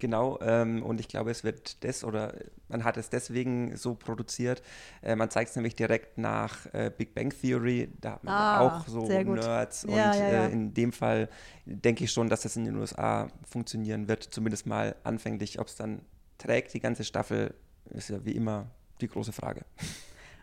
Genau, 0.00 0.38
ähm, 0.42 0.84
und 0.84 1.00
ich 1.00 1.08
glaube, 1.08 1.32
es 1.32 1.42
wird 1.42 1.82
das 1.82 2.04
oder 2.04 2.34
man 2.68 2.84
hat 2.84 2.96
es 2.96 3.10
deswegen 3.10 3.76
so 3.76 3.94
produziert. 3.94 4.62
Äh, 5.02 5.16
man 5.16 5.28
zeigt 5.28 5.50
es 5.50 5.56
nämlich 5.56 5.74
direkt 5.74 6.18
nach 6.18 6.66
äh, 6.72 6.92
Big 6.96 7.14
Bang 7.14 7.30
Theory, 7.30 7.88
da 8.00 8.12
hat 8.12 8.24
man 8.24 8.34
ah, 8.34 8.60
auch 8.60 8.86
so 8.86 9.08
Nerds 9.08 9.82
ja, 9.82 9.88
und 9.88 9.96
ja, 9.96 10.14
ja. 10.14 10.46
Äh, 10.46 10.52
in 10.52 10.72
dem 10.72 10.92
Fall 10.92 11.28
denke 11.64 12.04
ich 12.04 12.12
schon, 12.12 12.28
dass 12.28 12.42
das 12.42 12.56
in 12.56 12.64
den 12.64 12.76
USA 12.76 13.28
funktionieren 13.44 14.06
wird, 14.06 14.22
zumindest 14.22 14.66
mal 14.66 14.94
anfänglich. 15.02 15.58
Ob 15.58 15.66
es 15.66 15.74
dann 15.74 16.02
trägt, 16.38 16.74
die 16.74 16.80
ganze 16.80 17.02
Staffel, 17.02 17.54
ist 17.90 18.10
ja 18.10 18.24
wie 18.24 18.32
immer 18.32 18.70
die 19.00 19.08
große 19.08 19.32
Frage. 19.32 19.64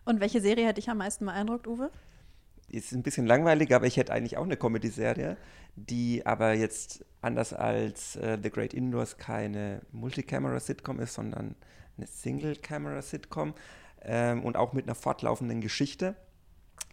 Und 0.04 0.20
welche 0.20 0.42
Serie 0.42 0.68
hat 0.68 0.78
dich 0.78 0.90
am 0.90 0.98
meisten 0.98 1.26
beeindruckt, 1.26 1.66
Uwe? 1.66 1.92
Ist 2.76 2.92
ein 2.92 3.04
bisschen 3.04 3.26
langweilig, 3.26 3.74
aber 3.74 3.86
ich 3.86 3.98
hätte 3.98 4.14
eigentlich 4.14 4.38
auch 4.38 4.44
eine 4.44 4.58
Comedy-Serie, 4.58 5.38
die 5.76 6.26
aber 6.26 6.54
jetzt 6.54 7.06
anders 7.22 7.54
als 7.54 8.16
äh, 8.18 8.38
The 8.42 8.50
Great 8.50 8.74
Indoors 8.74 9.18
keine 9.18 9.82
Multicamera-Sitcom 9.92 11.00
ist, 11.00 11.14
sondern 11.14 11.56
eine 11.98 12.08
Single-Camera-Sitcom 12.08 13.54
ähm, 14.02 14.44
und 14.44 14.58
auch 14.58 14.74
mit 14.74 14.86
einer 14.86 14.96
fortlaufenden 14.96 15.62
Geschichte. 15.62 16.16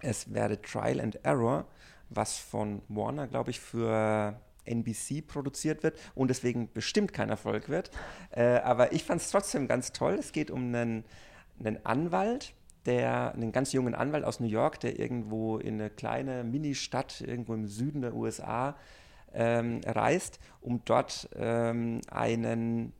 Es 0.00 0.32
wäre 0.32 0.60
Trial 0.60 1.00
and 1.00 1.24
Error, 1.24 1.66
was 2.08 2.38
von 2.38 2.82
Warner, 2.88 3.26
glaube 3.26 3.50
ich, 3.50 3.60
für 3.60 4.40
NBC 4.64 5.26
produziert 5.26 5.82
wird 5.82 5.98
und 6.14 6.28
deswegen 6.28 6.72
bestimmt 6.72 7.12
kein 7.12 7.30
Erfolg 7.30 7.68
wird. 7.68 7.90
Äh, 8.30 8.58
aber 8.58 8.92
ich 8.92 9.04
fand 9.04 9.20
es 9.20 9.30
trotzdem 9.30 9.66
ganz 9.66 9.92
toll. 9.92 10.14
Es 10.14 10.32
geht 10.32 10.50
um 10.50 10.66
einen, 10.66 11.04
einen 11.58 11.84
Anwalt, 11.84 12.54
der, 12.86 13.34
einen 13.34 13.52
ganz 13.52 13.72
jungen 13.72 13.94
Anwalt 13.94 14.24
aus 14.24 14.40
New 14.40 14.46
York, 14.46 14.80
der 14.80 14.98
irgendwo 14.98 15.58
in 15.58 15.74
eine 15.74 15.90
kleine 15.90 16.44
Mini-Stadt 16.44 17.20
irgendwo 17.20 17.54
im 17.54 17.66
Süden 17.66 18.02
der 18.02 18.14
USA 18.14 18.76
ähm, 19.32 19.80
reist, 19.86 20.38
um 20.60 20.82
dort 20.84 21.28
ähm, 21.36 22.00
einen 22.10 22.92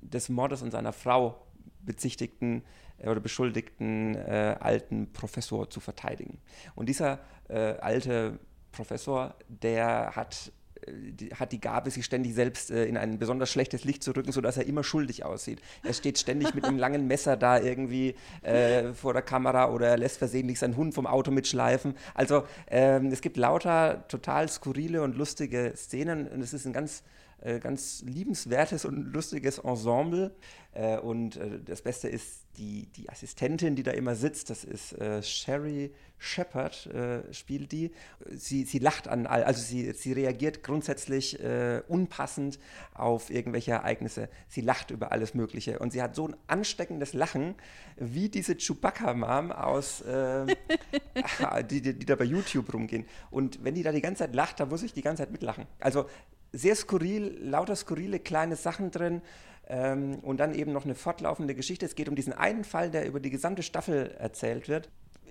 des 0.00 0.28
Mordes 0.28 0.62
an 0.62 0.70
seiner 0.70 0.92
Frau 0.92 1.46
bezichtigten 1.80 2.62
äh, 2.98 3.08
oder 3.08 3.20
beschuldigten 3.20 4.14
äh, 4.14 4.56
alten 4.60 5.12
Professor 5.12 5.70
zu 5.70 5.80
verteidigen. 5.80 6.38
Und 6.74 6.88
dieser 6.88 7.20
äh, 7.48 7.74
alte 7.80 8.38
Professor, 8.72 9.34
der 9.48 10.14
hat 10.14 10.52
die, 10.92 11.30
hat 11.34 11.52
die 11.52 11.60
Gabe, 11.60 11.90
sich 11.90 12.04
ständig 12.04 12.34
selbst 12.34 12.70
äh, 12.70 12.86
in 12.86 12.96
ein 12.96 13.18
besonders 13.18 13.50
schlechtes 13.50 13.84
Licht 13.84 14.02
zu 14.02 14.12
rücken, 14.12 14.32
sodass 14.32 14.56
er 14.56 14.66
immer 14.66 14.84
schuldig 14.84 15.24
aussieht. 15.24 15.60
Er 15.82 15.92
steht 15.92 16.18
ständig 16.18 16.54
mit 16.54 16.64
einem 16.64 16.78
langen 16.78 17.06
Messer 17.06 17.36
da 17.36 17.60
irgendwie 17.60 18.14
äh, 18.42 18.92
vor 18.92 19.12
der 19.12 19.22
Kamera 19.22 19.70
oder 19.70 19.88
er 19.88 19.98
lässt 19.98 20.18
versehentlich 20.18 20.58
seinen 20.58 20.76
Hund 20.76 20.94
vom 20.94 21.06
Auto 21.06 21.30
mitschleifen. 21.30 21.94
Also 22.14 22.44
ähm, 22.68 23.06
es 23.06 23.20
gibt 23.20 23.36
lauter 23.36 24.06
total 24.08 24.48
skurrile 24.48 25.02
und 25.02 25.16
lustige 25.16 25.72
Szenen 25.76 26.28
und 26.28 26.40
es 26.40 26.52
ist 26.52 26.66
ein 26.66 26.72
ganz 26.72 27.02
äh, 27.40 27.60
ganz 27.60 28.02
liebenswertes 28.04 28.84
und 28.84 29.12
lustiges 29.12 29.58
Ensemble. 29.58 30.32
Äh, 30.72 30.98
und 30.98 31.36
äh, 31.36 31.60
das 31.64 31.82
Beste 31.82 32.08
ist 32.08 32.47
die, 32.58 32.86
die 32.96 33.08
Assistentin, 33.08 33.76
die 33.76 33.82
da 33.82 33.92
immer 33.92 34.14
sitzt, 34.14 34.50
das 34.50 34.64
ist 34.64 34.92
äh, 34.92 35.22
Sherry 35.22 35.92
Shepard, 36.18 36.86
äh, 36.86 37.32
spielt 37.32 37.70
die. 37.70 37.92
Sie, 38.30 38.64
sie 38.64 38.80
lacht 38.80 39.06
an, 39.06 39.26
all, 39.26 39.44
also 39.44 39.62
sie, 39.62 39.92
sie 39.92 40.12
reagiert 40.12 40.64
grundsätzlich 40.64 41.38
äh, 41.40 41.82
unpassend 41.86 42.58
auf 42.92 43.30
irgendwelche 43.30 43.70
Ereignisse. 43.70 44.28
Sie 44.48 44.60
lacht 44.60 44.90
über 44.90 45.12
alles 45.12 45.34
Mögliche 45.34 45.78
und 45.78 45.92
sie 45.92 46.02
hat 46.02 46.16
so 46.16 46.26
ein 46.26 46.36
ansteckendes 46.48 47.12
Lachen, 47.12 47.54
wie 47.96 48.28
diese 48.28 48.56
Chewbacca-Mom 48.56 49.52
aus, 49.52 50.02
die, 51.70 51.80
die, 51.80 51.94
die 51.94 52.06
da 52.06 52.16
bei 52.16 52.24
YouTube 52.24 52.72
rumgehen. 52.74 53.06
Und 53.30 53.62
wenn 53.62 53.74
die 53.74 53.82
da 53.82 53.92
die 53.92 54.00
ganze 54.00 54.24
Zeit 54.24 54.34
lacht, 54.34 54.58
da 54.58 54.66
muss 54.66 54.82
ich 54.82 54.92
die 54.92 55.02
ganze 55.02 55.22
Zeit 55.22 55.30
mitlachen. 55.30 55.66
Also 55.78 56.06
sehr 56.52 56.74
skurril, 56.74 57.38
lauter 57.40 57.76
skurrile 57.76 58.18
kleine 58.18 58.56
Sachen 58.56 58.90
drin 58.90 59.22
ähm, 59.68 60.18
und 60.20 60.38
dann 60.38 60.54
eben 60.54 60.72
noch 60.72 60.84
eine 60.84 60.94
fortlaufende 60.94 61.54
Geschichte. 61.54 61.86
Es 61.86 61.94
geht 61.94 62.08
um 62.08 62.16
diesen 62.16 62.32
einen 62.32 62.64
Fall, 62.64 62.90
der 62.90 63.06
über 63.06 63.20
die 63.20 63.30
gesamte 63.30 63.62
Staffel 63.62 64.14
erzählt 64.18 64.68
wird. 64.68 64.90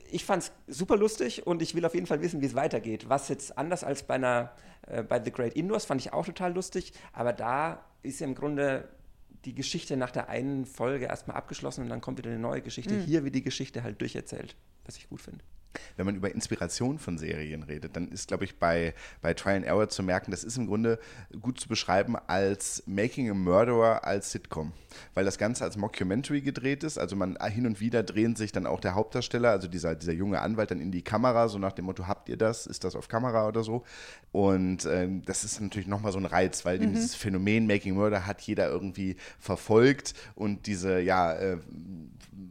Ich 0.10 0.24
fand 0.24 0.44
es 0.44 0.52
super 0.68 0.96
lustig 0.96 1.46
und 1.46 1.62
ich 1.62 1.76
will 1.76 1.86
auf 1.86 1.94
jeden 1.94 2.06
Fall 2.06 2.22
wissen, 2.22 2.40
wie 2.42 2.46
es 2.46 2.56
weitergeht. 2.56 3.10
Was 3.10 3.28
jetzt 3.30 3.58
anders 3.58 3.84
als 3.84 4.04
bei, 4.04 4.14
einer, 4.16 4.52
äh, 4.88 5.04
bei 5.04 5.22
The 5.22 5.32
Great 5.32 5.54
Indoors 5.54 5.86
fand 5.86 6.00
ich 6.00 6.14
auch 6.14 6.26
total 6.26 6.54
lustig, 6.54 6.94
aber 7.12 7.34
da 7.34 7.84
ist 8.04 8.20
ja 8.20 8.28
im 8.28 8.36
Grunde 8.36 8.88
die 9.44 9.56
Geschichte 9.56 9.98
nach 9.98 10.12
der 10.12 10.30
einen 10.30 10.66
Folge 10.66 11.06
erstmal 11.06 11.36
abgeschlossen 11.36 11.82
und 11.82 11.90
dann 11.90 12.02
kommt 12.02 12.20
wieder 12.20 12.30
eine 12.30 12.40
neue 12.40 12.62
Geschichte. 12.62 12.94
Mhm. 12.94 13.02
Hier 13.02 13.24
wird 13.24 13.36
die 13.36 13.44
Geschichte 13.44 13.84
halt 13.84 14.00
durcherzählt, 14.00 14.56
was 14.86 14.98
ich 14.98 15.10
gut 15.10 15.22
finde 15.22 15.44
wenn 15.96 16.06
man 16.06 16.16
über 16.16 16.34
Inspiration 16.34 17.00
von 17.00 17.18
Serien 17.18 17.64
redet, 17.64 17.96
dann 17.96 18.08
ist, 18.10 18.28
glaube 18.28 18.46
ich, 18.46 18.58
bei, 18.58 18.94
bei 19.22 19.34
Trial 19.34 19.58
and 19.58 19.66
Error 19.66 19.90
zu 19.90 20.04
merken, 20.04 20.32
das 20.32 20.44
ist 20.44 20.58
im 20.58 20.68
Grunde 20.68 21.00
gut 21.42 21.60
zu 21.60 21.68
beschreiben 21.68 22.16
als 22.28 22.84
Making 22.86 23.30
a 23.30 23.34
Murderer 23.34 24.06
als 24.06 24.32
Sitcom. 24.32 24.74
Weil 25.14 25.26
das 25.26 25.38
Ganze 25.38 25.64
als 25.64 25.78
Mockumentary 25.78 26.42
gedreht 26.42 26.84
ist. 26.84 26.98
Also 26.98 27.16
man 27.16 27.38
hin 27.48 27.66
und 27.68 27.80
wieder 27.80 28.04
drehen 28.04 28.36
sich 28.36 28.52
dann 28.52 28.66
auch 28.66 28.80
der 28.80 28.96
Hauptdarsteller, 28.96 29.52
also 29.52 29.68
dieser, 29.68 29.96
dieser 29.96 30.14
junge 30.14 30.42
Anwalt, 30.42 30.72
dann 30.72 30.80
in 30.80 30.92
die 30.92 31.02
Kamera, 31.02 31.48
so 31.48 31.60
nach 31.60 31.74
dem 31.74 31.86
Motto, 31.86 32.08
habt 32.08 32.30
ihr 32.30 32.38
das? 32.38 32.66
Ist 32.66 32.84
das 32.84 32.96
auf 32.96 33.08
Kamera 33.08 33.48
oder 33.48 33.64
so? 33.64 33.84
Und 34.32 34.86
ähm, 34.86 35.24
das 35.26 35.44
ist 35.44 35.60
natürlich 35.62 35.88
nochmal 35.88 36.12
so 36.12 36.20
ein 36.20 36.26
Reiz, 36.26 36.66
weil 36.66 36.80
mhm. 36.80 36.94
dieses 36.94 37.16
Phänomen 37.16 37.68
Making 37.68 37.96
Murder 37.96 38.26
hat 38.26 38.42
jeder 38.42 38.70
irgendwie 38.70 39.18
verfolgt 39.40 40.14
und 40.36 40.68
diese, 40.68 41.00
ja, 41.00 41.34
äh, 41.34 41.58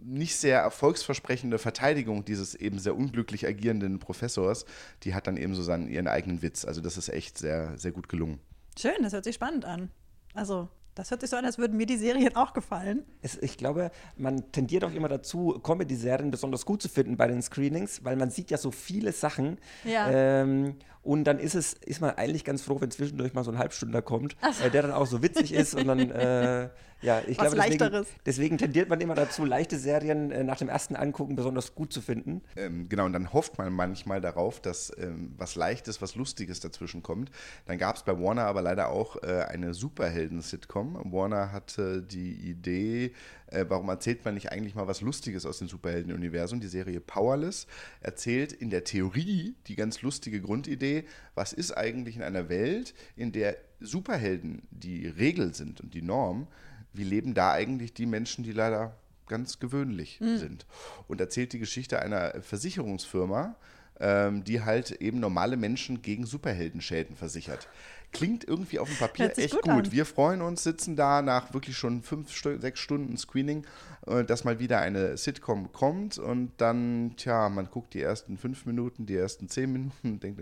nicht 0.05 0.37
sehr 0.37 0.61
erfolgsversprechende 0.61 1.59
Verteidigung 1.59 2.25
dieses 2.25 2.55
eben 2.55 2.79
sehr 2.79 2.97
unglücklich 3.17 3.47
agierenden 3.47 3.99
Professors, 3.99 4.67
die 5.03 5.15
hat 5.15 5.27
dann 5.27 5.39
eben 5.39 5.55
so 5.55 5.63
seinen, 5.63 5.89
ihren 5.89 6.07
eigenen 6.07 6.43
Witz. 6.43 6.65
Also 6.67 6.83
das 6.83 6.99
ist 6.99 7.09
echt 7.09 7.39
sehr, 7.39 7.77
sehr 7.79 7.93
gut 7.93 8.09
gelungen. 8.09 8.41
Schön, 8.79 9.03
das 9.03 9.15
hört 9.15 9.25
sich 9.25 9.35
spannend 9.35 9.65
an. 9.65 9.91
Also 10.35 10.69
das 10.95 11.11
hört 11.11 11.23
sich 11.23 11.31
so 11.31 11.37
an, 11.37 11.47
als 11.47 11.57
würden 11.57 11.79
mir 11.79 11.87
die 11.87 11.97
Serien 11.97 12.37
auch 12.37 12.53
gefallen. 12.53 13.05
Es, 13.23 13.39
ich 13.39 13.57
glaube, 13.57 13.91
man 14.17 14.53
tendiert 14.53 14.85
auch 14.85 14.93
immer 14.93 15.09
dazu, 15.09 15.59
Comedy-Serien 15.63 16.31
besonders 16.31 16.67
gut 16.67 16.83
zu 16.83 16.89
finden 16.91 17.17
bei 17.17 17.27
den 17.27 17.41
Screenings, 17.41 18.05
weil 18.05 18.17
man 18.17 18.31
sieht 18.31 18.51
ja 18.51 18.59
so 18.59 18.71
viele 18.71 19.13
Sachen. 19.13 19.59
Ja. 19.85 20.11
Ähm, 20.11 20.77
und 21.07 21.25
dann 21.25 21.39
ist 21.39 21.55
es, 21.55 21.75
ist 21.75 22.01
man 22.01 22.11
eigentlich 22.17 22.45
ganz 22.45 22.63
froh, 22.63 22.81
wenn 22.81 22.91
zwischendurch 22.91 23.33
mal 23.33 23.45
so 23.45 23.53
ein 23.53 23.59
Halbstünder 23.59 24.03
kommt, 24.03 24.37
so. 24.53 24.65
äh, 24.65 24.71
der 24.71 24.83
dann 24.83 24.93
auch 24.93 25.07
so 25.07 25.23
witzig 25.23 25.53
ist 25.53 25.75
und 25.75 25.87
dann, 25.87 26.11
äh, 26.11 26.69
ja, 27.03 27.23
ich 27.27 27.39
Was 27.39 27.53
glaube, 27.53 27.69
deswegen, 27.71 28.07
deswegen, 28.25 28.59
tendiert 28.59 28.89
man 28.89 29.01
immer 29.01 29.15
dazu, 29.15 29.45
leichte 29.45 29.79
Serien 29.79 30.31
äh, 30.31 30.43
nach 30.43 30.59
dem 30.59 30.69
ersten 30.69 30.97
Angucken 30.97 31.37
besonders 31.37 31.75
gut 31.75 31.93
zu 31.93 32.01
finden. 32.01 32.43
Ähm, 32.57 32.89
genau, 32.89 33.05
und 33.05 33.13
dann 33.13 33.33
hofft 33.33 33.59
man 33.59 33.73
manchmal 33.73 34.21
darauf, 34.21 34.61
dass 34.61 34.93
ähm, 34.99 35.35
was 35.37 35.55
Leichtes, 35.55 36.03
was 36.03 36.17
Lustiges 36.17 36.61
dazwischen 36.61 37.03
kommt. 37.03 37.31
Dann 37.67 37.79
gab 37.79 37.97
es 37.97 38.03
bei 38.03 38.19
Warner 38.19 38.45
aber 38.47 38.63
leider 38.63 38.89
auch 38.89 39.23
äh, 39.23 39.45
eine 39.49 39.75
Superhelden-Sitcom. 39.75 41.13
Warner 41.13 41.53
hatte 41.53 42.03
die 42.03 42.33
Idee, 42.33 43.13
äh, 43.49 43.65
warum 43.69 43.89
erzählt 43.89 44.25
man 44.25 44.35
nicht 44.35 44.51
eigentlich 44.51 44.75
mal 44.75 44.89
was 44.89 45.01
Lustiges 45.03 45.47
aus 45.47 45.59
dem 45.59 45.69
Superhelden-Universum? 45.69 46.61
Die 46.61 46.67
Serie 46.67 47.01
Powerless 47.01 47.67
erzählt 48.01 48.53
in 48.53 48.71
der 48.71 48.85
Theorie 48.85 49.55
die 49.67 49.77
ganz 49.77 50.03
lustige 50.03 50.41
Grundidee, 50.41 50.96
was 51.35 51.53
ist 51.53 51.73
eigentlich 51.73 52.17
in 52.17 52.23
einer 52.23 52.49
Welt, 52.49 52.95
in 53.17 53.33
der 53.33 53.57
Superhelden 53.81 54.63
die 54.71 55.07
Regel 55.07 55.55
sind 55.55 55.81
und 55.81 55.95
die 55.95 56.03
Norm, 56.03 56.47
wie 56.93 57.05
leben 57.05 57.35
da 57.35 57.53
eigentlich 57.53 57.93
die 57.93 58.07
Menschen, 58.07 58.45
die 58.45 58.53
leider 58.53 58.97
ganz 59.27 59.59
gewöhnlich 59.59 60.21
mhm. 60.21 60.39
sind? 60.39 60.67
Und 61.09 61.21
erzählt 61.21 61.53
die 61.53 61.59
Geschichte 61.59 62.01
einer 62.01 62.41
Versicherungsfirma, 62.41 63.57
ähm, 64.01 64.45
die 64.45 64.63
halt 64.63 64.93
eben 64.93 65.21
normale 65.21 65.57
Menschen 65.57 66.03
gegen 66.03 66.27
Superheldenschäden 66.27 67.17
versichert 67.17 67.69
klingt 68.17 68.45
irgendwie 68.45 68.79
auf 68.79 68.89
dem 68.89 68.97
Papier 68.97 69.37
echt 69.37 69.53
gut. 69.53 69.63
gut. 69.63 69.93
Wir 69.93 70.07
freuen 70.07 70.41
uns, 70.41 70.63
sitzen 70.63 70.97
da 70.97 71.21
nach 71.21 71.53
wirklich 71.53 71.77
schon 71.77 72.03
fünf, 72.03 72.33
sechs 72.33 72.81
Stunden 72.81 73.17
Screening, 73.17 73.67
äh, 74.07 74.25
dass 74.25 74.45
mal 74.45 74.59
wieder 74.59 74.81
eine 74.81 75.17
Sitcom 75.17 75.73
kommt 75.73 76.19
und 76.19 76.53
dann, 76.57 77.15
tja, 77.17 77.49
man 77.49 77.69
guckt 77.71 77.93
die 77.95 78.01
ersten 78.01 78.39
fünf 78.39 78.65
Minuten, 78.65 79.05
die 79.07 79.17
ersten 79.17 79.49
zehn 79.49 79.71
Minuten 79.71 80.13
und 80.13 80.23
denkt, 80.23 80.41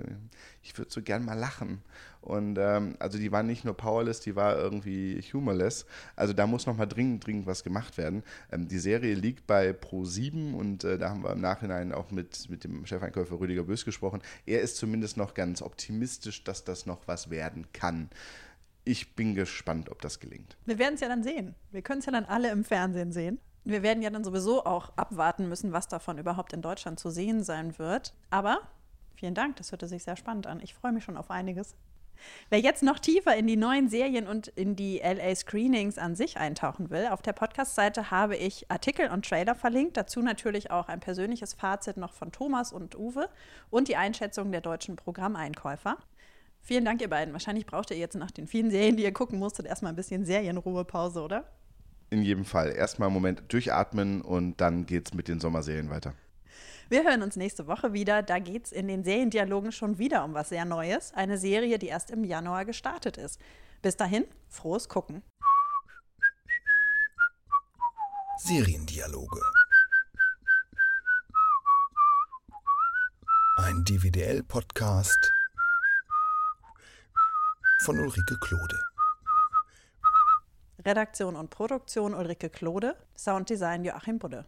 ich 0.62 0.78
würde 0.78 0.90
so 0.90 1.02
gern 1.02 1.24
mal 1.24 1.34
lachen. 1.38 1.82
Und 2.24 2.56
ähm, 2.58 2.96
also 3.00 3.18
die 3.18 3.30
war 3.32 3.42
nicht 3.42 3.66
nur 3.66 3.76
powerless, 3.76 4.20
die 4.20 4.34
war 4.34 4.56
irgendwie 4.56 5.22
humorless. 5.30 5.84
Also 6.16 6.32
da 6.32 6.46
muss 6.46 6.64
noch 6.64 6.74
mal 6.74 6.86
dringend, 6.86 7.26
dringend 7.26 7.44
was 7.46 7.62
gemacht 7.62 7.98
werden. 7.98 8.22
Ähm, 8.50 8.66
die 8.66 8.78
Serie 8.78 9.14
liegt 9.14 9.46
bei 9.46 9.72
Pro7 9.72 10.54
und 10.54 10.84
äh, 10.84 10.96
da 10.96 11.10
haben 11.10 11.22
wir 11.22 11.32
im 11.32 11.42
Nachhinein 11.42 11.92
auch 11.92 12.10
mit, 12.10 12.48
mit 12.48 12.64
dem 12.64 12.86
Chefeinkäufer 12.86 13.38
Rüdiger 13.38 13.64
Bös 13.64 13.84
gesprochen. 13.84 14.22
Er 14.46 14.62
ist 14.62 14.78
zumindest 14.78 15.18
noch 15.18 15.34
ganz 15.34 15.60
optimistisch, 15.60 16.44
dass 16.44 16.64
das 16.64 16.86
noch 16.86 17.06
was 17.06 17.28
werden 17.28 17.63
kann. 17.72 18.10
Ich 18.84 19.14
bin 19.14 19.34
gespannt, 19.34 19.90
ob 19.90 20.02
das 20.02 20.20
gelingt. 20.20 20.56
Wir 20.66 20.78
werden 20.78 20.94
es 20.94 21.00
ja 21.00 21.08
dann 21.08 21.22
sehen. 21.22 21.54
Wir 21.70 21.82
können 21.82 22.00
es 22.00 22.06
ja 22.06 22.12
dann 22.12 22.26
alle 22.26 22.50
im 22.50 22.64
Fernsehen 22.64 23.12
sehen. 23.12 23.40
Wir 23.64 23.82
werden 23.82 24.02
ja 24.02 24.10
dann 24.10 24.24
sowieso 24.24 24.64
auch 24.64 24.92
abwarten 24.96 25.48
müssen, 25.48 25.72
was 25.72 25.88
davon 25.88 26.18
überhaupt 26.18 26.52
in 26.52 26.60
Deutschland 26.60 27.00
zu 27.00 27.08
sehen 27.08 27.42
sein 27.42 27.78
wird. 27.78 28.12
Aber 28.28 28.60
vielen 29.16 29.34
Dank, 29.34 29.56
das 29.56 29.72
hörte 29.72 29.88
sich 29.88 30.04
sehr 30.04 30.16
spannend 30.16 30.46
an. 30.46 30.60
Ich 30.60 30.74
freue 30.74 30.92
mich 30.92 31.04
schon 31.04 31.16
auf 31.16 31.30
einiges. 31.30 31.74
Wer 32.50 32.60
jetzt 32.60 32.82
noch 32.82 32.98
tiefer 32.98 33.34
in 33.36 33.46
die 33.46 33.56
neuen 33.56 33.88
Serien 33.88 34.26
und 34.26 34.48
in 34.48 34.76
die 34.76 34.98
LA 34.98 35.34
Screenings 35.34 35.98
an 35.98 36.14
sich 36.14 36.36
eintauchen 36.36 36.90
will, 36.90 37.08
auf 37.08 37.22
der 37.22 37.32
Podcast-Seite 37.32 38.10
habe 38.10 38.36
ich 38.36 38.70
Artikel 38.70 39.10
und 39.10 39.26
Trailer 39.26 39.54
verlinkt. 39.54 39.96
Dazu 39.96 40.20
natürlich 40.20 40.70
auch 40.70 40.88
ein 40.88 41.00
persönliches 41.00 41.54
Fazit 41.54 41.96
noch 41.96 42.12
von 42.12 42.32
Thomas 42.32 42.72
und 42.72 42.96
Uwe 42.96 43.28
und 43.70 43.88
die 43.88 43.96
Einschätzung 43.96 44.52
der 44.52 44.60
deutschen 44.60 44.96
Programmeinkäufer. 44.96 45.96
Vielen 46.66 46.86
Dank, 46.86 47.02
ihr 47.02 47.10
beiden. 47.10 47.34
Wahrscheinlich 47.34 47.66
braucht 47.66 47.90
ihr 47.90 47.98
jetzt 47.98 48.16
nach 48.16 48.30
den 48.30 48.46
vielen 48.46 48.70
Serien, 48.70 48.96
die 48.96 49.02
ihr 49.02 49.12
gucken 49.12 49.38
musstet, 49.38 49.66
erstmal 49.66 49.92
ein 49.92 49.96
bisschen 49.96 50.24
Serienruhepause, 50.24 51.20
oder? 51.20 51.44
In 52.08 52.22
jedem 52.22 52.46
Fall. 52.46 52.72
Erstmal 52.72 53.08
einen 53.08 53.14
Moment 53.14 53.42
durchatmen 53.52 54.22
und 54.22 54.58
dann 54.62 54.86
geht's 54.86 55.12
mit 55.12 55.28
den 55.28 55.40
Sommerserien 55.40 55.90
weiter. 55.90 56.14
Wir 56.88 57.04
hören 57.04 57.22
uns 57.22 57.36
nächste 57.36 57.66
Woche 57.66 57.92
wieder. 57.92 58.22
Da 58.22 58.38
geht 58.38 58.64
es 58.64 58.72
in 58.72 58.88
den 58.88 59.04
Seriendialogen 59.04 59.72
schon 59.72 59.98
wieder 59.98 60.24
um 60.24 60.32
was 60.32 60.48
sehr 60.48 60.64
Neues. 60.64 61.12
Eine 61.12 61.36
Serie, 61.36 61.78
die 61.78 61.88
erst 61.88 62.10
im 62.10 62.24
Januar 62.24 62.64
gestartet 62.64 63.18
ist. 63.18 63.38
Bis 63.82 63.96
dahin, 63.98 64.24
frohes 64.48 64.88
Gucken. 64.88 65.22
Seriendialoge. 68.38 69.40
Ein 73.58 73.84
DVDL-Podcast 73.84 75.32
von 77.82 77.98
Ulrike 77.98 78.36
Klode. 78.38 78.78
Redaktion 80.84 81.36
und 81.36 81.50
Produktion 81.50 82.14
Ulrike 82.14 82.50
Klode, 82.50 82.96
Sounddesign 83.16 83.84
Joachim 83.84 84.18
Budde. 84.18 84.42